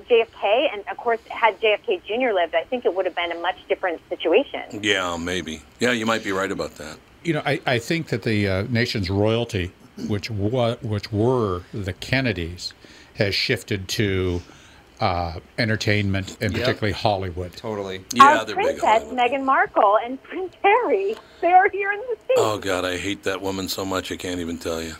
JFK, 0.10 0.74
and 0.74 0.84
of 0.90 0.98
course, 0.98 1.20
had 1.30 1.60
JFK 1.62 2.04
Jr. 2.06 2.34
lived, 2.34 2.56
I 2.56 2.64
think 2.64 2.86
it 2.86 2.94
would 2.96 3.06
have 3.06 3.16
been 3.16 3.32
a 3.32 3.40
much 3.40 3.58
different 3.68 4.02
situation. 4.10 4.82
Yeah, 4.84 5.18
maybe. 5.18 5.62
Yeah, 5.80 5.92
you 5.92 6.06
might 6.06 6.24
be 6.24 6.32
right 6.32 6.52
about 6.52 6.76
that. 6.76 6.98
You 7.24 7.34
know, 7.34 7.42
I, 7.46 7.60
I 7.66 7.80
think 7.80 8.08
that 8.10 8.24
the 8.24 8.48
uh, 8.48 8.62
nation's 8.70 9.10
royalty, 9.10 9.72
which 10.08 10.30
wa- 10.30 10.76
which 10.82 11.12
were 11.12 11.64
the 11.74 11.94
Kennedys, 11.94 12.74
has 13.16 13.34
shifted 13.36 13.88
to 13.90 14.42
uh, 15.00 15.40
entertainment 15.58 16.38
and 16.42 16.54
Yep. 16.54 16.62
particularly 16.62 16.94
Hollywood. 16.94 17.54
Totally. 17.54 18.04
Yeah, 18.14 18.40
Our 18.40 18.46
they're 18.46 18.56
big. 18.56 18.66
Princess 18.80 19.04
Hollywood. 19.04 19.18
Meghan 19.18 19.44
Markle 19.44 19.98
and 20.04 20.22
Prince 20.30 20.54
Harry, 20.64 21.16
they 21.42 21.52
are 21.52 21.70
here 21.70 21.92
in 21.92 22.00
the 22.00 22.16
states. 22.26 22.38
Oh 22.38 22.58
God, 22.60 22.86
I 22.86 22.98
hate 22.98 23.24
that 23.24 23.42
woman 23.42 23.68
so 23.68 23.84
much. 23.86 24.12
I 24.12 24.16
can't 24.16 24.40
even 24.40 24.58
tell 24.58 24.82
you. 24.82 24.96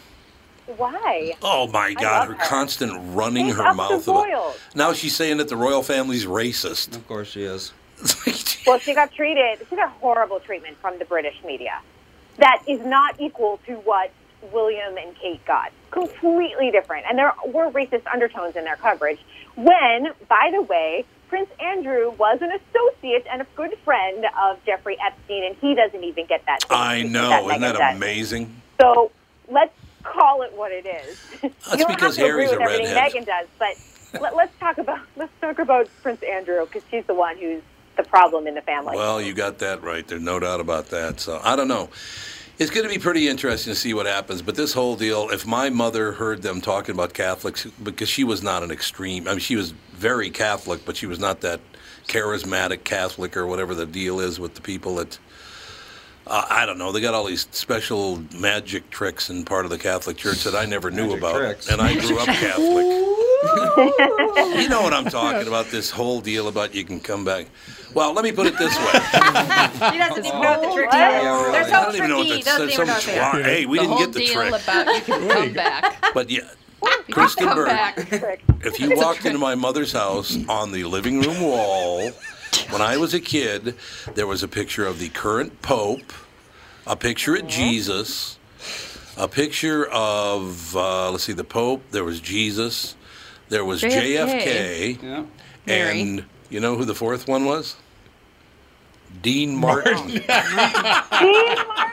Why? 0.76 1.34
Oh 1.42 1.68
my 1.68 1.94
God, 1.94 2.28
her 2.28 2.34
her. 2.34 2.46
constant 2.46 2.92
running 3.16 3.48
She's 3.48 3.56
her 3.56 3.64
up 3.64 3.72
to 3.72 3.76
mouth 3.76 4.08
about. 4.08 4.58
Now 4.76 4.94
she's 4.94 5.16
saying 5.16 5.38
that 5.38 5.48
the 5.48 5.56
royal 5.56 5.82
family's 5.82 6.26
racist. 6.26 6.96
Of 6.96 7.08
course 7.08 7.30
she 7.30 7.44
is. 7.44 7.74
Well, 8.68 8.80
she 8.80 8.94
got 8.94 9.14
treated. 9.14 9.66
She 9.70 9.78
got 9.78 9.92
horrible 10.02 10.42
treatment 10.42 10.76
from 10.82 11.00
the 11.00 11.06
British 11.06 11.42
media. 11.46 11.80
That 12.36 12.62
is 12.68 12.82
not 12.82 13.16
equal 13.18 13.62
to 13.66 13.76
what 13.76 14.12
William 14.52 14.98
and 14.98 15.16
Kate 15.16 15.44
got. 15.46 15.72
Completely 15.90 16.70
different, 16.70 17.06
and 17.08 17.18
there 17.18 17.32
were 17.46 17.72
racist 17.72 18.06
undertones 18.12 18.58
in 18.58 18.66
their 18.66 18.76
coverage. 18.76 19.20
When, 19.56 20.10
by 20.28 20.52
the 20.54 20.62
way, 20.64 21.06
Prince 21.30 21.50
Andrew 21.62 22.12
was 22.12 22.40
an 22.42 22.52
associate 22.52 23.26
and 23.32 23.42
a 23.42 23.48
good 23.56 23.78
friend 23.86 24.26
of 24.38 24.64
Jeffrey 24.66 24.98
Epstein, 25.00 25.46
and 25.46 25.56
he 25.62 25.74
doesn't 25.74 26.04
even 26.04 26.26
get 26.26 26.46
that. 26.46 26.66
I 26.70 27.04
know, 27.04 27.30
that 27.30 27.46
isn't 27.46 27.62
that 27.62 27.78
does. 27.78 27.96
amazing? 27.96 28.62
So 28.82 29.12
let's 29.50 29.74
call 30.14 30.42
it 30.42 30.54
what 30.54 30.72
it 30.72 30.86
is. 30.86 31.20
you 31.44 31.52
don't 31.78 31.88
because 31.90 32.16
have 32.18 32.26
to 32.26 32.32
Harry's 32.32 32.52
agree 32.52 32.66
a 32.66 32.68
with 32.68 32.74
everything 32.74 32.96
redhead. 32.96 33.14
Meghan 33.14 33.26
does, 33.26 33.48
but 33.60 33.76
let, 34.22 34.36
let's 34.36 34.58
talk 34.60 34.78
about 34.78 35.02
let's 35.16 35.32
talk 35.42 35.60
about 35.60 35.90
Prince 36.02 36.22
Andrew 36.24 36.66
because 36.66 36.84
she's 36.90 37.06
the 37.06 37.14
one 37.14 37.38
who's 37.38 37.62
the 37.96 38.04
problem 38.04 38.48
in 38.48 38.56
the 38.56 38.62
family. 38.62 38.96
Well, 38.96 39.22
you 39.22 39.34
got 39.34 39.60
that 39.60 39.84
right. 39.84 40.08
There's 40.08 40.22
no 40.22 40.40
doubt 40.40 40.60
about 40.60 40.88
that. 40.90 41.20
So 41.20 41.42
I 41.44 41.56
don't 41.56 41.68
know. 41.68 41.90
It's 42.60 42.72
going 42.72 42.88
to 42.88 42.94
be 42.94 43.00
pretty 43.00 43.28
interesting 43.28 43.72
to 43.72 43.80
see 43.80 43.94
what 43.94 44.08
happens. 44.08 44.42
But 44.42 44.56
this 44.56 44.74
whole 44.74 44.96
deal, 44.96 45.30
if 45.30 45.46
my 45.46 45.70
mother 45.70 46.14
heard 46.14 46.42
them 46.42 46.60
talking 46.60 46.96
about 46.96 47.14
Catholics, 47.14 47.68
because 47.84 48.10
she 48.10 48.24
was 48.24 48.42
not 48.42 48.64
an 48.64 48.72
extreme, 48.72 49.28
I 49.28 49.32
mean, 49.32 49.40
she 49.40 49.56
was 49.56 49.72
very 49.94 50.32
Catholic, 50.32 50.84
but 50.84 50.98
she 50.98 51.06
was 51.06 51.20
not 51.20 51.42
that 51.42 51.60
charismatic 52.08 52.84
Catholic 52.84 53.38
or 53.38 53.46
whatever 53.46 53.76
the 53.76 53.86
deal 53.86 54.20
is 54.20 54.40
with 54.40 54.56
the 54.56 54.62
people 54.62 54.96
that. 54.96 55.20
Uh, 56.30 56.46
I 56.50 56.66
don't 56.66 56.78
know. 56.78 56.92
They 56.92 57.02
got 57.02 57.14
all 57.14 57.24
these 57.26 57.48
special 57.52 58.22
magic 58.38 58.90
tricks 58.90 59.30
in 59.30 59.46
part 59.46 59.66
of 59.66 59.72
the 59.72 59.78
Catholic 59.78 60.18
Church 60.18 60.44
that 60.44 60.56
I 60.56 60.66
never 60.66 60.92
knew 60.92 61.04
Magic 61.08 61.20
about, 61.20 61.36
tricks. 61.38 61.70
and 61.70 61.82
I 61.82 61.94
grew 61.96 62.20
up 62.20 62.26
Catholic. 62.28 62.86
you 64.62 64.70
know 64.70 64.82
what 64.82 64.94
I'm 64.94 65.06
talking 65.10 65.48
about? 65.48 65.68
This 65.68 65.90
whole 65.90 66.20
deal 66.22 66.48
about 66.48 66.76
you 66.76 66.84
can 66.84 67.00
come 67.00 67.24
back. 67.24 67.48
Well, 67.94 68.14
let 68.14 68.24
me 68.24 68.32
put 68.32 68.48
it 68.48 68.58
this 68.58 68.76
way. 68.78 68.84
He 69.92 69.98
doesn't 70.00 70.26
even 70.26 70.42
know 70.42 70.60
what 70.60 70.62
the 70.62 70.72
trick 70.76 70.88
is. 70.90 70.94
Yeah, 70.94 71.42
really. 71.42 71.52
There's 71.52 71.68
I 71.68 71.72
no 71.72 71.86
don't 71.86 71.96
even 71.96 72.10
know 72.10 72.18
what 72.18 72.28
tricky. 72.28 72.38
He 72.38 72.44
that's. 72.44 72.58
doesn't 72.58 72.68
There's 72.68 72.76
some 72.76 72.88
what 72.88 73.04
they 73.04 73.20
are. 73.20 73.32
twi- 73.32 73.44
Hey, 73.44 73.66
we 73.66 73.78
the 73.80 73.84
didn't 73.86 73.98
get 74.00 74.14
the 74.14 74.20
deal 74.20 74.34
trick. 74.34 74.64
about 74.64 74.96
you 74.96 75.02
can 75.02 75.30
come 75.30 75.54
back. 75.54 76.04
But 76.14 76.30
yeah, 76.30 76.40
You 77.08 77.14
Kristen 77.14 77.46
come 77.48 77.58
Berg. 77.58 78.42
if 78.64 78.80
you 78.80 78.96
walked 78.96 79.26
into 79.26 79.40
my 79.40 79.56
mother's 79.56 79.92
house 79.94 80.38
on 80.50 80.72
the 80.72 80.84
living 80.84 81.22
room 81.22 81.42
wall 81.42 82.12
when 82.70 82.82
I 82.82 82.98
was 82.98 83.14
a 83.14 83.20
kid, 83.20 83.76
there 84.16 84.28
was 84.28 84.44
a 84.44 84.48
picture 84.48 84.86
of 84.86 85.00
the 85.00 85.10
current 85.10 85.62
Pope, 85.62 86.14
a 86.86 86.96
picture 86.96 87.36
of 87.36 87.48
Jesus, 87.48 88.38
a 89.18 89.28
picture 89.28 89.86
of 89.88 90.76
uh, 90.76 91.12
let's 91.12 91.24
see, 91.24 91.34
the 91.34 91.44
Pope. 91.44 91.84
There 91.92 92.04
was 92.04 92.20
Jesus. 92.20 92.96
There 93.50 93.64
was 93.66 93.82
JFK. 93.82 94.98
JFK, 94.98 95.02
Yeah. 95.04 95.24
Mary. 95.66 96.02
and 96.02 96.26
you 96.50 96.60
know 96.60 96.76
who 96.78 96.86
the 96.86 96.96
fourth 96.96 97.28
one 97.28 97.46
was? 97.46 97.76
Dean 99.22 99.56
Martin. 99.56 100.08
Dean 100.08 100.24
Martin, 100.28 101.87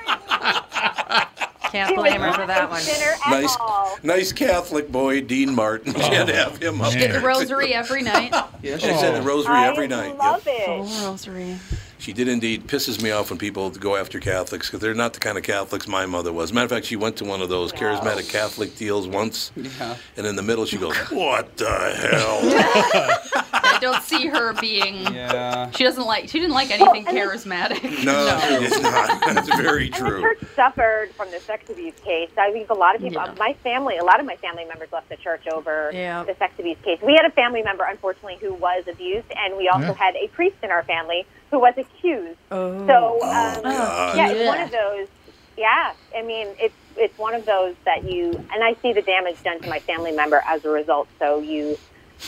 Can't 1.75 1.91
he 1.91 1.97
blame 1.97 2.21
her 2.21 2.33
for 2.33 2.47
that 2.47 2.71
one. 2.71 2.81
nice, 3.29 3.57
nice 4.05 4.33
Catholic 4.33 4.93
boy, 4.93 5.21
Dean 5.23 5.53
Martin. 5.57 5.93
You 5.95 6.03
had 6.03 6.29
to 6.29 6.35
have 6.37 6.57
him 6.63 6.81
up 6.81 6.93
man. 6.93 7.01
Get 7.01 7.11
there. 7.11 7.21
the 7.21 7.27
rosary 7.27 7.75
every 7.75 8.03
night. 8.03 8.33
Yeah, 8.63 8.79
She 8.79 8.87
said 8.95 9.13
the 9.15 9.19
oh. 9.19 9.25
rosary 9.25 9.57
I 9.57 9.67
every 9.67 9.89
night. 9.89 10.17
love 10.17 10.47
Yep. 10.47 10.57
it. 10.57 10.69
Oh, 10.69 11.07
rosary. 11.07 11.57
She 11.99 12.13
did 12.13 12.29
indeed. 12.29 12.67
Pisses 12.69 13.03
me 13.03 13.11
off 13.11 13.29
when 13.31 13.39
people 13.39 13.71
go 13.71 13.97
after 13.97 14.21
Catholics 14.21 14.69
because 14.69 14.81
they're 14.81 14.95
not 14.95 15.13
the 15.15 15.21
kind 15.21 15.37
of 15.37 15.43
Catholics 15.45 15.89
my 15.89 16.07
mother 16.07 16.33
was. 16.33 16.53
Matter 16.53 16.65
of 16.67 16.71
fact, 16.71 16.87
she 16.87 16.97
went 16.97 17.17
to 17.17 17.25
one 17.25 17.43
of 17.43 17.49
those 17.49 17.73
charismatic 17.73 18.31
Catholic 18.31 18.77
deals 18.77 19.07
once, 19.09 19.51
Yeah. 19.57 19.97
and 20.17 20.27
in 20.27 20.37
the 20.37 20.43
middle 20.43 20.65
she 20.65 20.77
goes, 20.79 20.97
"What 21.11 21.57
the 21.57 21.67
hell?" 21.69 23.61
I 23.85 23.93
don't 23.93 24.03
see 24.03 24.27
her 24.29 24.53
being. 24.55 25.05
Yeah. 25.15 25.71
She 25.73 25.85
doesn't 25.85 26.05
like. 26.05 26.29
She 26.29 26.39
didn't 26.41 26.55
like 26.55 26.71
anything 26.71 27.07
and 27.07 27.17
then- 27.17 27.29
charismatic. 27.29 28.05
No, 28.05 28.39
she 28.69 28.69
did 28.75 28.83
not. 28.83 29.35
That's 29.35 29.49
very 29.57 29.87
And 29.87 29.95
the 29.95 29.99
true. 29.99 30.21
church 30.23 30.39
suffered 30.57 31.11
from 31.13 31.31
the 31.31 31.39
sex 31.41 31.69
abuse 31.71 31.95
case. 32.05 32.31
I 32.37 32.51
think 32.53 32.71
a 32.71 32.75
lot 32.75 32.95
of 32.95 33.01
people, 33.03 33.23
Yeah. 33.25 33.35
my 33.39 33.55
family, 33.63 33.97
a 33.99 34.05
lot 34.05 34.21
of 34.21 34.27
my 34.27 34.37
family 34.37 34.65
members 34.65 34.91
left 34.93 35.09
the 35.09 35.17
church 35.17 35.47
over 35.49 35.91
Yeah. 35.93 36.25
the 36.25 36.35
sex 36.37 36.55
abuse 36.59 36.79
case. 36.83 36.99
We 37.03 37.13
had 37.15 37.25
a 37.27 37.31
family 37.31 37.63
member, 37.63 37.85
unfortunately, 37.85 38.37
who 38.41 38.55
was 38.55 38.85
abused, 38.89 39.27
and 39.37 39.57
we 39.57 39.69
also 39.69 39.89
Yeah. 39.89 39.95
had 39.95 40.17
a 40.17 40.29
priest 40.29 40.57
in 40.63 40.71
our 40.71 40.83
family 40.85 41.27
who 41.51 41.59
was 41.59 41.75
accused. 41.77 42.39
Oh. 42.51 42.87
So, 42.87 43.15
um, 43.23 43.63
God. 43.63 44.17
yeah, 44.17 44.29
it's 44.31 44.47
one 44.49 44.61
of 44.61 44.71
those. 44.71 45.09
Yeah, 45.57 45.93
I 46.17 46.23
mean, 46.23 46.49
it's 46.59 46.75
it's 46.97 47.17
one 47.19 47.35
of 47.35 47.45
those 47.45 47.75
that 47.85 48.05
you 48.05 48.31
and 48.53 48.63
I 48.63 48.75
see 48.83 48.93
the 48.93 49.03
damage 49.03 49.43
done 49.43 49.61
to 49.61 49.69
my 49.69 49.81
family 49.81 50.13
member 50.13 50.43
as 50.47 50.65
a 50.65 50.69
result. 50.71 51.09
So 51.19 51.41
you, 51.41 51.77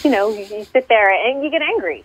you 0.03 0.11
know, 0.11 0.29
you, 0.31 0.45
you 0.45 0.65
sit 0.65 0.89
there 0.89 1.11
and 1.11 1.43
you 1.43 1.51
get 1.51 1.63
angry. 1.63 2.05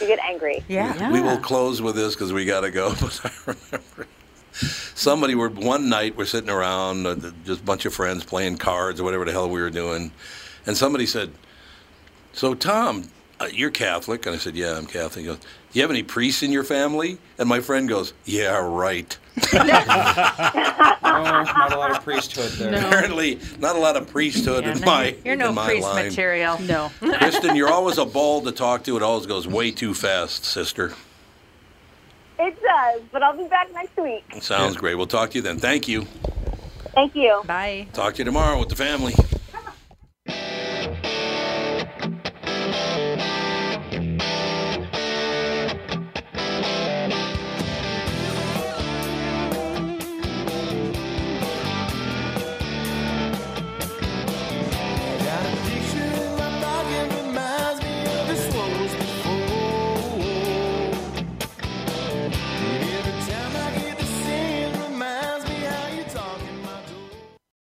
You 0.00 0.06
get 0.06 0.18
angry. 0.20 0.64
Yeah. 0.68 1.10
We 1.10 1.20
will 1.20 1.38
close 1.38 1.80
with 1.80 1.94
this 1.96 2.14
because 2.14 2.32
we 2.32 2.44
got 2.44 2.60
to 2.60 2.70
go. 2.70 2.94
But 3.00 3.20
I 3.24 3.30
remember 3.46 4.06
somebody 4.94 5.34
were 5.34 5.48
one 5.48 5.88
night 5.88 6.16
we're 6.16 6.26
sitting 6.26 6.50
around, 6.50 7.06
uh, 7.06 7.16
just 7.44 7.60
a 7.60 7.64
bunch 7.64 7.86
of 7.86 7.94
friends 7.94 8.24
playing 8.24 8.58
cards 8.58 9.00
or 9.00 9.04
whatever 9.04 9.24
the 9.24 9.32
hell 9.32 9.48
we 9.48 9.60
were 9.60 9.70
doing, 9.70 10.12
and 10.66 10.76
somebody 10.76 11.06
said, 11.06 11.32
"So 12.32 12.54
Tom, 12.54 13.08
uh, 13.40 13.46
you're 13.52 13.70
Catholic?" 13.70 14.26
And 14.26 14.34
I 14.34 14.38
said, 14.38 14.54
"Yeah, 14.56 14.76
I'm 14.76 14.86
Catholic." 14.86 15.22
He 15.24 15.26
goes, 15.26 15.38
"Do 15.38 15.46
you 15.72 15.82
have 15.82 15.90
any 15.90 16.02
priests 16.02 16.42
in 16.42 16.52
your 16.52 16.64
family?" 16.64 17.18
And 17.38 17.48
my 17.48 17.60
friend 17.60 17.88
goes, 17.88 18.12
"Yeah, 18.24 18.56
right." 18.58 19.16
Oh, 21.06 21.20
not 21.22 21.72
a 21.72 21.78
lot 21.78 21.90
of 21.92 22.02
priesthood 22.02 22.50
there. 22.52 22.74
Apparently, 22.74 23.38
not 23.60 23.76
a 23.76 23.78
lot 23.78 23.96
of 23.96 24.08
priesthood 24.08 24.64
Yeah, 24.64 24.72
in 24.72 24.80
no, 24.80 24.86
my 24.86 25.16
You're 25.24 25.36
no 25.36 25.50
in 25.50 25.54
my 25.54 25.66
priest 25.66 25.86
line. 25.86 26.06
material. 26.06 26.58
No. 26.62 26.90
Kristen, 27.00 27.54
you're 27.54 27.68
always 27.72 27.98
a 27.98 28.04
ball 28.04 28.40
to 28.42 28.50
talk 28.52 28.82
to. 28.84 28.96
It 28.96 29.02
always 29.02 29.26
goes 29.26 29.46
way 29.46 29.70
too 29.70 29.94
fast, 29.94 30.44
sister. 30.44 30.92
It 32.38 32.60
does, 32.60 33.02
but 33.12 33.22
I'll 33.22 33.36
be 33.36 33.46
back 33.46 33.72
next 33.72 33.96
week. 33.96 34.24
Sounds 34.42 34.76
great. 34.76 34.96
We'll 34.96 35.06
talk 35.06 35.30
to 35.30 35.36
you 35.36 35.42
then. 35.42 35.58
Thank 35.58 35.86
you. 35.86 36.04
Thank 36.94 37.14
you. 37.14 37.42
Bye. 37.46 37.86
Talk 37.92 38.14
to 38.14 38.18
you 38.18 38.24
tomorrow 38.24 38.58
with 38.58 38.70
the 38.70 38.76
family. 38.76 39.14